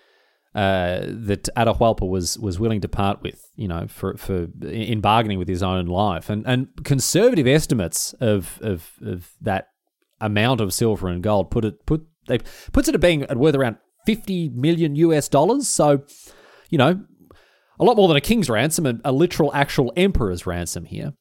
uh, 0.55 1.01
that 1.07 1.51
Atahualpa 1.55 2.09
was 2.09 2.39
was 2.39 2.59
willing 2.59 2.81
to 2.81 2.89
part 2.89 3.21
with, 3.23 3.45
you 3.57 3.69
know, 3.69 3.87
for, 3.89 4.17
for 4.17 4.49
in 4.63 5.03
bargaining 5.03 5.39
with 5.39 5.49
his 5.49 5.63
own 5.63 5.85
life. 5.85 6.31
And 6.31 6.47
and 6.47 6.69
conservative 6.83 7.47
estimates 7.47 8.15
of 8.15 8.59
of, 8.63 8.93
of 9.03 9.33
that 9.43 9.69
amount 10.19 10.63
of 10.63 10.73
silver 10.73 11.09
and 11.09 11.23
gold 11.23 11.51
put 11.51 11.67
it 11.67 11.85
put 11.85 12.07
they 12.27 12.39
puts 12.73 12.89
it 12.89 12.95
at 12.95 13.01
being 13.03 13.27
worth 13.35 13.55
around 13.55 13.77
50 14.07 14.51
million 14.51 14.97
US 14.97 15.29
dollars. 15.29 15.69
So, 15.69 16.05
you 16.71 16.79
know, 16.79 17.05
a 17.79 17.85
lot 17.85 17.97
more 17.97 18.09
than 18.09 18.17
a 18.17 18.23
king's 18.23 18.49
ransom, 18.49 18.87
a, 18.87 18.95
a 19.05 19.13
literal 19.13 19.53
actual 19.55 19.93
emperor's 19.97 20.47
ransom 20.47 20.85
here. 20.87 21.13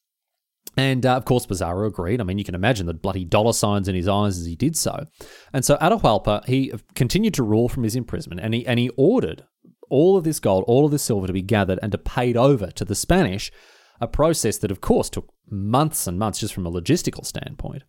And 0.77 1.05
uh, 1.05 1.15
of 1.15 1.25
course, 1.25 1.45
Pizarro 1.45 1.87
agreed. 1.87 2.19
I 2.19 2.23
mean, 2.23 2.37
you 2.37 2.43
can 2.43 2.55
imagine 2.55 2.85
the 2.85 2.93
bloody 2.93 3.23
dollar 3.23 3.53
signs 3.53 3.87
in 3.87 3.95
his 3.95 4.07
eyes 4.07 4.37
as 4.37 4.45
he 4.45 4.55
did 4.55 4.75
so. 4.75 5.05
And 5.53 5.63
so 5.63 5.77
Atahualpa, 5.77 6.45
he 6.45 6.71
continued 6.95 7.33
to 7.35 7.43
rule 7.43 7.69
from 7.69 7.83
his 7.83 7.95
imprisonment 7.95 8.41
and 8.41 8.53
he, 8.53 8.67
and 8.67 8.79
he 8.79 8.89
ordered 8.97 9.45
all 9.89 10.17
of 10.17 10.23
this 10.23 10.39
gold, 10.39 10.63
all 10.67 10.85
of 10.85 10.91
this 10.91 11.03
silver 11.03 11.27
to 11.27 11.33
be 11.33 11.41
gathered 11.41 11.79
and 11.81 11.91
to 11.91 11.97
paid 11.97 12.35
over 12.35 12.67
to 12.71 12.83
the 12.83 12.95
Spanish, 12.95 13.51
a 14.01 14.07
process 14.07 14.57
that, 14.57 14.71
of 14.71 14.81
course, 14.81 15.09
took 15.09 15.31
months 15.49 16.07
and 16.07 16.19
months 16.19 16.39
just 16.39 16.53
from 16.53 16.65
a 16.65 16.71
logistical 16.71 17.25
standpoint. 17.25 17.83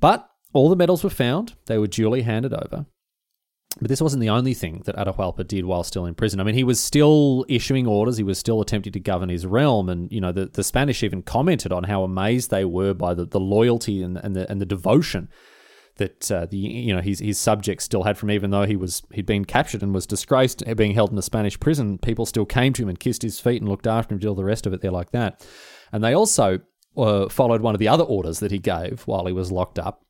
But 0.00 0.28
all 0.52 0.68
the 0.68 0.76
medals 0.76 1.04
were 1.04 1.10
found, 1.10 1.54
they 1.66 1.78
were 1.78 1.86
duly 1.86 2.22
handed 2.22 2.54
over. 2.54 2.86
But 3.80 3.88
this 3.88 4.00
wasn't 4.00 4.22
the 4.22 4.30
only 4.30 4.54
thing 4.54 4.82
that 4.86 4.96
Atahualpa 4.96 5.46
did 5.46 5.64
while 5.64 5.84
still 5.84 6.04
in 6.04 6.14
prison. 6.14 6.40
I 6.40 6.44
mean, 6.44 6.56
he 6.56 6.64
was 6.64 6.80
still 6.80 7.44
issuing 7.48 7.86
orders. 7.86 8.16
He 8.16 8.24
was 8.24 8.38
still 8.38 8.60
attempting 8.60 8.92
to 8.92 9.00
govern 9.00 9.28
his 9.28 9.46
realm. 9.46 9.88
And, 9.88 10.10
you 10.10 10.20
know, 10.20 10.32
the, 10.32 10.46
the 10.46 10.64
Spanish 10.64 11.02
even 11.02 11.22
commented 11.22 11.72
on 11.72 11.84
how 11.84 12.02
amazed 12.02 12.50
they 12.50 12.64
were 12.64 12.92
by 12.92 13.14
the, 13.14 13.24
the 13.24 13.38
loyalty 13.38 14.02
and, 14.02 14.16
and, 14.16 14.34
the, 14.34 14.50
and 14.50 14.60
the 14.60 14.66
devotion 14.66 15.28
that 15.98 16.30
uh, 16.32 16.46
the 16.46 16.56
you 16.56 16.94
know 16.94 17.00
his 17.00 17.18
his 17.18 17.38
subjects 17.38 17.84
still 17.84 18.04
had 18.04 18.16
from 18.16 18.30
even 18.30 18.50
though 18.50 18.64
he 18.64 18.76
was 18.76 19.02
he'd 19.12 19.26
been 19.26 19.44
captured 19.44 19.82
and 19.82 19.92
was 19.92 20.06
disgraced 20.06 20.62
being 20.76 20.94
held 20.94 21.12
in 21.12 21.18
a 21.18 21.22
Spanish 21.22 21.60
prison 21.60 21.98
people 21.98 22.24
still 22.24 22.46
came 22.46 22.72
to 22.72 22.82
him 22.82 22.88
and 22.88 22.98
kissed 22.98 23.22
his 23.22 23.38
feet 23.38 23.60
and 23.60 23.68
looked 23.68 23.86
after 23.86 24.14
him 24.14 24.18
did 24.18 24.28
all 24.28 24.34
the 24.34 24.44
rest 24.44 24.66
of 24.66 24.72
it 24.72 24.80
there 24.80 24.92
like 24.92 25.10
that 25.10 25.44
and 25.92 26.02
they 26.02 26.14
also 26.14 26.60
uh, 26.96 27.28
followed 27.28 27.60
one 27.60 27.74
of 27.74 27.78
the 27.78 27.88
other 27.88 28.04
orders 28.04 28.40
that 28.40 28.50
he 28.50 28.58
gave 28.58 29.02
while 29.06 29.26
he 29.26 29.32
was 29.32 29.52
locked 29.52 29.78
up 29.78 30.04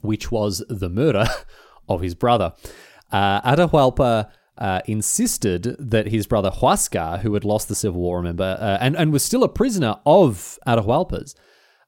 which 0.00 0.32
was 0.32 0.64
the 0.68 0.88
murder 0.88 1.26
of 1.88 2.00
his 2.00 2.14
brother 2.14 2.52
uh, 3.14 3.40
Atahualpa 3.42 4.28
uh, 4.58 4.80
insisted 4.86 5.76
that 5.78 6.08
his 6.08 6.26
brother 6.26 6.50
Huascar, 6.50 7.20
who 7.20 7.34
had 7.34 7.44
lost 7.44 7.68
the 7.68 7.74
civil 7.74 8.00
war, 8.00 8.18
remember, 8.18 8.56
uh, 8.60 8.78
and, 8.80 8.96
and 8.96 9.12
was 9.12 9.24
still 9.24 9.44
a 9.44 9.48
prisoner 9.48 9.96
of 10.04 10.58
Atahualpa's, 10.66 11.34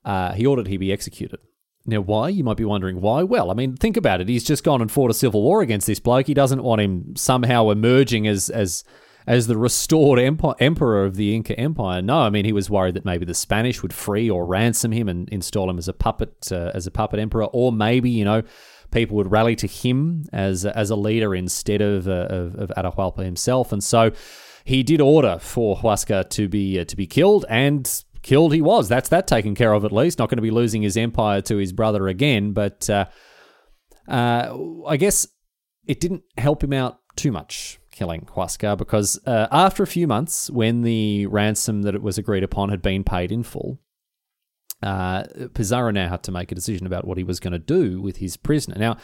uh, 0.04 0.32
he 0.32 0.46
ordered 0.46 0.68
he 0.68 0.76
be 0.76 0.92
executed. 0.92 1.40
Now, 1.84 2.00
why? 2.00 2.28
You 2.28 2.42
might 2.44 2.56
be 2.56 2.64
wondering 2.64 3.00
why. 3.00 3.22
Well, 3.22 3.50
I 3.50 3.54
mean, 3.54 3.76
think 3.76 3.96
about 3.96 4.20
it. 4.20 4.28
He's 4.28 4.44
just 4.44 4.64
gone 4.64 4.80
and 4.80 4.90
fought 4.90 5.10
a 5.10 5.14
civil 5.14 5.42
war 5.42 5.62
against 5.62 5.86
this 5.86 6.00
bloke. 6.00 6.26
He 6.26 6.34
doesn't 6.34 6.62
want 6.62 6.80
him 6.80 7.14
somehow 7.16 7.70
emerging 7.70 8.26
as 8.26 8.50
as 8.50 8.82
as 9.26 9.48
the 9.48 9.56
restored 9.56 10.20
emperor 10.20 11.04
of 11.04 11.16
the 11.16 11.34
Inca 11.34 11.58
Empire. 11.58 12.02
No, 12.02 12.20
I 12.20 12.30
mean 12.30 12.44
he 12.44 12.52
was 12.52 12.70
worried 12.70 12.94
that 12.94 13.04
maybe 13.04 13.24
the 13.24 13.34
Spanish 13.34 13.82
would 13.82 13.92
free 13.92 14.30
or 14.30 14.46
ransom 14.46 14.92
him 14.92 15.08
and 15.08 15.28
install 15.30 15.68
him 15.68 15.78
as 15.78 15.88
a 15.88 15.92
puppet 15.92 16.50
uh, 16.52 16.70
as 16.74 16.86
a 16.86 16.92
puppet 16.92 17.20
emperor, 17.20 17.44
or 17.44 17.72
maybe 17.72 18.10
you 18.10 18.24
know 18.24 18.42
people 18.90 19.16
would 19.16 19.30
rally 19.30 19.56
to 19.56 19.66
him 19.66 20.24
as 20.32 20.64
as 20.64 20.90
a 20.90 20.96
leader 20.96 21.34
instead 21.34 21.80
of 21.80 22.08
uh, 22.08 22.26
of, 22.28 22.54
of 22.56 22.72
Atahualpa 22.76 23.24
himself, 23.24 23.72
and 23.72 23.82
so 23.82 24.12
he 24.64 24.82
did 24.82 25.00
order 25.00 25.38
for 25.40 25.76
Huascar 25.76 26.28
to 26.30 26.48
be 26.48 26.80
uh, 26.80 26.84
to 26.84 26.96
be 26.96 27.06
killed, 27.06 27.44
and 27.48 28.04
killed 28.22 28.52
he 28.52 28.60
was. 28.60 28.88
That's 28.88 29.08
that 29.10 29.26
taken 29.26 29.54
care 29.54 29.72
of 29.72 29.84
at 29.84 29.92
least. 29.92 30.18
Not 30.18 30.28
going 30.28 30.38
to 30.38 30.42
be 30.42 30.50
losing 30.50 30.82
his 30.82 30.96
empire 30.96 31.40
to 31.42 31.56
his 31.56 31.72
brother 31.72 32.08
again, 32.08 32.52
but 32.52 32.90
uh, 32.90 33.06
uh, 34.08 34.56
I 34.86 34.96
guess 34.96 35.26
it 35.86 36.00
didn't 36.00 36.24
help 36.36 36.62
him 36.62 36.72
out 36.72 36.98
too 37.14 37.32
much 37.32 37.78
killing 37.92 38.28
Huascar 38.34 38.76
because 38.76 39.18
uh, 39.26 39.46
after 39.50 39.82
a 39.82 39.86
few 39.86 40.06
months, 40.06 40.50
when 40.50 40.82
the 40.82 41.26
ransom 41.26 41.82
that 41.82 41.94
it 41.94 42.02
was 42.02 42.18
agreed 42.18 42.42
upon 42.42 42.68
had 42.68 42.82
been 42.82 43.04
paid 43.04 43.32
in 43.32 43.42
full, 43.42 43.80
uh, 44.82 45.24
Pizarro 45.54 45.90
now 45.90 46.08
had 46.08 46.22
to 46.24 46.32
make 46.32 46.52
a 46.52 46.54
decision 46.54 46.86
about 46.86 47.06
what 47.06 47.18
he 47.18 47.24
was 47.24 47.40
going 47.40 47.52
to 47.52 47.58
do 47.58 48.00
with 48.00 48.18
his 48.18 48.36
prisoner. 48.36 48.76
Now, 48.78 48.96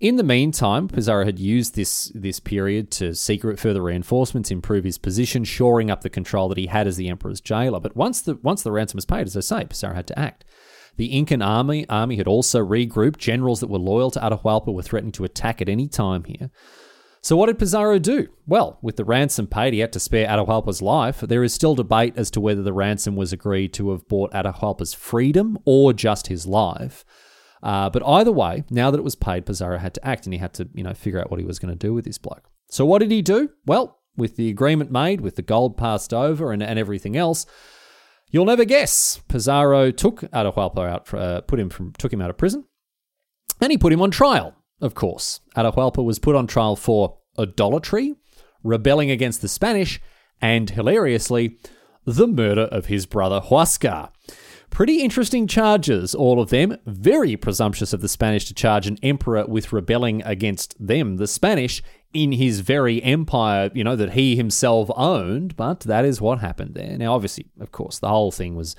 in 0.00 0.16
the 0.16 0.22
meantime, 0.22 0.88
Pizarro 0.88 1.24
had 1.24 1.38
used 1.38 1.74
this 1.76 2.10
this 2.14 2.40
period 2.40 2.90
to 2.92 3.14
seek 3.14 3.42
further 3.58 3.80
reinforcements, 3.80 4.50
improve 4.50 4.84
his 4.84 4.98
position, 4.98 5.44
shoring 5.44 5.90
up 5.90 6.02
the 6.02 6.10
control 6.10 6.48
that 6.48 6.58
he 6.58 6.66
had 6.66 6.86
as 6.86 6.96
the 6.96 7.08
emperor's 7.08 7.40
jailer. 7.40 7.80
But 7.80 7.96
once 7.96 8.20
the 8.20 8.34
once 8.42 8.62
the 8.62 8.72
ransom 8.72 8.98
was 8.98 9.06
paid, 9.06 9.26
as 9.26 9.36
I 9.36 9.40
say, 9.40 9.64
Pizarro 9.64 9.94
had 9.94 10.06
to 10.08 10.18
act. 10.18 10.44
The 10.96 11.16
Incan 11.16 11.42
army 11.42 11.88
army 11.88 12.16
had 12.16 12.28
also 12.28 12.64
regrouped. 12.64 13.18
Generals 13.18 13.60
that 13.60 13.70
were 13.70 13.78
loyal 13.78 14.10
to 14.12 14.20
Atahualpa 14.20 14.72
were 14.72 14.82
threatening 14.82 15.12
to 15.12 15.24
attack 15.24 15.62
at 15.62 15.68
any 15.68 15.88
time 15.88 16.24
here. 16.24 16.50
So 17.24 17.38
what 17.38 17.46
did 17.46 17.58
Pizarro 17.58 17.98
do? 17.98 18.28
Well, 18.46 18.78
with 18.82 18.96
the 18.96 19.04
ransom 19.06 19.46
paid, 19.46 19.72
he 19.72 19.78
had 19.78 19.94
to 19.94 19.98
spare 19.98 20.28
Atahualpa's 20.28 20.82
life. 20.82 21.20
There 21.20 21.42
is 21.42 21.54
still 21.54 21.74
debate 21.74 22.12
as 22.18 22.30
to 22.32 22.40
whether 22.40 22.62
the 22.62 22.74
ransom 22.74 23.16
was 23.16 23.32
agreed 23.32 23.72
to 23.74 23.92
have 23.92 24.06
bought 24.08 24.32
Atahualpa's 24.32 24.92
freedom 24.92 25.56
or 25.64 25.94
just 25.94 26.26
his 26.26 26.46
life. 26.46 27.02
Uh, 27.62 27.88
but 27.88 28.06
either 28.06 28.30
way, 28.30 28.64
now 28.68 28.90
that 28.90 28.98
it 28.98 29.04
was 29.04 29.14
paid, 29.14 29.46
Pizarro 29.46 29.78
had 29.78 29.94
to 29.94 30.06
act 30.06 30.26
and 30.26 30.34
he 30.34 30.38
had 30.38 30.52
to, 30.52 30.68
you 30.74 30.84
know, 30.84 30.92
figure 30.92 31.18
out 31.18 31.30
what 31.30 31.40
he 31.40 31.46
was 31.46 31.58
going 31.58 31.72
to 31.72 31.78
do 31.78 31.94
with 31.94 32.04
this 32.04 32.18
bloke. 32.18 32.50
So 32.68 32.84
what 32.84 32.98
did 32.98 33.10
he 33.10 33.22
do? 33.22 33.48
Well, 33.64 34.02
with 34.18 34.36
the 34.36 34.50
agreement 34.50 34.92
made, 34.92 35.22
with 35.22 35.36
the 35.36 35.42
gold 35.42 35.78
passed 35.78 36.12
over 36.12 36.52
and, 36.52 36.62
and 36.62 36.78
everything 36.78 37.16
else, 37.16 37.46
you'll 38.30 38.44
never 38.44 38.66
guess. 38.66 39.22
Pizarro 39.28 39.90
took 39.92 40.20
Atahualpa 40.30 40.86
out, 40.86 41.14
uh, 41.14 41.40
put 41.40 41.58
him 41.58 41.70
from, 41.70 41.94
took 41.94 42.12
him 42.12 42.20
out 42.20 42.28
of 42.28 42.36
prison, 42.36 42.66
and 43.62 43.72
he 43.72 43.78
put 43.78 43.94
him 43.94 44.02
on 44.02 44.10
trial. 44.10 44.54
Of 44.80 44.94
course, 44.94 45.40
Atahualpa 45.56 46.04
was 46.04 46.18
put 46.18 46.36
on 46.36 46.46
trial 46.46 46.76
for 46.76 47.18
idolatry, 47.38 48.14
rebelling 48.62 49.10
against 49.10 49.42
the 49.42 49.48
Spanish, 49.48 50.00
and 50.40 50.70
hilariously, 50.70 51.58
the 52.04 52.26
murder 52.26 52.62
of 52.62 52.86
his 52.86 53.06
brother 53.06 53.40
Huascar. 53.40 54.10
Pretty 54.70 55.02
interesting 55.02 55.46
charges, 55.46 56.14
all 56.14 56.40
of 56.40 56.50
them. 56.50 56.76
Very 56.84 57.36
presumptuous 57.36 57.92
of 57.92 58.00
the 58.00 58.08
Spanish 58.08 58.46
to 58.46 58.54
charge 58.54 58.86
an 58.86 58.98
emperor 59.02 59.46
with 59.46 59.72
rebelling 59.72 60.22
against 60.24 60.74
them, 60.84 61.16
the 61.16 61.28
Spanish, 61.28 61.82
in 62.12 62.32
his 62.32 62.60
very 62.60 63.02
empire, 63.02 63.70
you 63.72 63.84
know, 63.84 63.96
that 63.96 64.14
he 64.14 64.34
himself 64.34 64.90
owned. 64.96 65.56
But 65.56 65.80
that 65.80 66.04
is 66.04 66.20
what 66.20 66.40
happened 66.40 66.74
there. 66.74 66.98
Now, 66.98 67.14
obviously, 67.14 67.46
of 67.60 67.70
course, 67.70 68.00
the 68.00 68.08
whole 68.08 68.32
thing 68.32 68.56
was 68.56 68.74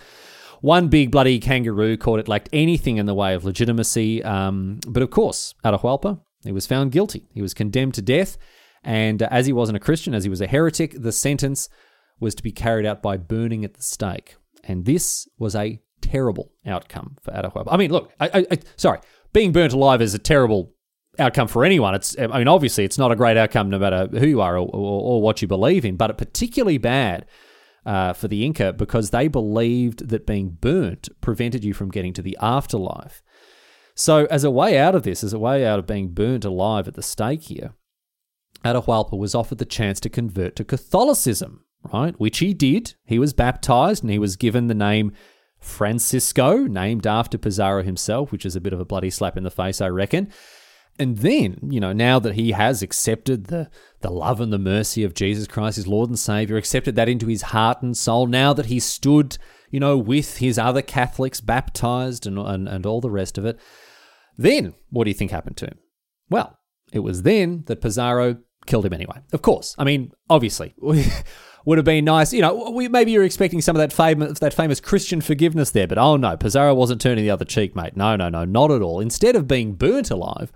one 0.61 0.87
big 0.87 1.11
bloody 1.11 1.39
kangaroo 1.39 1.97
court. 1.97 2.19
It 2.19 2.27
lacked 2.27 2.49
anything 2.53 2.97
in 2.97 3.05
the 3.05 3.13
way 3.13 3.33
of 3.33 3.45
legitimacy. 3.45 4.23
Um, 4.23 4.79
but 4.87 5.03
of 5.03 5.09
course, 5.09 5.53
Atahualpa, 5.63 6.19
he 6.43 6.51
was 6.51 6.67
found 6.67 6.91
guilty. 6.91 7.27
He 7.33 7.41
was 7.41 7.53
condemned 7.53 7.93
to 7.95 8.01
death. 8.01 8.37
And 8.83 9.23
uh, 9.23 9.27
as 9.31 9.45
he 9.45 9.53
wasn't 9.53 9.77
a 9.77 9.79
Christian, 9.79 10.13
as 10.13 10.23
he 10.23 10.29
was 10.29 10.41
a 10.41 10.47
heretic, 10.47 10.95
the 10.97 11.11
sentence 11.11 11.69
was 12.19 12.35
to 12.35 12.43
be 12.43 12.51
carried 12.51 12.85
out 12.85 13.01
by 13.01 13.17
burning 13.17 13.65
at 13.65 13.73
the 13.73 13.83
stake. 13.83 14.35
And 14.63 14.85
this 14.85 15.27
was 15.37 15.55
a 15.55 15.81
terrible 16.01 16.51
outcome 16.65 17.17
for 17.21 17.31
Atahualpa. 17.31 17.67
I 17.71 17.77
mean, 17.77 17.91
look, 17.91 18.11
I, 18.19 18.27
I, 18.27 18.45
I, 18.51 18.59
sorry, 18.77 18.99
being 19.33 19.51
burnt 19.51 19.73
alive 19.73 20.01
is 20.01 20.13
a 20.13 20.19
terrible 20.19 20.73
outcome 21.19 21.47
for 21.47 21.65
anyone. 21.65 21.95
It's, 21.95 22.17
I 22.17 22.27
mean, 22.27 22.47
obviously, 22.47 22.83
it's 22.83 22.97
not 22.97 23.11
a 23.11 23.15
great 23.15 23.37
outcome 23.37 23.69
no 23.69 23.79
matter 23.79 24.07
who 24.07 24.27
you 24.27 24.41
are 24.41 24.57
or, 24.57 24.67
or, 24.67 25.01
or 25.01 25.21
what 25.21 25.41
you 25.41 25.47
believe 25.47 25.85
in, 25.85 25.95
but 25.95 26.17
particularly 26.17 26.77
bad 26.77 27.25
uh, 27.85 28.13
for 28.13 28.27
the 28.27 28.45
Inca 28.45 28.73
because 28.73 29.09
they 29.09 29.27
believed 29.27 30.09
that 30.09 30.25
being 30.25 30.49
burnt 30.49 31.09
prevented 31.21 31.63
you 31.63 31.73
from 31.73 31.91
getting 31.91 32.13
to 32.13 32.21
the 32.21 32.37
afterlife. 32.41 33.21
So, 33.93 34.25
as 34.25 34.43
a 34.43 34.51
way 34.51 34.77
out 34.77 34.95
of 34.95 35.03
this, 35.03 35.23
as 35.23 35.31
a 35.31 35.39
way 35.39 35.65
out 35.65 35.79
of 35.79 35.87
being 35.87 36.09
burnt 36.09 36.43
alive 36.43 36.87
at 36.87 36.95
the 36.95 37.03
stake 37.03 37.43
here, 37.43 37.73
Atahualpa 38.63 39.17
was 39.17 39.35
offered 39.35 39.59
the 39.59 39.65
chance 39.65 39.99
to 40.01 40.09
convert 40.09 40.55
to 40.57 40.65
Catholicism, 40.65 41.63
right? 41.93 42.19
Which 42.19 42.39
he 42.39 42.53
did. 42.53 42.95
He 43.05 43.19
was 43.19 43.33
baptized 43.33 44.03
and 44.03 44.11
he 44.11 44.19
was 44.19 44.35
given 44.35 44.67
the 44.67 44.73
name 44.73 45.13
Francisco, 45.59 46.57
named 46.65 47.07
after 47.07 47.37
Pizarro 47.37 47.83
himself, 47.83 48.31
which 48.31 48.45
is 48.45 48.55
a 48.55 48.61
bit 48.61 48.73
of 48.73 48.79
a 48.79 48.85
bloody 48.85 49.09
slap 49.09 49.37
in 49.37 49.43
the 49.43 49.51
face, 49.51 49.79
I 49.79 49.87
reckon. 49.87 50.31
And 50.97 51.17
then, 51.17 51.59
you 51.69 51.79
know, 51.79 51.91
now 51.91 52.19
that 52.19 52.35
he 52.35 52.51
has 52.51 52.81
accepted 52.81 53.45
the, 53.45 53.69
the 53.99 54.09
love 54.09 54.39
and 54.39 54.53
the 54.53 54.57
mercy 54.57 55.03
of 55.03 55.13
Jesus 55.13 55.47
Christ, 55.47 55.75
his 55.75 55.87
Lord 55.87 56.09
and 56.09 56.17
Savior, 56.17 56.55
accepted 56.55 56.95
that 56.95 57.09
into 57.09 57.27
his 57.27 57.41
heart 57.41 57.81
and 57.81 57.97
soul, 57.97 58.27
now 58.27 58.53
that 58.53 58.67
he 58.67 58.79
stood, 58.79 59.37
you 59.69 59.79
know, 59.79 59.97
with 59.97 60.37
his 60.37 60.57
other 60.57 60.81
Catholics, 60.81 61.41
baptized 61.41 62.25
and, 62.25 62.39
and, 62.39 62.69
and 62.69 62.85
all 62.85 63.01
the 63.01 63.11
rest 63.11 63.37
of 63.37 63.45
it, 63.45 63.59
then 64.37 64.73
what 64.89 65.03
do 65.03 65.09
you 65.09 65.15
think 65.15 65.31
happened 65.31 65.57
to 65.57 65.65
him? 65.65 65.79
Well, 66.29 66.57
it 66.93 66.99
was 66.99 67.23
then 67.23 67.63
that 67.67 67.81
Pizarro 67.81 68.37
killed 68.65 68.85
him 68.85 68.93
anyway. 68.93 69.19
Of 69.33 69.41
course. 69.41 69.75
I 69.77 69.83
mean, 69.83 70.11
obviously. 70.29 70.75
would 71.65 71.79
have 71.79 71.85
been 71.85 72.05
nice. 72.05 72.31
You 72.31 72.41
know, 72.41 72.71
we, 72.71 72.87
maybe 72.87 73.11
you're 73.11 73.23
expecting 73.23 73.59
some 73.59 73.75
of 73.75 73.79
that 73.79 73.91
famous 73.91 74.39
that 74.39 74.53
famous 74.53 74.79
Christian 74.79 75.19
forgiveness 75.19 75.71
there, 75.71 75.87
but 75.87 75.97
oh 75.97 76.15
no, 76.15 76.37
Pizarro 76.37 76.75
wasn't 76.75 77.01
turning 77.01 77.23
the 77.23 77.31
other 77.31 77.43
cheek, 77.43 77.75
mate. 77.75 77.97
No, 77.97 78.15
no, 78.15 78.29
no, 78.29 78.45
not 78.45 78.71
at 78.71 78.81
all. 78.81 78.99
Instead 78.99 79.35
of 79.35 79.47
being 79.47 79.73
burnt 79.73 80.11
alive, 80.11 80.51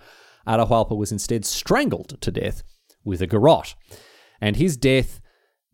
Atahualpa 0.49 0.97
was 0.97 1.11
instead 1.11 1.45
strangled 1.45 2.19
to 2.21 2.31
death 2.31 2.63
with 3.03 3.21
a 3.21 3.27
garrote, 3.27 3.75
and 4.41 4.55
his 4.55 4.75
death 4.75 5.21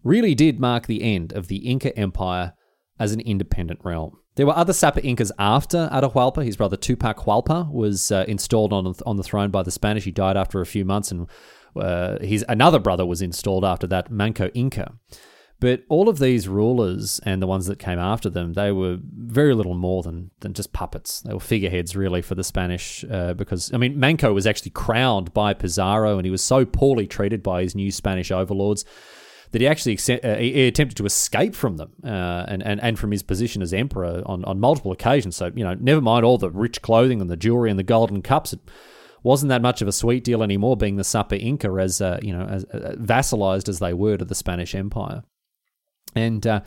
really 0.04 0.36
did 0.36 0.60
mark 0.60 0.86
the 0.86 1.02
end 1.02 1.34
of 1.34 1.47
the 1.47 1.58
Inca 1.58 1.97
Empire 1.97 2.54
as 2.99 3.14
an 3.14 3.22
independent 3.22 3.80
realm. 3.84 4.18
There 4.36 4.45
were 4.45 4.58
other 4.58 4.74
Sapa 4.74 5.02
Incas 5.02 5.32
after 5.39 5.89
Atahualpa. 5.91 6.43
His 6.43 6.58
brother 6.58 6.76
Tupac 6.76 7.18
Hualpa 7.20 7.72
was 7.72 8.12
uh, 8.12 8.26
installed 8.28 8.74
on 8.74 8.93
on 9.06 9.16
the 9.16 9.24
throne 9.24 9.49
by 9.49 9.64
the 9.64 9.72
Spanish. 9.72 10.04
He 10.04 10.12
died 10.12 10.38
after 10.38 10.60
a 10.60 10.66
few 10.66 10.84
months, 10.84 11.12
and 11.12 11.28
uh, 11.76 12.20
his 12.20 12.43
another 12.49 12.80
brother 12.80 13.06
was 13.06 13.22
installed 13.22 13.64
after 13.64 13.88
that, 13.88 14.12
Manco 14.12 14.49
Inca. 14.54 14.93
But 15.66 15.84
all 15.89 16.09
of 16.09 16.20
these 16.20 16.47
rulers 16.47 17.20
and 17.24 17.41
the 17.41 17.47
ones 17.47 17.66
that 17.66 17.80
came 17.80 17.97
after 17.97 18.30
them, 18.30 18.53
they 18.53 18.72
were 18.72 18.99
very 19.01 19.55
little 19.55 19.74
more 19.74 20.03
than, 20.03 20.30
than 20.41 20.53
just 20.53 20.74
puppets. 20.74 21.22
They 21.22 21.34
were 21.34 21.39
figureheads, 21.39 21.95
really, 21.95 22.22
for 22.22 22.36
the 22.36 22.43
Spanish. 22.43 23.03
Uh, 23.09 23.34
because, 23.34 23.74
I 23.74 23.78
mean, 23.78 23.99
Manco 23.99 24.32
was 24.32 24.45
actually 24.45 24.70
crowned 24.70 25.34
by 25.34 25.55
Pizarro, 25.55 26.18
and 26.18 26.26
he 26.26 26.30
was 26.30 26.43
so 26.43 26.66
poorly 26.66 27.07
treated 27.07 27.41
by 27.41 27.63
his 27.63 27.74
new 27.74 27.89
Spanish 27.89 28.30
overlords 28.30 28.86
that 29.53 29.59
he 29.59 29.68
actually 29.68 29.97
uh, 30.24 30.36
he 30.36 30.68
attempted 30.68 30.97
to 30.97 31.05
escape 31.07 31.55
from 31.55 31.78
them 31.78 31.93
uh, 32.03 32.45
and, 32.47 32.61
and 32.61 32.80
and 32.82 32.99
from 32.99 33.09
his 33.09 33.24
position 33.24 33.63
as 33.63 33.74
emperor 33.74 34.22
on, 34.28 34.45
on 34.45 34.59
multiple 34.59 34.91
occasions. 34.91 35.36
So 35.36 35.51
you 35.55 35.63
know, 35.63 35.74
never 35.74 35.99
mind 35.99 36.26
all 36.26 36.38
the 36.38 36.51
rich 36.51 36.84
clothing 36.84 37.22
and 37.22 37.30
the 37.32 37.38
jewelry 37.38 37.72
and 37.72 37.80
the 37.80 37.84
golden 37.84 38.22
cups. 38.22 38.53
It 38.53 38.59
wasn't 39.24 39.49
that 39.49 39.63
much 39.63 39.82
of 39.82 39.88
a 39.88 39.91
sweet 39.91 40.24
deal 40.24 40.43
anymore, 40.43 40.78
being 40.78 40.97
the 40.97 41.03
Sapa 41.03 41.39
Inca 41.39 41.70
as 41.82 42.01
uh, 42.01 42.20
you 42.22 42.38
know 42.38 42.45
as 42.45 42.66
uh, 42.66 42.93
vassalized 42.99 43.68
as 43.68 43.80
they 43.80 43.95
were 43.95 44.16
to 44.16 44.26
the 44.26 44.36
Spanish 44.36 44.76
Empire, 44.76 45.24
and. 46.16 46.45
Uh, 46.45 46.61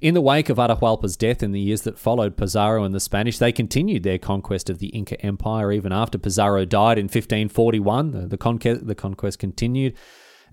in 0.00 0.14
the 0.14 0.22
wake 0.22 0.48
of 0.48 0.56
Atahualpa's 0.56 1.14
death 1.14 1.42
in 1.42 1.52
the 1.52 1.60
years 1.60 1.82
that 1.82 1.98
followed 1.98 2.36
Pizarro 2.36 2.84
and 2.84 2.94
the 2.94 3.00
Spanish, 3.00 3.36
they 3.36 3.52
continued 3.52 4.02
their 4.02 4.16
conquest 4.16 4.70
of 4.70 4.78
the 4.78 4.88
Inca 4.88 5.20
Empire 5.20 5.72
even 5.72 5.92
after 5.92 6.16
Pizarro 6.16 6.64
died 6.64 6.98
in 6.98 7.04
1541. 7.04 8.12
The, 8.12 8.26
the, 8.26 8.38
conquest, 8.38 8.86
the 8.86 8.94
conquest 8.94 9.38
continued 9.38 9.94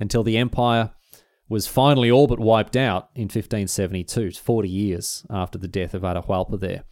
until 0.02 0.24
the 0.24 0.38
empire 0.38 0.92
was 1.50 1.66
finally 1.66 2.12
all 2.12 2.28
but 2.28 2.40
wiped 2.40 2.76
out 2.76 3.10
in 3.16 3.24
1572, 3.24 4.32
40 4.32 4.70
years 4.70 5.26
after 5.30 5.58
the 5.58 5.68
death 5.68 5.94
of 5.94 6.02
Atahualpa 6.02 6.60
there. 6.60 6.84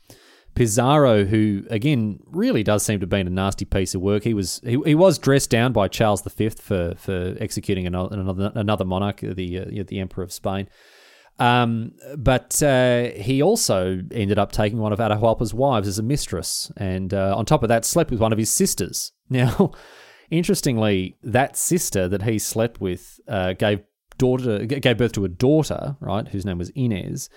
Pizarro, 0.55 1.25
who 1.25 1.63
again 1.69 2.19
really 2.25 2.63
does 2.63 2.83
seem 2.83 2.99
to 2.99 3.03
have 3.03 3.09
been 3.09 3.27
a 3.27 3.29
nasty 3.29 3.65
piece 3.65 3.93
of 3.93 3.99
work. 3.99 4.23
He 4.23 4.33
was 4.33 4.61
he, 4.63 4.81
he 4.85 4.95
was 4.95 5.19
dressed 5.19 5.49
down 5.49 5.73
by 5.73 5.89
Charles 5.89 6.21
V 6.21 6.49
for 6.51 6.93
for 6.95 7.35
executing 7.41 7.85
another 7.85 8.17
another, 8.55 8.85
monarch, 8.85 9.19
the 9.19 9.59
uh, 9.59 9.83
the 9.85 9.99
Emperor 9.99 10.23
of 10.23 10.31
Spain. 10.31 10.69
Um, 11.37 11.91
but 12.17 12.61
uh, 12.63 13.09
he 13.15 13.41
also 13.41 14.01
ended 14.11 14.39
up 14.39 14.51
taking 14.51 14.79
one 14.79 14.93
of 14.93 14.99
Atahualpa's 14.99 15.53
wives 15.53 15.87
as 15.87 15.99
a 15.99 16.03
mistress, 16.03 16.71
and 16.77 17.13
uh, 17.13 17.35
on 17.35 17.45
top 17.45 17.63
of 17.63 17.69
that, 17.69 17.85
slept 17.85 18.11
with 18.11 18.19
one 18.19 18.31
of 18.31 18.37
his 18.37 18.49
sisters. 18.49 19.11
Now, 19.27 19.71
interestingly, 20.29 21.17
that 21.23 21.57
sister 21.57 22.07
that 22.07 22.21
he 22.21 22.37
slept 22.37 22.79
with 22.79 23.19
uh, 23.27 23.53
gave 23.53 23.81
daughter 24.19 24.65
gave 24.65 24.99
birth 24.99 25.13
to 25.13 25.25
a 25.25 25.29
daughter, 25.29 25.97
right, 25.99 26.27
whose 26.27 26.45
name 26.45 26.59
was 26.59 26.69
Inez. 26.75 27.27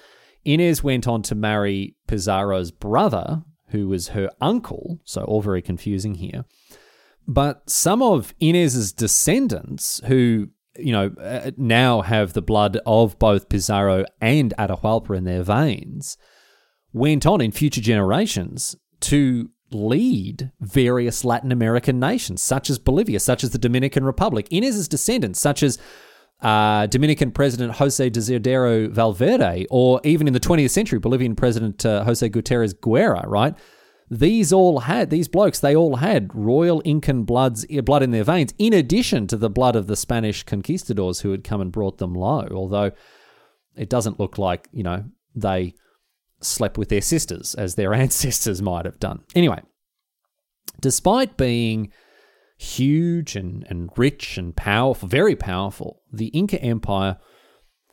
Inez 0.44 0.84
went 0.84 1.08
on 1.08 1.22
to 1.22 1.34
marry 1.34 1.96
Pizarro's 2.06 2.70
brother, 2.70 3.42
who 3.68 3.88
was 3.88 4.08
her 4.08 4.30
uncle. 4.40 5.00
So 5.04 5.22
all 5.22 5.40
very 5.40 5.62
confusing 5.62 6.16
here. 6.16 6.44
But 7.26 7.68
some 7.68 8.02
of 8.02 8.34
Inez's 8.40 8.92
descendants, 8.92 10.00
who 10.06 10.48
you 10.78 10.92
know, 10.92 11.10
uh, 11.20 11.50
now 11.56 12.02
have 12.02 12.32
the 12.32 12.42
blood 12.42 12.78
of 12.86 13.18
both 13.18 13.48
Pizarro 13.48 14.04
and 14.20 14.54
Atahualpa 14.58 15.16
in 15.16 15.24
their 15.24 15.42
veins, 15.42 16.16
went 16.92 17.26
on 17.26 17.40
in 17.40 17.52
future 17.52 17.80
generations 17.80 18.76
to 19.00 19.50
lead 19.70 20.50
various 20.60 21.24
Latin 21.24 21.52
American 21.52 22.00
nations, 22.00 22.42
such 22.42 22.70
as 22.70 22.78
Bolivia, 22.78 23.20
such 23.20 23.44
as 23.44 23.50
the 23.50 23.58
Dominican 23.58 24.04
Republic. 24.04 24.48
Inez's 24.50 24.88
descendants, 24.88 25.40
such 25.40 25.62
as 25.62 25.78
uh, 26.40 26.86
Dominican 26.86 27.32
President 27.32 27.74
Jose 27.74 28.10
Desiderio 28.10 28.90
Valverde, 28.90 29.66
or 29.70 30.00
even 30.04 30.26
in 30.26 30.32
the 30.32 30.40
20th 30.40 30.70
century, 30.70 30.98
Bolivian 30.98 31.34
President 31.34 31.84
uh, 31.84 32.04
Jose 32.04 32.26
Gutierrez 32.28 32.72
Guerra, 32.74 33.24
right? 33.26 33.54
These 34.10 34.52
all 34.52 34.80
had 34.80 35.10
these 35.10 35.28
blokes 35.28 35.60
they 35.60 35.76
all 35.76 35.96
had 35.96 36.34
royal 36.34 36.80
incan 36.80 37.24
bloods 37.24 37.66
eh, 37.70 37.80
blood 37.80 38.02
in 38.02 38.10
their 38.10 38.24
veins 38.24 38.54
in 38.58 38.72
addition 38.72 39.26
to 39.26 39.36
the 39.36 39.50
blood 39.50 39.76
of 39.76 39.86
the 39.86 39.96
spanish 39.96 40.42
conquistadors 40.42 41.20
who 41.20 41.30
had 41.30 41.44
come 41.44 41.60
and 41.60 41.72
brought 41.72 41.98
them 41.98 42.14
low 42.14 42.46
although 42.52 42.90
it 43.76 43.88
doesn't 43.88 44.18
look 44.18 44.38
like 44.38 44.68
you 44.72 44.82
know 44.82 45.04
they 45.34 45.74
slept 46.40 46.78
with 46.78 46.88
their 46.88 47.00
sisters 47.00 47.54
as 47.54 47.74
their 47.74 47.92
ancestors 48.04 48.62
might 48.62 48.84
have 48.84 49.00
done. 49.00 49.24
Anyway 49.34 49.60
despite 50.80 51.36
being 51.36 51.92
huge 52.56 53.36
and, 53.36 53.64
and 53.68 53.90
rich 53.96 54.36
and 54.38 54.54
powerful 54.56 55.08
very 55.08 55.36
powerful 55.36 56.02
the 56.12 56.26
inca 56.28 56.60
empire 56.62 57.18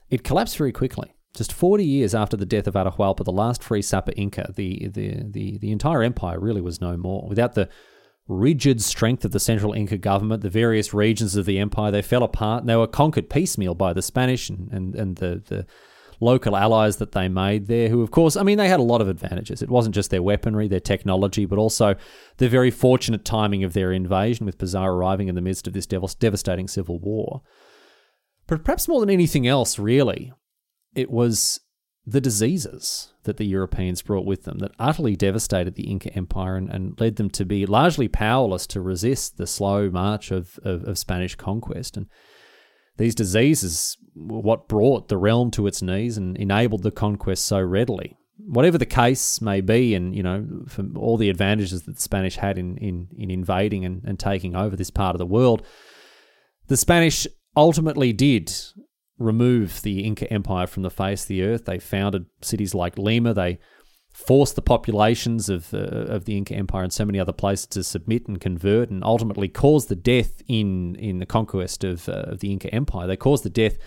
it 0.10 0.24
collapsed 0.24 0.58
very 0.58 0.72
quickly 0.72 1.15
just 1.36 1.54
40 1.54 1.84
years 1.84 2.16
after 2.16 2.38
the 2.38 2.46
death 2.46 2.68
of 2.68 2.76
Atahualpa, 2.76 3.24
the 3.24 3.32
last 3.32 3.64
free 3.64 3.82
Sapa 3.82 4.14
Inca, 4.14 4.52
the, 4.56 4.88
the, 4.88 5.24
the, 5.24 5.58
the 5.58 5.72
entire 5.72 6.04
empire 6.04 6.40
really 6.40 6.62
was 6.62 6.82
no 6.82 6.98
more. 6.98 7.28
Without 7.28 7.54
the 7.54 7.70
rigid 8.28 8.82
strength 8.82 9.24
of 9.26 9.32
the 9.32 9.40
central 9.40 9.74
Inca 9.74 9.98
government, 9.98 10.42
the 10.42 10.50
various 10.50 10.94
regions 10.94 11.36
of 11.36 11.46
the 11.46 11.60
empire, 11.60 11.92
they 11.92 12.02
fell 12.02 12.24
apart 12.24 12.62
and 12.62 12.70
they 12.70 12.76
were 12.76 12.88
conquered 12.88 13.30
piecemeal 13.30 13.76
by 13.76 13.94
the 13.94 14.02
Spanish 14.02 14.50
and, 14.50 14.72
and, 14.72 14.96
and 14.96 15.18
the, 15.18 15.44
the 15.46 15.66
local 16.20 16.56
allies 16.56 16.98
that 16.98 17.12
they 17.12 17.28
made 17.28 17.68
there, 17.68 17.90
who, 17.90 18.02
of 18.02 18.12
course, 18.12 18.36
I 18.36 18.44
mean, 18.44 18.58
they 18.58 18.68
had 18.68 18.80
a 18.80 18.84
lot 18.84 19.02
of 19.02 19.10
advantages. 19.10 19.62
It 19.62 19.70
wasn't 19.70 19.96
just 19.96 20.10
their 20.10 20.24
weaponry, 20.24 20.68
their 20.68 20.80
technology, 20.80 21.46
but 21.46 21.60
also 21.60 21.96
the 22.38 22.50
very 22.50 22.72
fortunate 22.72 23.26
timing 23.26 23.64
of 23.64 23.74
their 23.74 23.92
invasion, 23.92 24.46
with 24.46 24.58
Pizarro 24.58 24.96
arriving 24.96 25.28
in 25.28 25.36
the 25.36 25.42
midst 25.42 25.68
of 25.68 25.74
this 25.74 25.86
devastating 25.86 26.68
civil 26.68 27.00
war. 27.00 27.42
But 28.48 28.64
perhaps 28.64 28.88
more 28.88 29.00
than 29.00 29.10
anything 29.10 29.48
else, 29.48 29.78
really, 29.80 30.32
it 30.96 31.12
was 31.12 31.60
the 32.08 32.22
diseases 32.22 33.14
that 33.24 33.38
the 33.38 33.46
Europeans 33.46 34.02
brought 34.02 34.26
with 34.26 34.44
them 34.44 34.60
that 34.60 34.72
utterly 34.80 35.16
devastated 35.16 35.76
the 35.76 35.90
Inca 35.90 36.14
Empire 36.14 36.56
and, 36.56 36.70
and 36.70 37.00
led 37.00 37.16
them 37.16 37.30
to 37.32 37.46
be 37.46 37.66
largely 37.66 38.08
powerless 38.08 38.68
to 38.68 38.82
resist 38.82 39.38
the 39.38 39.48
slow 39.48 39.90
march 39.90 40.32
of, 40.32 40.60
of, 40.64 40.84
of 40.84 41.00
Spanish 41.00 41.36
conquest. 41.36 41.98
And 41.98 42.08
these 42.98 43.16
diseases 43.16 43.98
were 44.16 44.40
what 44.40 44.68
brought 44.68 45.08
the 45.08 45.18
realm 45.18 45.52
to 45.52 45.68
its 45.68 45.82
knees 45.82 46.18
and 46.18 46.38
enabled 46.38 46.84
the 46.84 46.92
conquest 46.92 47.46
so 47.46 47.60
readily. 47.60 48.16
Whatever 48.38 48.78
the 48.78 48.86
case 48.86 49.42
may 49.42 49.62
be, 49.62 49.96
and 49.96 50.16
you 50.16 50.22
know, 50.22 50.46
from 50.68 50.96
all 50.98 51.18
the 51.18 51.30
advantages 51.30 51.84
that 51.84 51.96
the 51.96 52.02
Spanish 52.02 52.36
had 52.36 52.58
in, 52.58 52.78
in, 52.78 53.08
in 53.18 53.32
invading 53.32 53.84
and, 53.84 54.04
and 54.06 54.20
taking 54.20 54.56
over 54.56 54.76
this 54.76 54.92
part 54.92 55.16
of 55.16 55.20
the 55.20 55.26
world, 55.26 55.66
the 56.68 56.78
Spanish 56.78 57.26
ultimately 57.56 58.14
did 58.14 58.54
remove 59.18 59.82
the 59.82 60.04
Inca 60.04 60.32
Empire 60.32 60.68
from 60.68 60.84
the 60.84 60.90
face 60.90 61.24
of 61.24 61.28
the 61.30 61.44
earth. 61.44 61.66
They 61.66 61.80
founded 61.80 62.26
cities 62.42 62.74
like 62.76 62.98
Lima. 62.98 63.34
They 63.34 63.60
forced 64.14 64.56
the 64.56 64.62
populations 64.62 65.50
of 65.50 65.74
uh, 65.74 65.78
of 65.78 66.26
the 66.26 66.38
Inca 66.38 66.56
Empire 66.56 66.84
and 66.84 66.94
so 66.94 67.06
many 67.06 67.20
other 67.20 67.34
places 67.34 67.68
to 67.68 67.84
submit 67.84 68.28
and 68.28 68.40
convert, 68.40 68.90
and 68.90 69.04
ultimately 69.04 69.48
caused 69.48 69.90
the 69.90 69.96
death 69.96 70.42
in 70.48 70.96
in 70.96 71.20
the 71.20 71.26
conquest 71.26 71.84
of, 71.84 72.08
uh, 72.10 72.24
of 72.28 72.40
the 72.40 72.52
Inca 72.52 72.74
Empire. 72.74 73.08
They 73.08 73.18
caused 73.18 73.44
the 73.44 73.50
death 73.50 73.78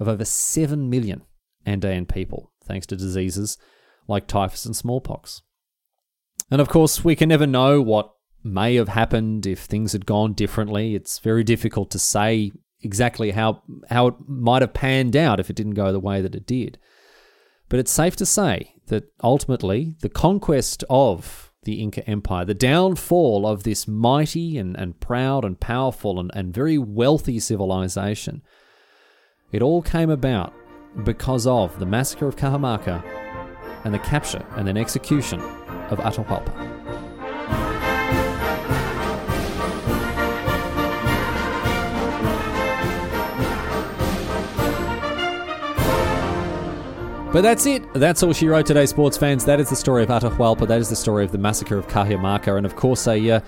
of 0.00 0.08
over 0.08 0.24
seven 0.24 0.90
million 0.90 1.22
Andean 1.66 2.06
people, 2.06 2.52
thanks 2.64 2.86
to 2.86 2.96
diseases 2.96 3.58
like 4.06 4.26
typhus 4.26 4.66
and 4.66 4.76
smallpox. 4.76 5.42
And 6.50 6.60
of 6.60 6.68
course, 6.68 7.04
we 7.04 7.16
can 7.16 7.28
never 7.28 7.46
know 7.46 7.80
what 7.80 8.12
may 8.42 8.74
have 8.74 8.88
happened 8.88 9.46
if 9.46 9.60
things 9.60 9.92
had 9.92 10.04
gone 10.04 10.34
differently. 10.34 10.94
It's 10.94 11.18
very 11.18 11.42
difficult 11.42 11.90
to 11.92 11.98
say 11.98 12.52
exactly 12.84 13.30
how 13.30 13.62
how 13.90 14.08
it 14.08 14.14
might 14.26 14.62
have 14.62 14.74
panned 14.74 15.16
out 15.16 15.40
if 15.40 15.50
it 15.50 15.56
didn't 15.56 15.74
go 15.74 15.92
the 15.92 16.00
way 16.00 16.20
that 16.20 16.34
it 16.34 16.46
did. 16.46 16.78
But 17.68 17.78
it's 17.80 17.90
safe 17.90 18.16
to 18.16 18.26
say 18.26 18.74
that 18.86 19.10
ultimately 19.22 19.94
the 20.00 20.08
conquest 20.08 20.84
of 20.90 21.52
the 21.64 21.80
Inca 21.80 22.06
Empire, 22.08 22.44
the 22.44 22.54
downfall 22.54 23.46
of 23.46 23.62
this 23.62 23.88
mighty 23.88 24.58
and, 24.58 24.76
and 24.76 25.00
proud 25.00 25.44
and 25.44 25.58
powerful 25.58 26.20
and, 26.20 26.30
and 26.34 26.54
very 26.54 26.76
wealthy 26.76 27.40
civilization, 27.40 28.42
it 29.50 29.62
all 29.62 29.80
came 29.82 30.10
about 30.10 30.52
because 31.04 31.46
of 31.46 31.78
the 31.78 31.86
massacre 31.86 32.28
of 32.28 32.36
Cajamarca 32.36 33.02
and 33.84 33.94
the 33.94 33.98
capture 33.98 34.44
and 34.56 34.68
then 34.68 34.76
execution 34.76 35.40
of 35.90 35.98
Atahualpa. 35.98 37.03
But 47.34 47.42
that's 47.42 47.66
it. 47.66 47.82
That's 47.94 48.22
all 48.22 48.32
she 48.32 48.46
wrote 48.46 48.64
today, 48.64 48.86
sports 48.86 49.18
fans. 49.18 49.44
That 49.44 49.58
is 49.58 49.68
the 49.68 49.74
story 49.74 50.04
of 50.04 50.08
Atahualpa. 50.08 50.68
That 50.68 50.78
is 50.78 50.88
the 50.88 50.94
story 50.94 51.24
of 51.24 51.32
the 51.32 51.38
massacre 51.38 51.76
of 51.76 51.88
Cajamarca, 51.88 52.56
and 52.56 52.64
of 52.64 52.76
course 52.76 53.08
a 53.08 53.28
uh, 53.28 53.40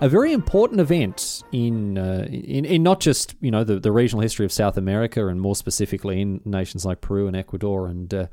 a 0.00 0.08
very 0.08 0.32
important 0.32 0.80
event 0.80 1.42
in, 1.52 1.98
uh, 1.98 2.26
in 2.30 2.64
in 2.64 2.82
not 2.82 3.00
just 3.00 3.34
you 3.42 3.50
know 3.50 3.62
the, 3.62 3.78
the 3.78 3.92
regional 3.92 4.22
history 4.22 4.46
of 4.46 4.52
South 4.52 4.78
America, 4.78 5.26
and 5.26 5.42
more 5.42 5.54
specifically 5.54 6.22
in 6.22 6.40
nations 6.46 6.86
like 6.86 7.02
Peru 7.02 7.26
and 7.26 7.36
Ecuador 7.36 7.86
and. 7.86 8.14
Uh, 8.14 8.26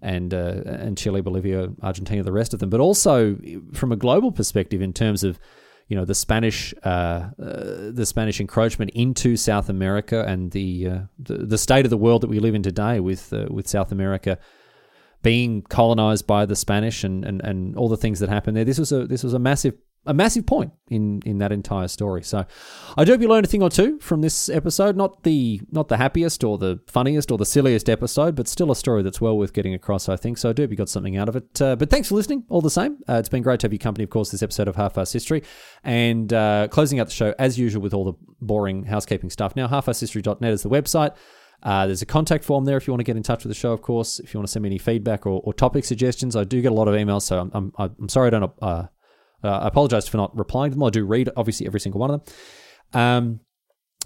and 0.00 0.34
uh, 0.34 0.60
and 0.66 0.98
Chile, 0.98 1.22
Bolivia, 1.22 1.70
Argentina, 1.82 2.22
the 2.22 2.32
rest 2.32 2.52
of 2.52 2.60
them, 2.60 2.68
but 2.68 2.78
also 2.78 3.38
from 3.72 3.90
a 3.90 3.96
global 3.96 4.32
perspective 4.32 4.82
in 4.82 4.92
terms 4.92 5.24
of 5.24 5.40
you 5.88 5.96
know 5.96 6.04
the 6.04 6.14
Spanish 6.14 6.74
uh, 6.84 6.88
uh, 6.88 7.30
the 7.92 8.06
Spanish 8.06 8.40
encroachment 8.40 8.90
into 8.94 9.36
South 9.36 9.68
America 9.68 10.24
and 10.26 10.50
the, 10.52 10.88
uh, 10.88 10.98
the, 11.18 11.38
the 11.38 11.58
state 11.58 11.84
of 11.84 11.90
the 11.90 11.96
world 11.96 12.22
that 12.22 12.28
we 12.28 12.38
live 12.38 12.54
in 12.54 12.62
today 12.62 13.00
with 13.00 13.32
uh, 13.32 13.46
with 13.50 13.68
South 13.68 13.92
America 13.92 14.38
being 15.22 15.62
colonized 15.62 16.26
by 16.26 16.44
the 16.44 16.54
Spanish 16.54 17.02
and, 17.02 17.24
and, 17.24 17.40
and 17.42 17.76
all 17.76 17.88
the 17.88 17.96
things 17.96 18.20
that 18.20 18.28
happened 18.28 18.56
there. 18.56 18.64
This 18.64 18.78
was 18.78 18.92
a 18.92 19.06
this 19.06 19.22
was 19.22 19.34
a 19.34 19.38
massive 19.38 19.74
a 20.06 20.14
massive 20.14 20.46
point 20.46 20.72
in 20.88 21.22
in 21.24 21.38
that 21.38 21.52
entire 21.52 21.88
story. 21.88 22.22
So 22.22 22.44
I 22.96 23.04
do 23.04 23.12
hope 23.12 23.20
you 23.20 23.28
learned 23.28 23.46
a 23.46 23.48
thing 23.48 23.62
or 23.62 23.70
two 23.70 23.98
from 24.00 24.20
this 24.20 24.48
episode. 24.48 24.96
Not 24.96 25.22
the 25.22 25.60
not 25.70 25.88
the 25.88 25.96
happiest 25.96 26.44
or 26.44 26.58
the 26.58 26.80
funniest 26.86 27.30
or 27.30 27.38
the 27.38 27.46
silliest 27.46 27.88
episode, 27.88 28.34
but 28.34 28.48
still 28.48 28.70
a 28.70 28.76
story 28.76 29.02
that's 29.02 29.20
well 29.20 29.36
worth 29.36 29.52
getting 29.52 29.74
across. 29.74 30.08
I 30.08 30.16
think 30.16 30.38
so. 30.38 30.50
I 30.50 30.52
do 30.52 30.62
hope 30.62 30.70
you 30.70 30.76
got 30.76 30.88
something 30.88 31.16
out 31.16 31.28
of 31.28 31.36
it. 31.36 31.60
Uh, 31.60 31.76
but 31.76 31.90
thanks 31.90 32.08
for 32.08 32.14
listening. 32.14 32.44
All 32.48 32.60
the 32.60 32.70
same, 32.70 32.98
uh, 33.08 33.14
it's 33.14 33.28
been 33.28 33.42
great 33.42 33.60
to 33.60 33.64
have 33.66 33.72
your 33.72 33.78
company. 33.78 34.04
Of 34.04 34.10
course, 34.10 34.30
this 34.30 34.42
episode 34.42 34.68
of 34.68 34.76
Half-Arsed 34.76 35.12
History 35.12 35.42
and 35.82 36.32
uh, 36.32 36.68
closing 36.68 37.00
out 37.00 37.06
the 37.06 37.12
show 37.12 37.34
as 37.38 37.58
usual 37.58 37.82
with 37.82 37.94
all 37.94 38.04
the 38.04 38.14
boring 38.40 38.84
housekeeping 38.84 39.30
stuff. 39.30 39.56
Now, 39.56 39.68
halfarsedhistory.net 39.68 40.52
is 40.52 40.62
the 40.62 40.70
website. 40.70 41.14
Uh, 41.62 41.86
there's 41.86 42.02
a 42.02 42.06
contact 42.06 42.44
form 42.44 42.66
there 42.66 42.76
if 42.76 42.86
you 42.86 42.92
want 42.92 43.00
to 43.00 43.04
get 43.04 43.16
in 43.16 43.22
touch 43.22 43.42
with 43.42 43.50
the 43.50 43.58
show, 43.58 43.72
of 43.72 43.80
course. 43.80 44.18
If 44.20 44.34
you 44.34 44.38
want 44.38 44.48
to 44.48 44.52
send 44.52 44.62
me 44.62 44.68
any 44.68 44.78
feedback 44.78 45.24
or, 45.24 45.40
or 45.44 45.54
topic 45.54 45.86
suggestions, 45.86 46.36
I 46.36 46.44
do 46.44 46.60
get 46.60 46.72
a 46.72 46.74
lot 46.74 46.88
of 46.88 46.94
emails, 46.94 47.22
so 47.22 47.40
I'm, 47.40 47.50
I'm, 47.54 47.72
I'm 47.98 48.08
sorry 48.10 48.26
I 48.26 48.30
don't. 48.30 48.52
Uh, 48.60 48.84
uh, 49.44 49.60
I 49.62 49.68
apologize 49.68 50.08
for 50.08 50.16
not 50.16 50.36
replying 50.36 50.70
to 50.70 50.76
them. 50.76 50.82
I 50.84 50.90
do 50.90 51.04
read, 51.04 51.30
obviously, 51.36 51.66
every 51.66 51.80
single 51.80 52.00
one 52.00 52.10
of 52.10 52.24
them. 52.24 52.34
Um, 53.00 53.40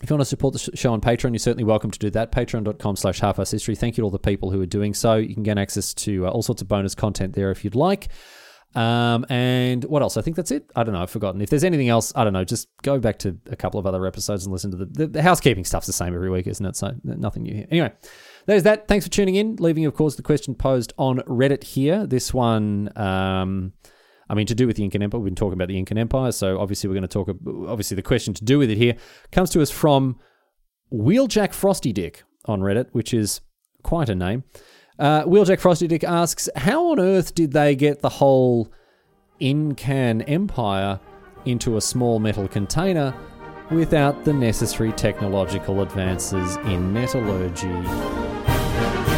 if 0.03 0.09
you 0.09 0.15
want 0.15 0.21
to 0.21 0.27
support 0.27 0.53
the 0.55 0.77
show 0.77 0.93
on 0.93 1.01
Patreon, 1.01 1.31
you're 1.31 1.39
certainly 1.39 1.65
welcome 1.65 1.91
to 1.91 1.99
do 1.99 2.11
that. 2.11 2.31
Patreon.com 2.31 2.97
slash 2.97 3.19
half 3.21 3.37
history. 3.37 3.75
Thank 3.75 3.97
you 3.97 4.03
to 4.03 4.05
all 4.05 4.11
the 4.11 4.19
people 4.19 4.51
who 4.51 4.61
are 4.61 4.67
doing 4.67 4.95
so. 4.95 5.17
You 5.17 5.35
can 5.35 5.43
get 5.43 5.59
access 5.59 5.93
to 5.95 6.27
uh, 6.27 6.31
all 6.31 6.43
sorts 6.43 6.63
of 6.63 6.69
bonus 6.69 6.95
content 6.95 7.35
there 7.35 7.51
if 7.51 7.65
you'd 7.65 7.75
like. 7.75 8.09
Um, 8.75 9.25
and 9.29 9.85
what 9.85 10.03
else? 10.03 10.17
I 10.17 10.23
think 10.23 10.37
that's 10.37 10.51
it. 10.51 10.71
I 10.77 10.85
don't 10.85 10.95
know. 10.95 11.03
I've 11.03 11.11
forgotten. 11.11 11.41
If 11.41 11.51
there's 11.51 11.65
anything 11.65 11.89
else, 11.89 12.13
I 12.15 12.23
don't 12.23 12.33
know. 12.33 12.45
Just 12.45 12.69
go 12.83 12.99
back 13.01 13.19
to 13.21 13.37
a 13.51 13.57
couple 13.57 13.81
of 13.81 13.87
other 13.87 14.07
episodes 14.07 14.45
and 14.45 14.53
listen 14.53 14.71
to 14.73 14.77
the, 14.77 14.85
the, 14.87 15.07
the 15.07 15.23
housekeeping 15.23 15.65
stuff's 15.65 15.87
the 15.87 15.93
same 15.93 16.15
every 16.15 16.31
week, 16.31 16.47
isn't 16.47 16.65
it? 16.65 16.77
So 16.77 16.93
nothing 17.03 17.45
new 17.45 17.55
here. 17.55 17.67
Anyway, 17.71 17.93
there's 18.47 18.65
that. 18.65 18.87
Thanks 18.87 19.07
for 19.07 19.11
tuning 19.11 19.37
in. 19.37 19.57
Leaving, 19.57 19.87
of 19.87 19.95
course, 19.95 20.17
the 20.17 20.23
question 20.23 20.55
posed 20.55 20.93
on 20.99 21.19
Reddit 21.21 21.65
here. 21.65 22.07
This 22.07 22.33
one, 22.33 22.91
um, 22.95 23.73
I 24.29 24.35
mean, 24.35 24.47
to 24.47 24.55
do 24.55 24.67
with 24.67 24.77
the 24.77 24.85
Incan 24.85 25.03
Empire. 25.03 25.21
We've 25.21 25.31
been 25.31 25.35
talking 25.35 25.55
about 25.55 25.69
the 25.69 25.79
Incan 25.79 25.99
Empire, 25.99 26.33
so 26.33 26.59
obviously 26.59 26.89
we're 26.89 26.95
going 26.95 27.03
to 27.03 27.09
talk. 27.09 27.29
Obviously, 27.69 27.95
the 27.95 28.03
question 28.03 28.35
to 28.35 28.45
do 28.45 28.59
with 28.59 28.71
it 28.71 28.77
here 28.77 28.97
comes 29.33 29.51
to 29.51 29.63
us 29.63 29.71
from 29.71 30.19
Wheeljack 30.93 31.53
Frosty 31.53 31.93
Dick 31.93 32.25
on 32.45 32.61
Reddit, 32.61 32.89
which 32.93 33.15
is 33.15 33.41
quite 33.83 34.09
a 34.09 34.15
name. 34.15 34.45
Uh, 34.99 35.25
Wheeljack 35.25 35.61
Frosty 35.61 35.87
Dick 35.87 36.05
asks, 36.05 36.49
How 36.57 36.91
on 36.91 37.01
earth 37.01 37.35
did 37.35 37.53
they 37.53 37.77
get 37.77 38.01
the 38.01 38.09
whole 38.09 38.73
Incan 39.41 40.23
Empire 40.23 41.01
into 41.45 41.77
a 41.77 41.81
small 41.81 42.19
metal 42.19 42.49
container 42.49 43.15
without 43.71 44.25
the 44.25 44.33
necessary 44.33 44.93
technological 44.93 45.83
advances 45.83 46.57
in 46.57 46.93
metallurgy? 46.93 49.18